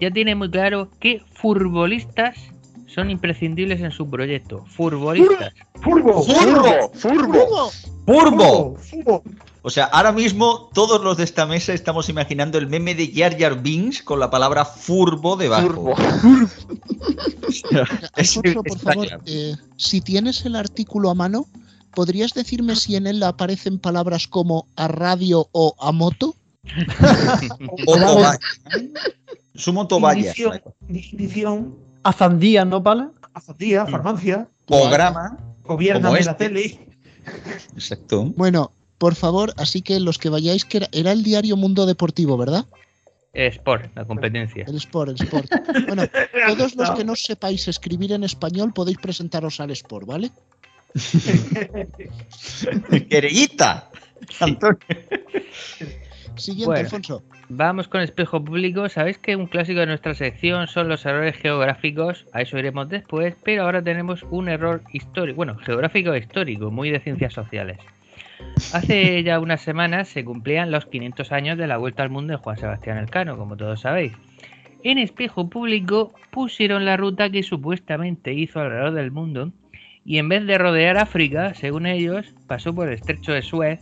ya 0.00 0.10
tiene 0.10 0.34
muy 0.34 0.50
claro 0.50 0.90
que 1.00 1.22
futbolistas 1.32 2.53
son 2.94 3.10
imprescindibles 3.10 3.80
en 3.80 3.90
su 3.90 4.08
proyecto. 4.08 4.64
Futbolistas. 4.66 5.52
¡Furbo! 5.82 6.22
¡Furbo! 6.22 6.90
¡Furbo! 6.94 7.70
¡Purbo! 8.06 8.76
¡Furbo! 8.78 9.22
O 9.62 9.70
sea, 9.70 9.84
ahora 9.86 10.12
mismo 10.12 10.68
todos 10.74 11.02
los 11.02 11.16
de 11.16 11.24
esta 11.24 11.46
mesa 11.46 11.72
estamos 11.72 12.08
imaginando 12.10 12.58
el 12.58 12.66
meme 12.66 12.94
de 12.94 13.10
Jar 13.14 13.38
Jar 13.38 13.62
Binks 13.62 14.02
con 14.02 14.20
la 14.20 14.30
palabra 14.30 14.64
furbo 14.66 15.36
debajo. 15.36 15.66
Furbo. 15.68 15.94
Es- 18.16 18.36
Alfonso, 18.36 18.62
por 18.62 18.76
está 18.76 18.92
favor, 18.92 19.06
claro. 19.06 19.22
eh, 19.26 19.54
si 19.76 20.00
tienes 20.00 20.44
el 20.44 20.56
artículo 20.56 21.08
a 21.10 21.14
mano, 21.14 21.46
¿podrías 21.94 22.32
decirme 22.34 22.76
si 22.76 22.96
en 22.96 23.06
él 23.06 23.22
aparecen 23.22 23.78
palabras 23.78 24.26
como 24.28 24.66
a 24.76 24.88
radio 24.88 25.48
o 25.52 25.74
a 25.78 25.92
moto? 25.92 26.34
O. 27.86 27.96
Sumo 29.54 29.86
Azandía, 32.04 32.64
¿no, 32.64 32.82
Pala? 32.82 33.10
azatía, 33.34 33.84
farmacia, 33.86 34.48
Programa. 34.66 35.36
gobierna 35.64 36.10
de 36.12 36.24
la 36.24 36.30
este. 36.30 36.48
tele. 36.48 36.88
Exacto. 37.74 38.32
Bueno, 38.36 38.70
por 38.98 39.14
favor, 39.14 39.52
así 39.56 39.82
que 39.82 40.00
los 40.00 40.18
que 40.18 40.28
vayáis, 40.28 40.64
que 40.64 40.78
era, 40.78 40.88
era 40.92 41.12
el 41.12 41.22
diario 41.22 41.56
Mundo 41.56 41.84
Deportivo, 41.84 42.38
¿verdad? 42.38 42.64
Sport, 43.32 43.90
la 43.96 44.04
competencia. 44.04 44.64
El 44.68 44.76
Sport, 44.76 45.10
el 45.10 45.26
Sport. 45.26 45.50
Bueno, 45.88 46.04
todos 46.56 46.76
los 46.76 46.90
que 46.92 47.04
no 47.04 47.16
sepáis 47.16 47.66
escribir 47.66 48.12
en 48.12 48.22
español 48.22 48.72
podéis 48.72 48.98
presentaros 48.98 49.58
al 49.58 49.72
Sport, 49.72 50.06
¿vale? 50.06 50.30
Querellita. 53.10 53.90
Antonio. 54.38 54.78
Siguiente, 56.36 56.66
Bueno. 56.66 56.80
Alfonso. 56.80 57.22
Vamos 57.48 57.88
con 57.88 58.00
espejo 58.00 58.44
público. 58.44 58.88
Sabéis 58.88 59.18
que 59.18 59.36
un 59.36 59.46
clásico 59.46 59.80
de 59.80 59.86
nuestra 59.86 60.14
sección 60.14 60.66
son 60.66 60.88
los 60.88 61.04
errores 61.06 61.36
geográficos. 61.36 62.26
A 62.32 62.42
eso 62.42 62.58
iremos 62.58 62.88
después. 62.88 63.34
Pero 63.44 63.64
ahora 63.64 63.82
tenemos 63.82 64.22
un 64.30 64.48
error 64.48 64.82
histórico. 64.92 65.36
Bueno, 65.36 65.56
geográfico 65.56 66.12
e 66.12 66.18
histórico, 66.18 66.70
muy 66.70 66.90
de 66.90 67.00
ciencias 67.00 67.32
sociales. 67.32 67.78
Hace 68.72 69.22
ya 69.24 69.40
unas 69.40 69.60
semanas 69.60 70.08
se 70.08 70.24
cumplían 70.24 70.70
los 70.70 70.86
500 70.86 71.32
años 71.32 71.58
de 71.58 71.66
la 71.66 71.76
vuelta 71.76 72.02
al 72.02 72.10
mundo 72.10 72.32
de 72.32 72.38
Juan 72.38 72.56
Sebastián 72.56 72.98
Elcano, 72.98 73.36
como 73.36 73.56
todos 73.56 73.80
sabéis. 73.80 74.12
En 74.82 74.98
espejo 74.98 75.48
público 75.48 76.12
pusieron 76.30 76.84
la 76.84 76.96
ruta 76.96 77.30
que 77.30 77.42
supuestamente 77.42 78.34
hizo 78.34 78.60
alrededor 78.60 78.92
del 78.92 79.10
mundo 79.10 79.52
y 80.04 80.18
en 80.18 80.28
vez 80.28 80.46
de 80.46 80.58
rodear 80.58 80.98
África, 80.98 81.54
según 81.54 81.86
ellos, 81.86 82.34
pasó 82.46 82.74
por 82.74 82.88
el 82.88 82.94
estrecho 82.94 83.32
de 83.32 83.40
Suez, 83.40 83.80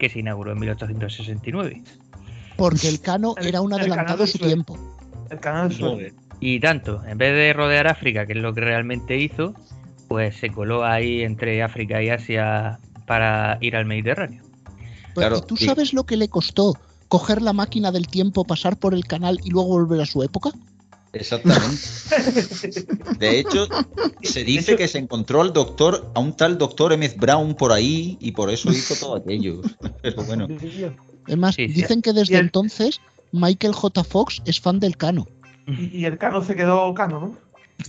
que 0.00 0.08
se 0.08 0.18
inauguró 0.18 0.50
en 0.52 0.58
1869. 0.58 1.82
Porque 2.56 2.88
el 2.88 3.00
Cano 3.00 3.34
El- 3.38 3.46
era 3.46 3.60
un 3.60 3.72
el 3.72 3.78
adelantado 3.80 4.24
a 4.24 4.26
su 4.26 4.38
tiempo. 4.38 4.76
El 5.30 5.38
canal 5.38 5.68
de 5.68 5.74
Suez. 5.76 6.14
Y 6.40 6.58
tanto, 6.58 7.04
en 7.06 7.18
vez 7.18 7.32
de 7.34 7.52
rodear 7.52 7.86
África, 7.86 8.26
que 8.26 8.32
es 8.32 8.38
lo 8.38 8.52
que 8.52 8.62
realmente 8.62 9.16
hizo, 9.18 9.54
pues 10.08 10.36
se 10.36 10.50
coló 10.50 10.84
ahí 10.84 11.22
entre 11.22 11.62
África 11.62 12.02
y 12.02 12.08
Asia 12.08 12.80
para 13.06 13.58
ir 13.60 13.76
al 13.76 13.84
Mediterráneo. 13.84 14.42
Pues, 15.14 15.26
Claro, 15.26 15.38
¿Y 15.38 15.46
tú 15.46 15.56
sí. 15.56 15.66
sabes 15.66 15.92
lo 15.92 16.04
que 16.04 16.16
le 16.16 16.28
costó 16.28 16.76
coger 17.08 17.42
la 17.42 17.52
máquina 17.52 17.92
del 17.92 18.06
tiempo, 18.06 18.44
pasar 18.44 18.76
por 18.78 18.94
el 18.94 19.04
canal 19.04 19.38
y 19.44 19.50
luego 19.50 19.68
volver 19.68 20.00
a 20.00 20.06
su 20.06 20.22
época? 20.22 20.50
Exactamente. 21.12 21.76
De 23.18 23.38
hecho, 23.40 23.66
se 24.22 24.44
dice 24.44 24.76
que 24.76 24.86
se 24.88 24.98
encontró 24.98 25.40
al 25.42 25.52
doctor, 25.52 26.10
a 26.14 26.20
un 26.20 26.36
tal 26.36 26.56
doctor 26.58 26.92
Emmett 26.92 27.16
Brown 27.18 27.54
por 27.54 27.72
ahí 27.72 28.16
y 28.20 28.32
por 28.32 28.48
eso 28.50 28.70
hizo 28.70 28.94
todo 28.94 29.16
aquello. 29.16 29.60
Pero 30.02 30.22
bueno, 30.24 30.46
Es 31.26 31.36
más, 31.36 31.54
Sí, 31.56 31.66
sí. 31.68 31.74
dicen 31.74 32.00
que 32.02 32.12
desde 32.12 32.36
el- 32.36 32.42
entonces 32.46 33.00
Michael 33.32 33.72
J. 33.74 34.04
Fox 34.04 34.40
es 34.44 34.60
fan 34.60 34.78
del 34.80 34.96
Cano. 34.96 35.26
Y, 35.66 35.98
y 36.00 36.04
el 36.04 36.18
cano 36.18 36.42
se 36.44 36.56
quedó 36.56 36.92
cano, 36.94 37.20
¿no? 37.20 37.38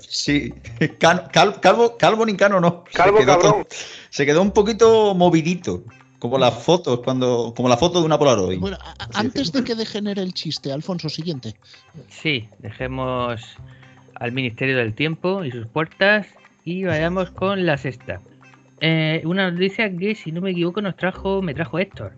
sí. 0.07 0.53
Cal- 0.99 1.29
calvo, 1.31 1.97
calvo 1.97 2.25
ni 2.25 2.35
cano 2.35 2.59
no. 2.59 2.83
Calvo 2.93 3.17
se 3.19 3.25
quedó, 3.25 3.39
con- 3.39 3.51
cabrón. 3.51 3.67
se 4.09 4.25
quedó 4.25 4.41
un 4.41 4.51
poquito 4.51 5.13
movidito. 5.15 5.83
Como 6.21 6.37
las 6.37 6.53
fotos, 6.63 6.99
cuando, 7.01 7.51
como 7.57 7.67
la 7.67 7.77
foto 7.77 7.99
de 7.99 8.05
una 8.05 8.17
Polaroid. 8.19 8.59
Bueno, 8.59 8.77
a- 8.79 9.19
antes 9.19 9.51
de 9.51 9.63
que 9.63 9.73
degenere 9.73 10.21
el 10.21 10.33
chiste, 10.33 10.71
Alfonso, 10.71 11.09
siguiente. 11.09 11.55
Sí, 12.09 12.47
dejemos 12.59 13.41
al 14.15 14.31
Ministerio 14.31 14.77
del 14.77 14.93
Tiempo 14.93 15.43
y 15.43 15.51
sus 15.51 15.65
puertas 15.65 16.27
y 16.63 16.83
vayamos 16.83 17.31
con 17.31 17.65
la 17.65 17.75
sexta. 17.77 18.21
Eh, 18.81 19.23
una 19.25 19.49
noticia 19.49 19.95
que, 19.97 20.13
si 20.13 20.31
no 20.31 20.41
me 20.41 20.51
equivoco, 20.51 20.79
nos 20.81 20.95
trajo, 20.95 21.41
me 21.41 21.55
trajo 21.55 21.79
Héctor. 21.79 22.13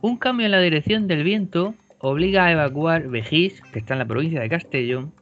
Un 0.00 0.16
cambio 0.16 0.46
en 0.46 0.52
la 0.52 0.60
dirección 0.60 1.06
del 1.06 1.22
viento 1.22 1.74
obliga 2.00 2.46
a 2.46 2.52
evacuar 2.52 3.08
Vejís, 3.08 3.60
que 3.72 3.78
está 3.78 3.94
en 3.94 4.00
la 4.00 4.04
provincia 4.06 4.40
de 4.40 4.48
Castellón, 4.48 5.12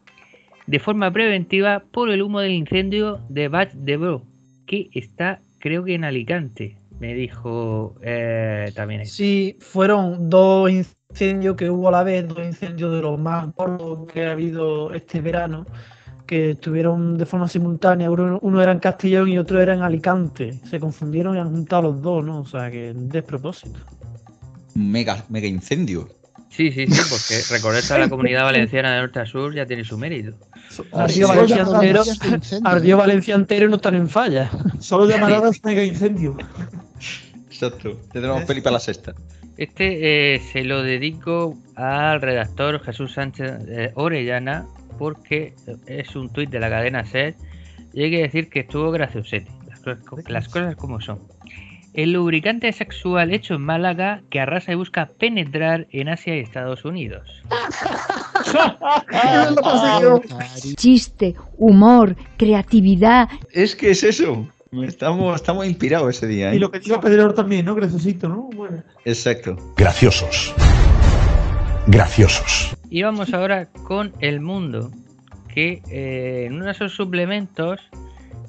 de 0.66 0.78
forma 0.80 1.10
preventiva 1.12 1.82
por 1.92 2.08
el 2.10 2.22
humo 2.22 2.40
del 2.40 2.52
incendio 2.52 3.20
de 3.28 3.48
Bach 3.48 3.70
de 3.72 3.96
Bro, 3.98 4.22
que 4.66 4.88
está, 4.94 5.40
creo 5.58 5.84
que 5.84 5.94
en 5.94 6.04
Alicante, 6.04 6.76
me 7.00 7.14
dijo 7.14 7.94
eh, 8.02 8.72
también. 8.74 9.02
Héctor. 9.02 9.14
Sí, 9.14 9.56
fueron 9.60 10.30
dos 10.30 10.70
incendios 10.70 11.56
que 11.56 11.70
hubo 11.70 11.88
a 11.88 11.92
la 11.92 12.02
vez, 12.02 12.26
dos 12.26 12.38
incendios 12.44 12.92
de 12.92 13.02
los 13.02 13.18
más 13.18 13.54
gordos 13.54 14.10
que 14.12 14.26
ha 14.26 14.32
habido 14.32 14.92
este 14.94 15.20
verano, 15.20 15.66
que 16.26 16.50
estuvieron 16.52 17.18
de 17.18 17.26
forma 17.26 17.48
simultánea. 17.48 18.10
Uno, 18.10 18.38
uno 18.42 18.62
era 18.62 18.72
en 18.72 18.78
Castellón 18.78 19.28
y 19.28 19.38
otro 19.38 19.60
era 19.60 19.74
en 19.74 19.82
Alicante. 19.82 20.54
Se 20.68 20.80
confundieron 20.80 21.36
y 21.36 21.40
han 21.40 21.50
juntado 21.50 21.82
los 21.82 22.02
dos, 22.02 22.24
¿no? 22.24 22.40
O 22.40 22.46
sea, 22.46 22.70
que 22.70 22.92
despropósito. 22.94 23.78
Mega, 24.74 25.24
mega 25.28 25.46
incendio. 25.46 26.08
Sí, 26.48 26.70
sí, 26.70 26.86
sí, 26.86 27.00
porque 27.10 27.42
recordar 27.50 27.82
a 27.90 27.98
la 27.98 28.08
comunidad 28.08 28.44
valenciana 28.44 28.94
de 28.94 29.00
norte 29.00 29.18
a 29.18 29.26
sur 29.26 29.52
ya 29.52 29.66
tiene 29.66 29.82
su 29.82 29.98
mérito. 29.98 30.36
Ardió 30.92 31.26
Valencia 31.26 31.62
entero, 31.62 32.02
ardió. 32.62 32.96
Valencia 32.96 33.34
entero 33.34 33.66
y 33.66 33.70
no 33.70 33.76
están 33.76 33.96
en 33.96 34.08
falla. 34.08 34.50
Solo 34.78 35.08
llamadas 35.08 35.60
mega 35.64 35.82
incendio. 35.82 36.36
Exacto. 37.66 38.00
Tendremos 38.12 38.44
peli 38.44 38.60
para 38.60 38.74
la 38.74 38.80
sexta. 38.80 39.14
Este 39.56 40.34
eh, 40.34 40.40
se 40.40 40.64
lo 40.64 40.82
dedico 40.82 41.56
al 41.76 42.20
redactor 42.20 42.80
Jesús 42.80 43.12
Sánchez 43.12 43.52
eh, 43.68 43.92
Orellana 43.94 44.66
porque 44.98 45.54
es 45.86 46.16
un 46.16 46.30
tuit 46.30 46.50
de 46.50 46.60
la 46.60 46.68
cadena 46.68 47.04
SER 47.04 47.34
y 47.92 48.04
hay 48.04 48.10
que 48.10 48.22
decir 48.22 48.48
que 48.48 48.60
estuvo 48.60 48.90
graciosete. 48.90 49.50
Las 49.68 50.28
las 50.28 50.48
cosas 50.48 50.76
como 50.76 51.00
son. 51.00 51.20
El 51.94 52.12
lubricante 52.12 52.72
sexual 52.72 53.32
hecho 53.32 53.54
en 53.54 53.60
Málaga 53.60 54.22
que 54.28 54.40
arrasa 54.40 54.72
y 54.72 54.74
busca 54.74 55.06
penetrar 55.06 55.86
en 55.92 56.08
Asia 56.08 56.36
y 56.36 56.40
Estados 56.40 56.84
Unidos. 56.84 57.44
Chiste, 60.76 61.36
humor, 61.56 62.16
creatividad. 62.36 63.28
Es 63.52 63.76
que 63.76 63.92
es 63.92 64.02
eso. 64.02 64.48
Estamos, 64.82 65.36
estamos 65.36 65.66
inspirados 65.66 66.16
ese 66.16 66.26
día. 66.26 66.52
¿eh? 66.52 66.56
Y 66.56 66.58
lo 66.58 66.70
que 66.70 66.80
dijo 66.80 67.00
Pedro 67.00 67.32
también, 67.34 67.66
¿no? 67.66 67.74
Graciosito, 67.74 68.28
¿no? 68.28 68.48
Bueno. 68.54 68.82
Exacto. 69.04 69.56
Graciosos. 69.76 70.54
Graciosos. 71.86 72.76
Y 72.90 73.02
vamos 73.02 73.32
ahora 73.34 73.66
con 73.86 74.12
El 74.20 74.40
Mundo, 74.40 74.90
que 75.52 75.82
eh, 75.90 76.46
en 76.46 76.54
uno 76.54 76.66
de 76.66 76.74
sus 76.74 76.94
suplementos 76.94 77.80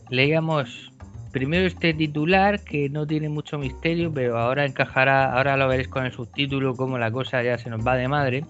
leíamos 0.10 0.92
primero 1.32 1.68
este 1.68 1.94
titular 1.94 2.62
que 2.64 2.90
no 2.90 3.06
tiene 3.06 3.28
mucho 3.28 3.58
misterio, 3.58 4.12
pero 4.14 4.38
ahora 4.40 4.66
encajará, 4.66 5.34
ahora 5.34 5.58
lo 5.58 5.68
veréis 5.68 5.90
con 5.90 6.06
el 6.06 6.12
subtítulo 6.14 6.76
como 6.76 6.98
la 6.98 7.12
cosa 7.12 7.44
ya 7.44 7.58
se 7.58 7.70
nos 7.70 7.86
va 7.86 7.96
de 7.96 8.08
madre. 8.08 8.46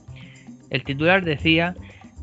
El 0.70 0.84
titular 0.84 1.24
decía 1.26 1.76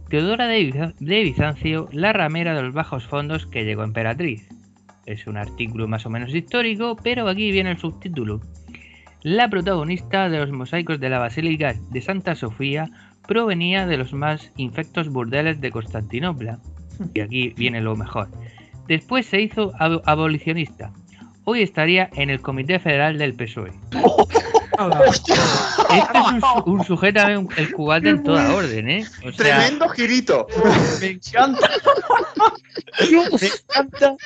Teodora 0.09 0.47
de, 0.47 0.61
Biza- 0.61 0.95
de 1.01 1.23
Bizancio, 1.23 1.89
la 1.91 2.13
ramera 2.13 2.55
de 2.55 2.63
los 2.63 2.75
bajos 2.75 3.05
fondos 3.07 3.47
que 3.47 3.65
llegó 3.65 3.83
Emperatriz. 3.83 4.47
Es 5.07 5.27
un 5.27 5.37
artículo 5.37 5.89
más 5.89 6.07
o 6.07 6.11
menos 6.11 6.35
histórico, 6.35 6.97
pero 7.03 7.29
aquí 7.29 7.51
viene 7.51 7.73
el 7.73 7.79
subtítulo. 7.79 8.41
La 9.23 9.49
protagonista 9.49 10.29
de 10.29 10.39
los 10.39 10.51
mosaicos 10.51 10.99
de 11.01 11.09
la 11.11 11.19
Basílica 11.19 11.75
de 11.91 12.01
Santa 12.03 12.35
Sofía 12.35 12.89
provenía 13.27 13.87
de 13.87 13.97
los 13.97 14.13
más 14.13 14.51
infectos 14.57 15.09
burdeles 15.09 15.61
de 15.61 15.71
Constantinopla. 15.71 16.59
Y 17.15 17.21
aquí 17.21 17.51
viene 17.57 17.81
lo 17.81 17.97
mejor. 17.97 18.29
Después 18.89 19.27
se 19.27 19.41
hizo 19.41 19.73
abo- 19.79 20.03
abolicionista. 20.07 20.93
Hoy 21.45 21.63
estaría 21.63 22.09
en 22.15 22.31
el 22.31 22.41
Comité 22.41 22.79
Federal 22.79 23.19
del 23.19 23.35
PSOE. 23.35 23.73
Este 24.79 26.19
es 26.19 26.33
un, 26.33 26.41
su- 26.41 26.71
un 26.71 26.85
sujétame 26.85 27.37
un- 27.39 27.49
el 27.57 27.73
cubate 27.73 28.09
en 28.11 28.23
toda 28.23 28.55
orden, 28.55 28.89
¿eh? 28.91 29.05
O 29.27 29.33
sea, 29.33 29.59
Tremendo 29.59 29.89
girito. 29.91 30.47
Me 31.01 31.07
encanta. 31.09 31.71
Me 33.41 33.47
encanta. 33.47 34.17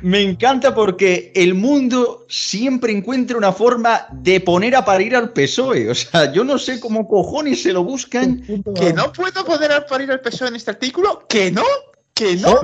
Me 0.00 0.22
encanta 0.22 0.74
porque 0.74 1.32
el 1.34 1.54
mundo 1.54 2.26
siempre 2.28 2.92
encuentra 2.92 3.36
una 3.36 3.52
forma 3.52 4.06
de 4.12 4.40
poner 4.40 4.76
a 4.76 4.84
parir 4.84 5.16
al 5.16 5.32
PSOE. 5.32 5.90
O 5.90 5.94
sea, 5.94 6.32
yo 6.32 6.44
no 6.44 6.58
sé 6.58 6.78
cómo 6.78 7.08
cojones 7.08 7.62
se 7.62 7.72
lo 7.72 7.82
buscan. 7.82 8.42
¿Que 8.76 8.92
no 8.92 9.12
puedo 9.12 9.44
poder 9.44 9.86
parir 9.88 10.10
al 10.10 10.20
PSOE 10.20 10.48
en 10.48 10.56
este 10.56 10.70
artículo? 10.70 11.26
¿Que 11.28 11.50
no? 11.50 11.64
¿Que 12.14 12.36
no? 12.36 12.60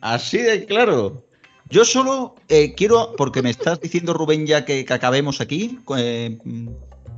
Así 0.00 0.38
de 0.38 0.64
claro. 0.64 1.24
Yo 1.68 1.84
solo 1.84 2.36
eh, 2.48 2.74
quiero, 2.76 3.14
porque 3.16 3.42
me 3.42 3.50
estás 3.50 3.80
diciendo 3.80 4.12
Rubén 4.12 4.46
ya 4.46 4.64
que, 4.64 4.84
que 4.84 4.92
acabemos 4.94 5.40
aquí, 5.40 5.80
eh, 5.98 6.38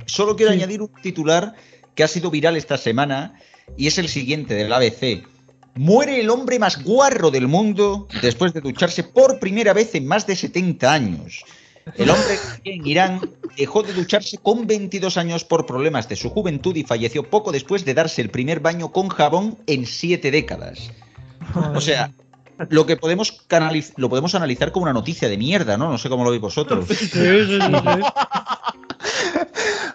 solo 0.07 0.35
quiero 0.35 0.51
añadir 0.51 0.81
un 0.81 0.91
titular 1.03 1.53
que 1.93 2.03
ha 2.03 2.07
sido 2.07 2.31
viral 2.31 2.57
esta 2.57 2.77
semana 2.77 3.39
y 3.77 3.85
es 3.87 3.99
el 3.99 4.09
siguiente 4.09 4.55
del 4.55 4.73
ABC. 4.73 5.23
Muere 5.79 6.19
el 6.19 6.29
hombre 6.29 6.59
más 6.59 6.83
guarro 6.83 7.31
del 7.31 7.47
mundo 7.47 8.09
después 8.21 8.51
de 8.53 8.59
ducharse 8.59 9.01
por 9.05 9.39
primera 9.39 9.71
vez 9.71 9.95
en 9.95 10.05
más 10.05 10.27
de 10.27 10.35
70 10.35 10.91
años. 10.91 11.45
El 11.95 12.09
hombre 12.09 12.37
en 12.65 12.85
Irán 12.85 13.21
dejó 13.55 13.81
de 13.81 13.93
ducharse 13.93 14.37
con 14.39 14.67
22 14.67 15.15
años 15.15 15.45
por 15.45 15.65
problemas 15.65 16.09
de 16.09 16.17
su 16.17 16.31
juventud 16.31 16.75
y 16.75 16.83
falleció 16.83 17.29
poco 17.29 17.53
después 17.53 17.85
de 17.85 17.93
darse 17.93 18.21
el 18.21 18.29
primer 18.29 18.59
baño 18.59 18.91
con 18.91 19.07
jabón 19.07 19.57
en 19.67 19.85
siete 19.85 20.31
décadas. 20.31 20.91
O 21.73 21.79
sea, 21.79 22.11
lo 22.69 22.85
que 22.85 22.97
podemos 22.97 23.45
lo 23.95 24.09
podemos 24.09 24.35
analizar 24.35 24.73
como 24.73 24.83
una 24.83 24.91
noticia 24.93 25.29
de 25.29 25.37
mierda, 25.37 25.77
¿no? 25.77 25.89
No 25.89 25.97
sé 25.97 26.09
cómo 26.09 26.25
lo 26.25 26.31
veis 26.31 26.41
vosotros. 26.41 26.85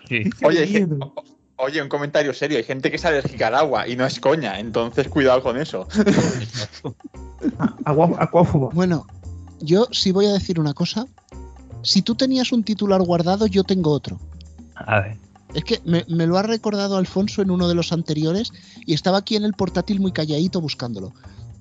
sí. 0.08 0.22
Oye, 0.44 0.60
hay 0.60 0.68
gen- 0.72 0.98
oye, 1.64 1.82
un 1.82 1.88
comentario 1.88 2.32
serio. 2.32 2.58
Hay 2.58 2.64
gente 2.64 2.90
que 2.90 2.96
es 2.96 3.04
alérgica 3.04 3.48
al 3.48 3.54
agua 3.54 3.88
y 3.88 3.96
no 3.96 4.06
es 4.06 4.20
coña. 4.20 4.58
Entonces, 4.58 5.08
cuidado 5.08 5.42
con 5.42 5.58
eso. 5.58 5.86
Agua, 7.84 8.10
acuáfugo. 8.18 8.70
Bueno, 8.72 9.06
yo 9.60 9.86
sí 9.90 10.12
voy 10.12 10.26
a 10.26 10.32
decir 10.32 10.58
una 10.58 10.72
cosa. 10.72 11.06
Si 11.82 12.00
tú 12.00 12.14
tenías 12.14 12.52
un 12.52 12.64
titular 12.64 13.02
guardado, 13.02 13.46
yo 13.46 13.64
tengo 13.64 13.90
otro. 13.90 14.18
A 14.76 15.00
ver. 15.00 15.18
Es 15.54 15.64
que 15.64 15.80
me, 15.84 16.04
me 16.08 16.26
lo 16.26 16.38
ha 16.38 16.42
recordado 16.42 16.96
Alfonso 16.96 17.42
en 17.42 17.50
uno 17.50 17.68
de 17.68 17.74
los 17.74 17.92
anteriores 17.92 18.50
y 18.86 18.94
estaba 18.94 19.18
aquí 19.18 19.36
en 19.36 19.44
el 19.44 19.52
portátil 19.52 20.00
muy 20.00 20.12
calladito 20.12 20.60
buscándolo. 20.60 21.12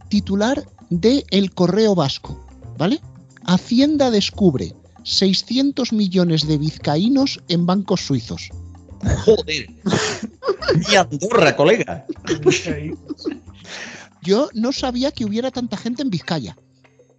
Titular 0.09 0.63
de 0.89 1.25
El 1.29 1.53
Correo 1.53 1.95
Vasco, 1.95 2.45
¿vale? 2.77 3.01
Hacienda 3.45 4.09
descubre 4.09 4.73
600 5.03 5.91
millones 5.91 6.47
de 6.47 6.57
vizcaínos 6.57 7.41
en 7.49 7.65
bancos 7.65 8.01
suizos. 8.01 8.49
Joder. 9.25 9.67
Ni 10.89 10.95
Andorra, 10.95 11.55
colega. 11.55 12.05
Yo 14.21 14.49
no 14.53 14.71
sabía 14.71 15.11
que 15.11 15.25
hubiera 15.25 15.51
tanta 15.51 15.77
gente 15.77 16.01
en 16.01 16.09
Vizcaya. 16.09 16.55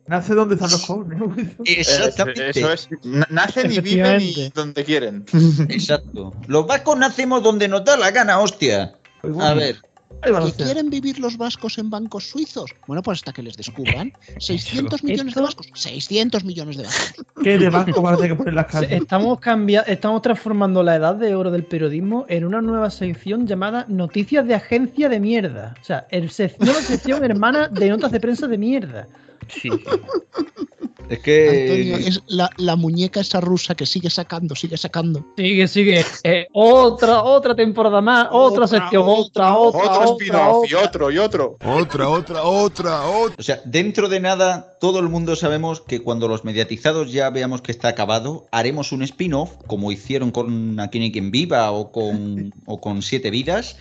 Nace 0.06 0.34
donde 0.34 0.54
están 0.56 0.70
los 0.70 0.82
jóvenes. 0.84 1.22
Exactamente. 1.64 2.50
Eso 2.50 2.72
es. 2.72 2.88
Na- 3.04 3.26
Nacen 3.30 3.72
y 3.72 3.80
viven 3.80 4.20
y 4.20 4.50
donde 4.54 4.84
quieren. 4.84 5.24
Exacto. 5.68 6.34
Los 6.46 6.66
vascos 6.66 6.98
nacemos 6.98 7.42
donde 7.42 7.68
nos 7.68 7.84
da 7.84 7.96
la 7.96 8.10
gana, 8.10 8.38
hostia. 8.40 8.94
A 9.40 9.54
ver. 9.54 9.78
¿Que 10.22 10.64
quieren 10.64 10.88
vivir 10.90 11.18
los 11.18 11.36
vascos 11.36 11.76
en 11.78 11.90
bancos 11.90 12.28
suizos? 12.30 12.70
Bueno, 12.86 13.02
pues 13.02 13.18
hasta 13.18 13.32
que 13.32 13.42
les 13.42 13.56
descubran. 13.56 14.12
600 14.38 15.02
millones 15.04 15.34
de 15.34 15.40
vascos. 15.42 15.68
600 15.74 16.44
millones 16.44 16.76
de 16.78 16.84
vascos. 16.84 17.26
¿Qué 17.42 17.58
de 17.58 17.68
banco 17.68 18.00
van 18.00 18.14
a 18.14 18.16
tener 18.16 18.32
que 18.32 18.36
poner 18.36 18.54
las 18.54 18.66
calles? 18.66 18.90
Estamos, 18.92 19.38
cambia 19.40 19.82
estamos 19.82 20.22
transformando 20.22 20.82
la 20.82 20.96
edad 20.96 21.14
de 21.14 21.34
oro 21.34 21.50
del 21.50 21.64
periodismo 21.64 22.24
en 22.28 22.44
una 22.44 22.62
nueva 22.62 22.90
sección 22.90 23.46
llamada 23.46 23.84
Noticias 23.88 24.46
de 24.46 24.54
Agencia 24.54 25.08
de 25.08 25.20
Mierda. 25.20 25.74
O 25.80 25.84
sea, 25.84 26.06
el 26.10 26.30
sec- 26.30 26.56
nueva 26.58 26.80
sección 26.80 27.24
hermana 27.24 27.68
de 27.68 27.88
notas 27.90 28.12
de 28.12 28.20
prensa 28.20 28.46
de 28.48 28.58
mierda. 28.58 29.06
Sí. 29.48 29.70
Es 31.08 31.18
que. 31.18 31.90
Antonio, 31.90 32.08
es 32.08 32.22
la, 32.28 32.50
la 32.56 32.76
muñeca 32.76 33.20
esa 33.20 33.40
rusa 33.40 33.74
que 33.74 33.86
sigue 33.86 34.08
sacando, 34.08 34.54
sigue 34.54 34.76
sacando. 34.76 35.24
Sigue, 35.36 35.68
sigue. 35.68 36.04
Eh, 36.22 36.46
otra, 36.52 37.22
otra 37.22 37.54
temporada 37.54 38.00
más, 38.00 38.28
otra, 38.30 38.64
Otra, 38.64 38.66
sección, 38.66 39.04
otra, 39.06 39.56
otra, 39.56 39.80
Otro 39.80 40.00
otra, 40.00 40.04
spin-off 40.14 40.70
y 40.70 40.74
otro 40.74 41.10
y 41.10 41.18
otro. 41.18 41.56
Otra, 41.64 42.08
otra, 42.08 42.42
otra, 42.44 43.02
otra. 43.02 43.36
O 43.38 43.42
sea, 43.42 43.60
dentro 43.64 44.08
de 44.08 44.20
nada, 44.20 44.76
todo 44.80 44.98
el 45.00 45.08
mundo 45.08 45.36
sabemos 45.36 45.82
que 45.82 46.00
cuando 46.00 46.26
los 46.26 46.44
mediatizados 46.44 47.12
ya 47.12 47.28
veamos 47.30 47.60
que 47.60 47.72
está 47.72 47.88
acabado, 47.88 48.46
haremos 48.50 48.92
un 48.92 49.02
spin-off, 49.02 49.50
como 49.66 49.92
hicieron 49.92 50.30
con 50.30 50.80
Aquí 50.80 51.00
hay 51.00 51.12
quien 51.12 51.30
viva 51.30 51.70
o 51.70 51.92
con, 51.92 52.54
o 52.66 52.80
con 52.80 53.02
Siete 53.02 53.30
Vidas, 53.30 53.76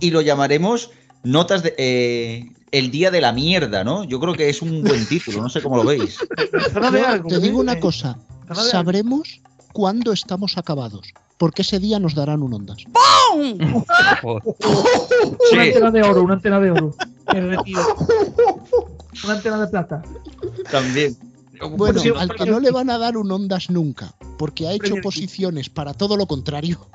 y 0.00 0.10
lo 0.10 0.20
llamaremos 0.20 0.90
Notas 1.22 1.62
de. 1.62 1.74
eh, 1.78 2.50
el 2.70 2.90
día 2.90 3.10
de 3.10 3.20
la 3.20 3.32
mierda, 3.32 3.84
¿no? 3.84 4.04
Yo 4.04 4.18
creo 4.20 4.34
que 4.34 4.48
es 4.48 4.62
un 4.62 4.82
buen 4.82 5.06
título, 5.06 5.42
no 5.42 5.48
sé 5.48 5.62
cómo 5.62 5.76
lo 5.76 5.84
veis. 5.84 6.18
Yo 6.74 7.24
te 7.28 7.40
digo 7.40 7.58
¿eh? 7.58 7.62
una 7.62 7.80
cosa. 7.80 8.18
Sabremos 8.70 9.40
cuándo 9.72 10.12
estamos 10.12 10.56
acabados. 10.58 11.06
Porque 11.38 11.62
ese 11.62 11.78
día 11.78 11.98
nos 11.98 12.14
darán 12.14 12.42
un 12.42 12.54
ondas. 12.54 12.78
Una 13.34 14.42
Sí. 15.50 15.58
antena 15.58 15.90
de 15.90 16.02
oro, 16.02 16.22
una 16.22 16.34
antena 16.34 16.60
de 16.60 16.70
oro. 16.70 16.94
Una 19.24 19.32
antena 19.34 19.60
de 19.60 19.66
plata. 19.66 20.02
También. 20.70 21.16
Bueno, 21.76 22.00
al 22.18 22.34
que 22.34 22.46
no 22.46 22.60
le 22.60 22.70
van 22.70 22.90
a 22.90 22.98
dar 22.98 23.16
un 23.16 23.30
ondas 23.30 23.70
nunca, 23.70 24.14
porque 24.38 24.66
ha 24.66 24.72
hecho 24.72 24.96
posiciones 25.02 25.68
para 25.68 25.94
todo 25.94 26.16
lo 26.16 26.26
contrario, 26.26 26.86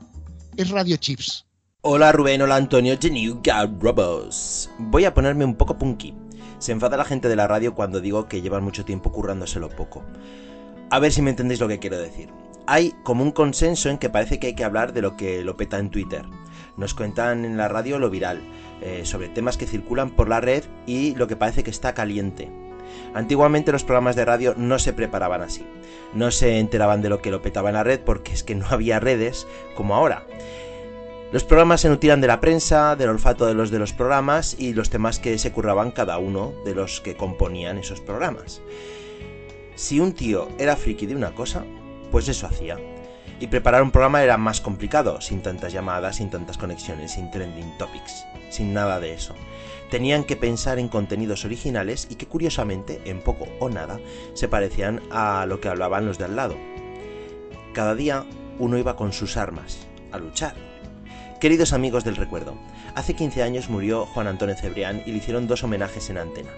es 0.57 0.69
Radio 0.69 0.97
Chips. 0.97 1.45
Hola 1.83 2.11
Rubén, 2.11 2.43
hola 2.43 2.57
Antonio, 2.57 2.99
The 2.99 3.41
Robots. 3.79 4.69
Voy 4.77 5.05
a 5.05 5.15
ponerme 5.15 5.45
un 5.45 5.55
poco 5.55 5.79
punky. 5.79 6.13
Se 6.59 6.71
enfada 6.71 6.95
la 6.95 7.05
gente 7.05 7.27
de 7.27 7.35
la 7.35 7.47
radio 7.47 7.73
cuando 7.73 8.01
digo 8.01 8.27
que 8.27 8.43
llevan 8.43 8.63
mucho 8.63 8.85
tiempo 8.85 9.11
currándoselo 9.11 9.67
poco. 9.69 10.03
A 10.91 10.99
ver 10.99 11.11
si 11.11 11.23
me 11.23 11.31
entendéis 11.31 11.59
lo 11.59 11.67
que 11.67 11.79
quiero 11.79 11.97
decir. 11.97 12.29
Hay 12.67 12.93
como 13.01 13.23
un 13.23 13.31
consenso 13.31 13.89
en 13.89 13.97
que 13.97 14.11
parece 14.11 14.39
que 14.39 14.45
hay 14.45 14.53
que 14.53 14.63
hablar 14.63 14.93
de 14.93 15.01
lo 15.01 15.17
que 15.17 15.43
lo 15.43 15.57
peta 15.57 15.79
en 15.79 15.89
Twitter. 15.89 16.23
Nos 16.77 16.93
cuentan 16.93 17.45
en 17.45 17.57
la 17.57 17.67
radio 17.67 17.97
lo 17.97 18.11
viral, 18.11 18.43
eh, 18.83 19.01
sobre 19.03 19.29
temas 19.29 19.57
que 19.57 19.65
circulan 19.65 20.11
por 20.11 20.29
la 20.29 20.39
red 20.39 20.63
y 20.85 21.15
lo 21.15 21.25
que 21.25 21.35
parece 21.35 21.63
que 21.63 21.71
está 21.71 21.95
caliente. 21.95 22.51
Antiguamente 23.15 23.71
los 23.71 23.83
programas 23.83 24.15
de 24.15 24.25
radio 24.25 24.53
no 24.55 24.77
se 24.77 24.93
preparaban 24.93 25.41
así. 25.41 25.65
No 26.13 26.29
se 26.29 26.59
enteraban 26.59 27.01
de 27.01 27.09
lo 27.09 27.23
que 27.23 27.31
lo 27.31 27.41
petaba 27.41 27.69
en 27.69 27.75
la 27.75 27.83
red 27.83 28.01
porque 28.01 28.33
es 28.33 28.43
que 28.43 28.53
no 28.53 28.67
había 28.69 28.99
redes 28.99 29.47
como 29.75 29.95
ahora. 29.95 30.27
Los 31.31 31.45
programas 31.45 31.79
se 31.79 31.87
nutrían 31.87 32.19
de 32.19 32.27
la 32.27 32.41
prensa, 32.41 32.97
del 32.97 33.07
olfato 33.07 33.45
de 33.45 33.53
los 33.53 33.71
de 33.71 33.79
los 33.79 33.93
programas 33.93 34.53
y 34.59 34.73
los 34.73 34.89
temas 34.89 35.17
que 35.17 35.37
se 35.37 35.53
curraban 35.53 35.91
cada 35.91 36.17
uno 36.17 36.51
de 36.65 36.75
los 36.75 36.99
que 36.99 37.15
componían 37.15 37.77
esos 37.77 38.01
programas. 38.01 38.61
Si 39.75 40.01
un 40.01 40.11
tío 40.11 40.49
era 40.59 40.75
friki 40.75 41.05
de 41.05 41.15
una 41.15 41.33
cosa, 41.33 41.63
pues 42.11 42.27
eso 42.27 42.47
hacía. 42.47 42.77
Y 43.39 43.47
preparar 43.47 43.81
un 43.81 43.91
programa 43.91 44.21
era 44.21 44.35
más 44.37 44.59
complicado, 44.59 45.21
sin 45.21 45.41
tantas 45.41 45.71
llamadas, 45.71 46.17
sin 46.17 46.29
tantas 46.29 46.57
conexiones, 46.57 47.13
sin 47.13 47.31
trending 47.31 47.77
topics, 47.77 48.25
sin 48.49 48.73
nada 48.73 48.99
de 48.99 49.13
eso. 49.13 49.33
Tenían 49.89 50.25
que 50.25 50.35
pensar 50.35 50.79
en 50.79 50.89
contenidos 50.89 51.45
originales 51.45 52.07
y 52.09 52.15
que 52.15 52.27
curiosamente, 52.27 53.01
en 53.05 53.21
poco 53.21 53.47
o 53.61 53.69
nada, 53.69 54.01
se 54.33 54.49
parecían 54.49 55.01
a 55.11 55.45
lo 55.45 55.61
que 55.61 55.69
hablaban 55.69 56.05
los 56.05 56.17
de 56.17 56.25
al 56.25 56.35
lado. 56.35 56.57
Cada 57.73 57.95
día 57.95 58.25
uno 58.59 58.77
iba 58.77 58.97
con 58.97 59.13
sus 59.13 59.37
armas, 59.37 59.87
a 60.11 60.17
luchar. 60.17 60.70
Queridos 61.41 61.73
amigos 61.73 62.03
del 62.03 62.17
recuerdo, 62.17 62.53
hace 62.93 63.15
15 63.15 63.41
años 63.41 63.67
murió 63.67 64.05
Juan 64.05 64.27
Antonio 64.27 64.55
Cebrián 64.55 65.01
y 65.07 65.11
le 65.11 65.17
hicieron 65.17 65.47
dos 65.47 65.63
homenajes 65.63 66.11
en 66.11 66.19
antena. 66.19 66.51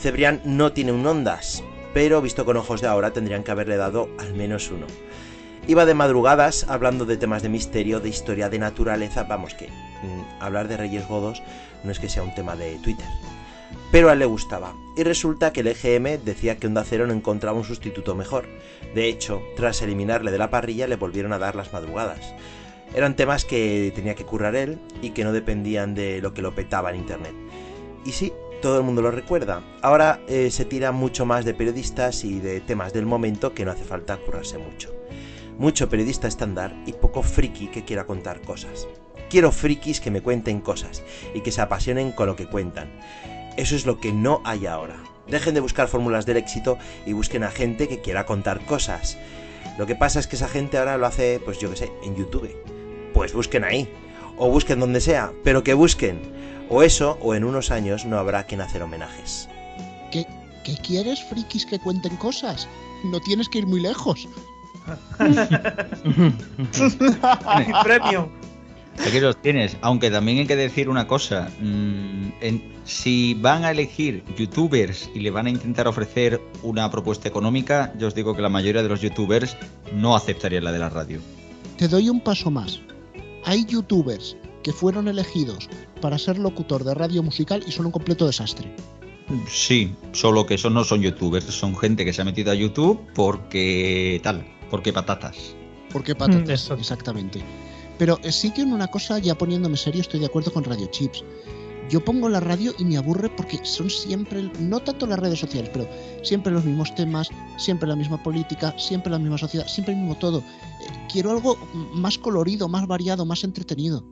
Cebrián 0.00 0.40
no 0.44 0.72
tiene 0.72 0.90
un 0.90 1.06
ondas, 1.06 1.62
pero 1.94 2.20
visto 2.20 2.44
con 2.44 2.56
ojos 2.56 2.80
de 2.80 2.88
ahora 2.88 3.12
tendrían 3.12 3.44
que 3.44 3.52
haberle 3.52 3.76
dado 3.76 4.08
al 4.18 4.34
menos 4.34 4.68
uno. 4.72 4.88
Iba 5.68 5.86
de 5.86 5.94
madrugadas 5.94 6.66
hablando 6.68 7.04
de 7.04 7.16
temas 7.16 7.44
de 7.44 7.50
misterio, 7.50 8.00
de 8.00 8.08
historia, 8.08 8.48
de 8.48 8.58
naturaleza, 8.58 9.22
vamos 9.22 9.54
que 9.54 9.68
mm, 9.68 10.42
hablar 10.42 10.66
de 10.66 10.76
Reyes 10.76 11.06
Godos 11.06 11.40
no 11.84 11.92
es 11.92 12.00
que 12.00 12.08
sea 12.08 12.24
un 12.24 12.34
tema 12.34 12.56
de 12.56 12.78
Twitter. 12.78 13.06
Pero 13.92 14.10
a 14.10 14.14
él 14.14 14.18
le 14.18 14.26
gustaba, 14.26 14.74
y 14.96 15.04
resulta 15.04 15.52
que 15.52 15.60
el 15.60 15.68
EGM 15.68 16.24
decía 16.24 16.56
que 16.56 16.66
Onda 16.66 16.82
Cero 16.82 17.06
no 17.06 17.12
encontraba 17.12 17.56
un 17.56 17.64
sustituto 17.64 18.16
mejor. 18.16 18.48
De 18.92 19.06
hecho, 19.06 19.40
tras 19.54 19.82
eliminarle 19.82 20.32
de 20.32 20.38
la 20.38 20.50
parrilla 20.50 20.88
le 20.88 20.96
volvieron 20.96 21.32
a 21.32 21.38
dar 21.38 21.54
las 21.54 21.72
madrugadas. 21.72 22.34
Eran 22.94 23.16
temas 23.16 23.44
que 23.44 23.92
tenía 23.94 24.14
que 24.14 24.24
currar 24.24 24.56
él 24.56 24.78
y 25.02 25.10
que 25.10 25.24
no 25.24 25.32
dependían 25.32 25.94
de 25.94 26.20
lo 26.20 26.32
que 26.32 26.42
lo 26.42 26.54
petaba 26.54 26.90
en 26.90 26.96
internet. 26.96 27.34
Y 28.04 28.12
sí, 28.12 28.32
todo 28.62 28.78
el 28.78 28.84
mundo 28.84 29.02
lo 29.02 29.10
recuerda. 29.10 29.62
Ahora 29.82 30.20
eh, 30.28 30.50
se 30.50 30.64
tira 30.64 30.92
mucho 30.92 31.26
más 31.26 31.44
de 31.44 31.54
periodistas 31.54 32.24
y 32.24 32.40
de 32.40 32.60
temas 32.60 32.92
del 32.92 33.06
momento 33.06 33.52
que 33.54 33.64
no 33.64 33.70
hace 33.70 33.84
falta 33.84 34.16
currarse 34.16 34.58
mucho. 34.58 34.94
Mucho 35.58 35.88
periodista 35.88 36.28
estándar 36.28 36.74
y 36.86 36.92
poco 36.92 37.22
friki 37.22 37.68
que 37.68 37.84
quiera 37.84 38.06
contar 38.06 38.40
cosas. 38.42 38.88
Quiero 39.28 39.50
frikis 39.50 40.00
que 40.00 40.10
me 40.10 40.20
cuenten 40.22 40.60
cosas 40.60 41.02
y 41.34 41.40
que 41.40 41.50
se 41.50 41.60
apasionen 41.60 42.12
con 42.12 42.26
lo 42.26 42.36
que 42.36 42.46
cuentan. 42.46 42.90
Eso 43.56 43.74
es 43.74 43.86
lo 43.86 43.98
que 43.98 44.12
no 44.12 44.40
hay 44.44 44.66
ahora. 44.66 44.96
Dejen 45.26 45.54
de 45.54 45.60
buscar 45.60 45.88
fórmulas 45.88 46.26
del 46.26 46.36
éxito 46.36 46.78
y 47.04 47.12
busquen 47.12 47.42
a 47.42 47.50
gente 47.50 47.88
que 47.88 48.00
quiera 48.00 48.26
contar 48.26 48.64
cosas. 48.64 49.18
Lo 49.78 49.86
que 49.86 49.94
pasa 49.94 50.20
es 50.20 50.26
que 50.26 50.36
esa 50.36 50.48
gente 50.48 50.78
ahora 50.78 50.96
lo 50.96 51.06
hace, 51.06 51.40
pues 51.44 51.58
yo 51.58 51.70
que 51.70 51.76
sé, 51.76 51.92
en 52.02 52.16
YouTube. 52.16 52.50
Pues 53.12 53.32
busquen 53.32 53.64
ahí. 53.64 53.88
O 54.38 54.50
busquen 54.50 54.80
donde 54.80 55.00
sea, 55.00 55.32
pero 55.44 55.62
que 55.62 55.74
busquen. 55.74 56.20
O 56.68 56.82
eso, 56.82 57.18
o 57.20 57.34
en 57.34 57.44
unos 57.44 57.70
años 57.70 58.04
no 58.04 58.18
habrá 58.18 58.44
quien 58.44 58.60
hacer 58.60 58.82
homenajes. 58.82 59.48
¿Qué, 60.10 60.26
qué 60.64 60.76
quieres, 60.82 61.22
frikis, 61.24 61.66
que 61.66 61.78
cuenten 61.78 62.16
cosas? 62.16 62.68
No 63.04 63.20
tienes 63.20 63.48
que 63.48 63.58
ir 63.58 63.66
muy 63.66 63.80
lejos. 63.80 64.28
Premio. 67.82 68.30
Aquí 69.04 69.20
los 69.20 69.40
tienes, 69.40 69.76
aunque 69.82 70.10
también 70.10 70.38
hay 70.38 70.46
que 70.46 70.56
decir 70.56 70.88
una 70.88 71.06
cosa, 71.06 71.50
mm, 71.60 72.28
en- 72.40 72.76
si 72.84 73.34
van 73.34 73.64
a 73.64 73.70
elegir 73.70 74.24
youtubers 74.36 75.10
y 75.14 75.20
le 75.20 75.30
van 75.30 75.46
a 75.46 75.50
intentar 75.50 75.86
ofrecer 75.88 76.40
una 76.62 76.90
propuesta 76.90 77.28
económica, 77.28 77.92
yo 77.98 78.08
os 78.08 78.14
digo 78.14 78.34
que 78.34 78.42
la 78.42 78.48
mayoría 78.48 78.82
de 78.82 78.88
los 78.88 79.00
youtubers 79.00 79.56
no 79.92 80.16
aceptarían 80.16 80.64
la 80.64 80.72
de 80.72 80.78
la 80.78 80.88
radio. 80.88 81.20
Te 81.76 81.88
doy 81.88 82.08
un 82.08 82.20
paso 82.20 82.50
más. 82.50 82.80
Hay 83.44 83.64
youtubers 83.66 84.36
que 84.62 84.72
fueron 84.72 85.06
elegidos 85.08 85.68
para 86.00 86.18
ser 86.18 86.38
locutor 86.38 86.82
de 86.84 86.94
radio 86.94 87.22
musical 87.22 87.62
y 87.66 87.70
son 87.72 87.86
un 87.86 87.92
completo 87.92 88.26
desastre. 88.26 88.72
Sí, 89.48 89.92
solo 90.12 90.46
que 90.46 90.54
esos 90.54 90.72
no 90.72 90.84
son 90.84 91.02
youtubers, 91.02 91.44
son 91.44 91.76
gente 91.76 92.04
que 92.04 92.12
se 92.12 92.22
ha 92.22 92.24
metido 92.24 92.50
a 92.52 92.54
YouTube 92.54 93.00
porque 93.14 94.20
tal, 94.22 94.46
porque 94.70 94.92
patatas. 94.92 95.36
¿Por 95.92 96.02
qué 96.04 96.14
patatas? 96.14 96.48
Mm, 96.48 96.50
eso. 96.50 96.74
Exactamente. 96.74 97.40
Pero 97.98 98.18
eh, 98.22 98.32
sí 98.32 98.50
que 98.52 98.62
en 98.62 98.72
una 98.72 98.86
cosa, 98.88 99.18
ya 99.18 99.34
poniéndome 99.36 99.76
serio, 99.76 100.00
estoy 100.02 100.20
de 100.20 100.26
acuerdo 100.26 100.52
con 100.52 100.64
Radio 100.64 100.86
Chips. 100.86 101.24
Yo 101.88 102.04
pongo 102.04 102.28
la 102.28 102.40
radio 102.40 102.74
y 102.80 102.84
me 102.84 102.96
aburre 102.96 103.28
porque 103.30 103.60
son 103.62 103.88
siempre, 103.88 104.50
no 104.58 104.80
tanto 104.80 105.06
las 105.06 105.20
redes 105.20 105.38
sociales, 105.38 105.70
pero 105.72 105.88
siempre 106.22 106.52
los 106.52 106.64
mismos 106.64 106.92
temas, 106.96 107.28
siempre 107.58 107.88
la 107.88 107.94
misma 107.94 108.20
política, 108.22 108.74
siempre 108.76 109.12
la 109.12 109.20
misma 109.20 109.38
sociedad, 109.38 109.66
siempre 109.68 109.94
el 109.94 110.00
mismo 110.00 110.16
todo. 110.16 110.38
Eh, 110.40 110.42
Quiero 111.12 111.30
algo 111.30 111.56
más 111.94 112.18
colorido, 112.18 112.68
más 112.68 112.86
variado, 112.88 113.24
más 113.24 113.44
entretenido. 113.44 114.04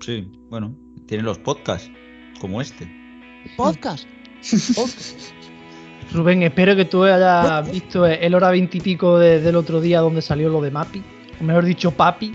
Sí, 0.00 0.28
bueno, 0.50 0.74
tienen 1.06 1.24
los 1.24 1.38
podcasts, 1.38 1.88
como 2.40 2.60
este. 2.60 2.90
Podcast. 3.56 4.04
Rubén, 6.12 6.42
espero 6.42 6.74
que 6.74 6.84
tú 6.86 7.04
hayas 7.04 7.70
visto 7.70 8.04
el 8.06 8.34
hora 8.34 8.50
veintipico 8.50 9.18
de- 9.18 9.40
del 9.40 9.54
otro 9.54 9.80
día 9.80 10.00
donde 10.00 10.20
salió 10.22 10.48
lo 10.48 10.60
de 10.60 10.70
Mapi, 10.72 11.02
o 11.40 11.44
mejor 11.44 11.64
dicho 11.64 11.92
Papi. 11.92 12.34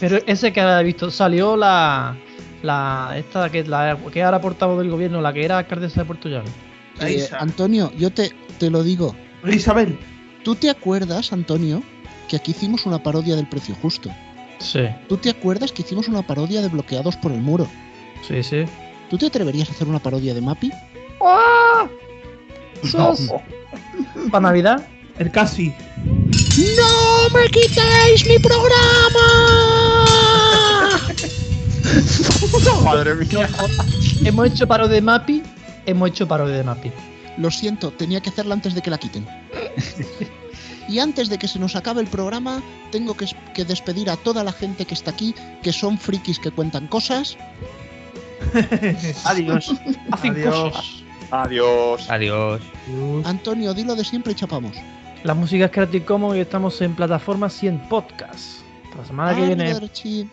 Pero 0.00 0.18
ese 0.26 0.52
que 0.52 0.60
hayas 0.60 0.84
visto, 0.84 1.10
salió 1.10 1.56
la, 1.56 2.16
la 2.62 3.14
esta 3.16 3.50
que, 3.50 3.64
la, 3.64 3.98
que 4.12 4.20
era 4.20 4.40
portavoz 4.40 4.78
del 4.78 4.90
gobierno, 4.90 5.20
la 5.20 5.32
que 5.32 5.44
era 5.44 5.58
alcaldesa 5.58 6.00
de 6.00 6.06
Puerto 6.06 6.28
Llano. 6.28 6.50
La 6.98 7.10
Eh. 7.10 7.28
Antonio, 7.38 7.92
yo 7.96 8.10
te, 8.10 8.30
te 8.58 8.70
lo 8.70 8.82
digo. 8.82 9.14
Isabel. 9.44 9.98
¿Tú 10.44 10.54
te 10.54 10.70
acuerdas, 10.70 11.32
Antonio, 11.32 11.82
que 12.28 12.36
aquí 12.36 12.52
hicimos 12.52 12.86
una 12.86 13.02
parodia 13.02 13.36
del 13.36 13.48
precio 13.48 13.74
justo? 13.80 14.10
Sí, 14.58 14.80
¿Tú 15.08 15.16
te 15.16 15.30
acuerdas 15.30 15.70
que 15.70 15.82
hicimos 15.82 16.08
una 16.08 16.22
parodia 16.22 16.60
de 16.60 16.68
bloqueados 16.68 17.16
por 17.16 17.30
el 17.30 17.40
muro? 17.40 17.68
sí, 18.26 18.42
sí. 18.42 18.64
¿Tú 19.08 19.16
te 19.16 19.26
atreverías 19.26 19.68
a 19.70 19.72
hacer 19.72 19.88
una 19.88 20.00
parodia 20.00 20.34
de 20.34 20.40
Mappy? 20.40 20.70
¡Sos! 22.84 23.30
¿Para 24.30 24.42
Navidad? 24.42 24.86
El 25.18 25.30
casi. 25.30 25.72
¡No 26.30 27.38
me 27.38 27.46
quitéis 27.48 28.26
mi 28.26 28.38
programa! 28.38 29.26
Madre 32.84 33.14
mía. 33.14 33.48
Hemos 34.24 34.46
hecho 34.48 34.66
paro 34.66 34.88
de 34.88 35.00
Mappy, 35.00 35.42
hemos 35.86 36.10
hecho 36.10 36.28
paro 36.28 36.46
de 36.46 36.62
Mappy. 36.62 36.92
Lo 37.38 37.50
siento, 37.50 37.90
tenía 37.92 38.20
que 38.20 38.30
hacerla 38.30 38.54
antes 38.54 38.74
de 38.74 38.82
que 38.82 38.90
la 38.90 38.98
quiten. 38.98 39.26
Y 40.88 41.00
antes 41.00 41.28
de 41.28 41.36
que 41.36 41.46
se 41.48 41.58
nos 41.58 41.76
acabe 41.76 42.00
el 42.00 42.06
programa, 42.06 42.62
tengo 42.90 43.14
que, 43.14 43.26
que 43.52 43.66
despedir 43.66 44.08
a 44.08 44.16
toda 44.16 44.42
la 44.42 44.52
gente 44.52 44.86
que 44.86 44.94
está 44.94 45.10
aquí, 45.10 45.34
que 45.62 45.70
son 45.70 45.98
frikis 45.98 46.38
que 46.38 46.50
cuentan 46.50 46.86
cosas. 46.86 47.36
Adiós. 49.24 49.70
Hacen 50.10 50.32
Adiós. 50.32 50.72
cosas. 50.72 51.04
Adiós. 51.30 52.06
Adiós. 52.08 52.62
Antonio, 53.24 53.74
dilo 53.74 53.94
de 53.96 54.02
siempre 54.02 54.32
y 54.32 54.36
chapamos. 54.36 54.76
La 55.28 55.34
música 55.34 55.66
es 55.66 55.70
Creative 55.70 56.06
Commons 56.06 56.38
y 56.38 56.40
estamos 56.40 56.80
en 56.80 56.96
plataformas 56.96 57.62
y 57.62 57.68
en 57.68 57.78
podcast. 57.90 58.62
La 58.96 59.04
semana 59.04 59.34
que 59.36 59.44
viene. 59.44 59.64
Arrivederci. 59.64 60.26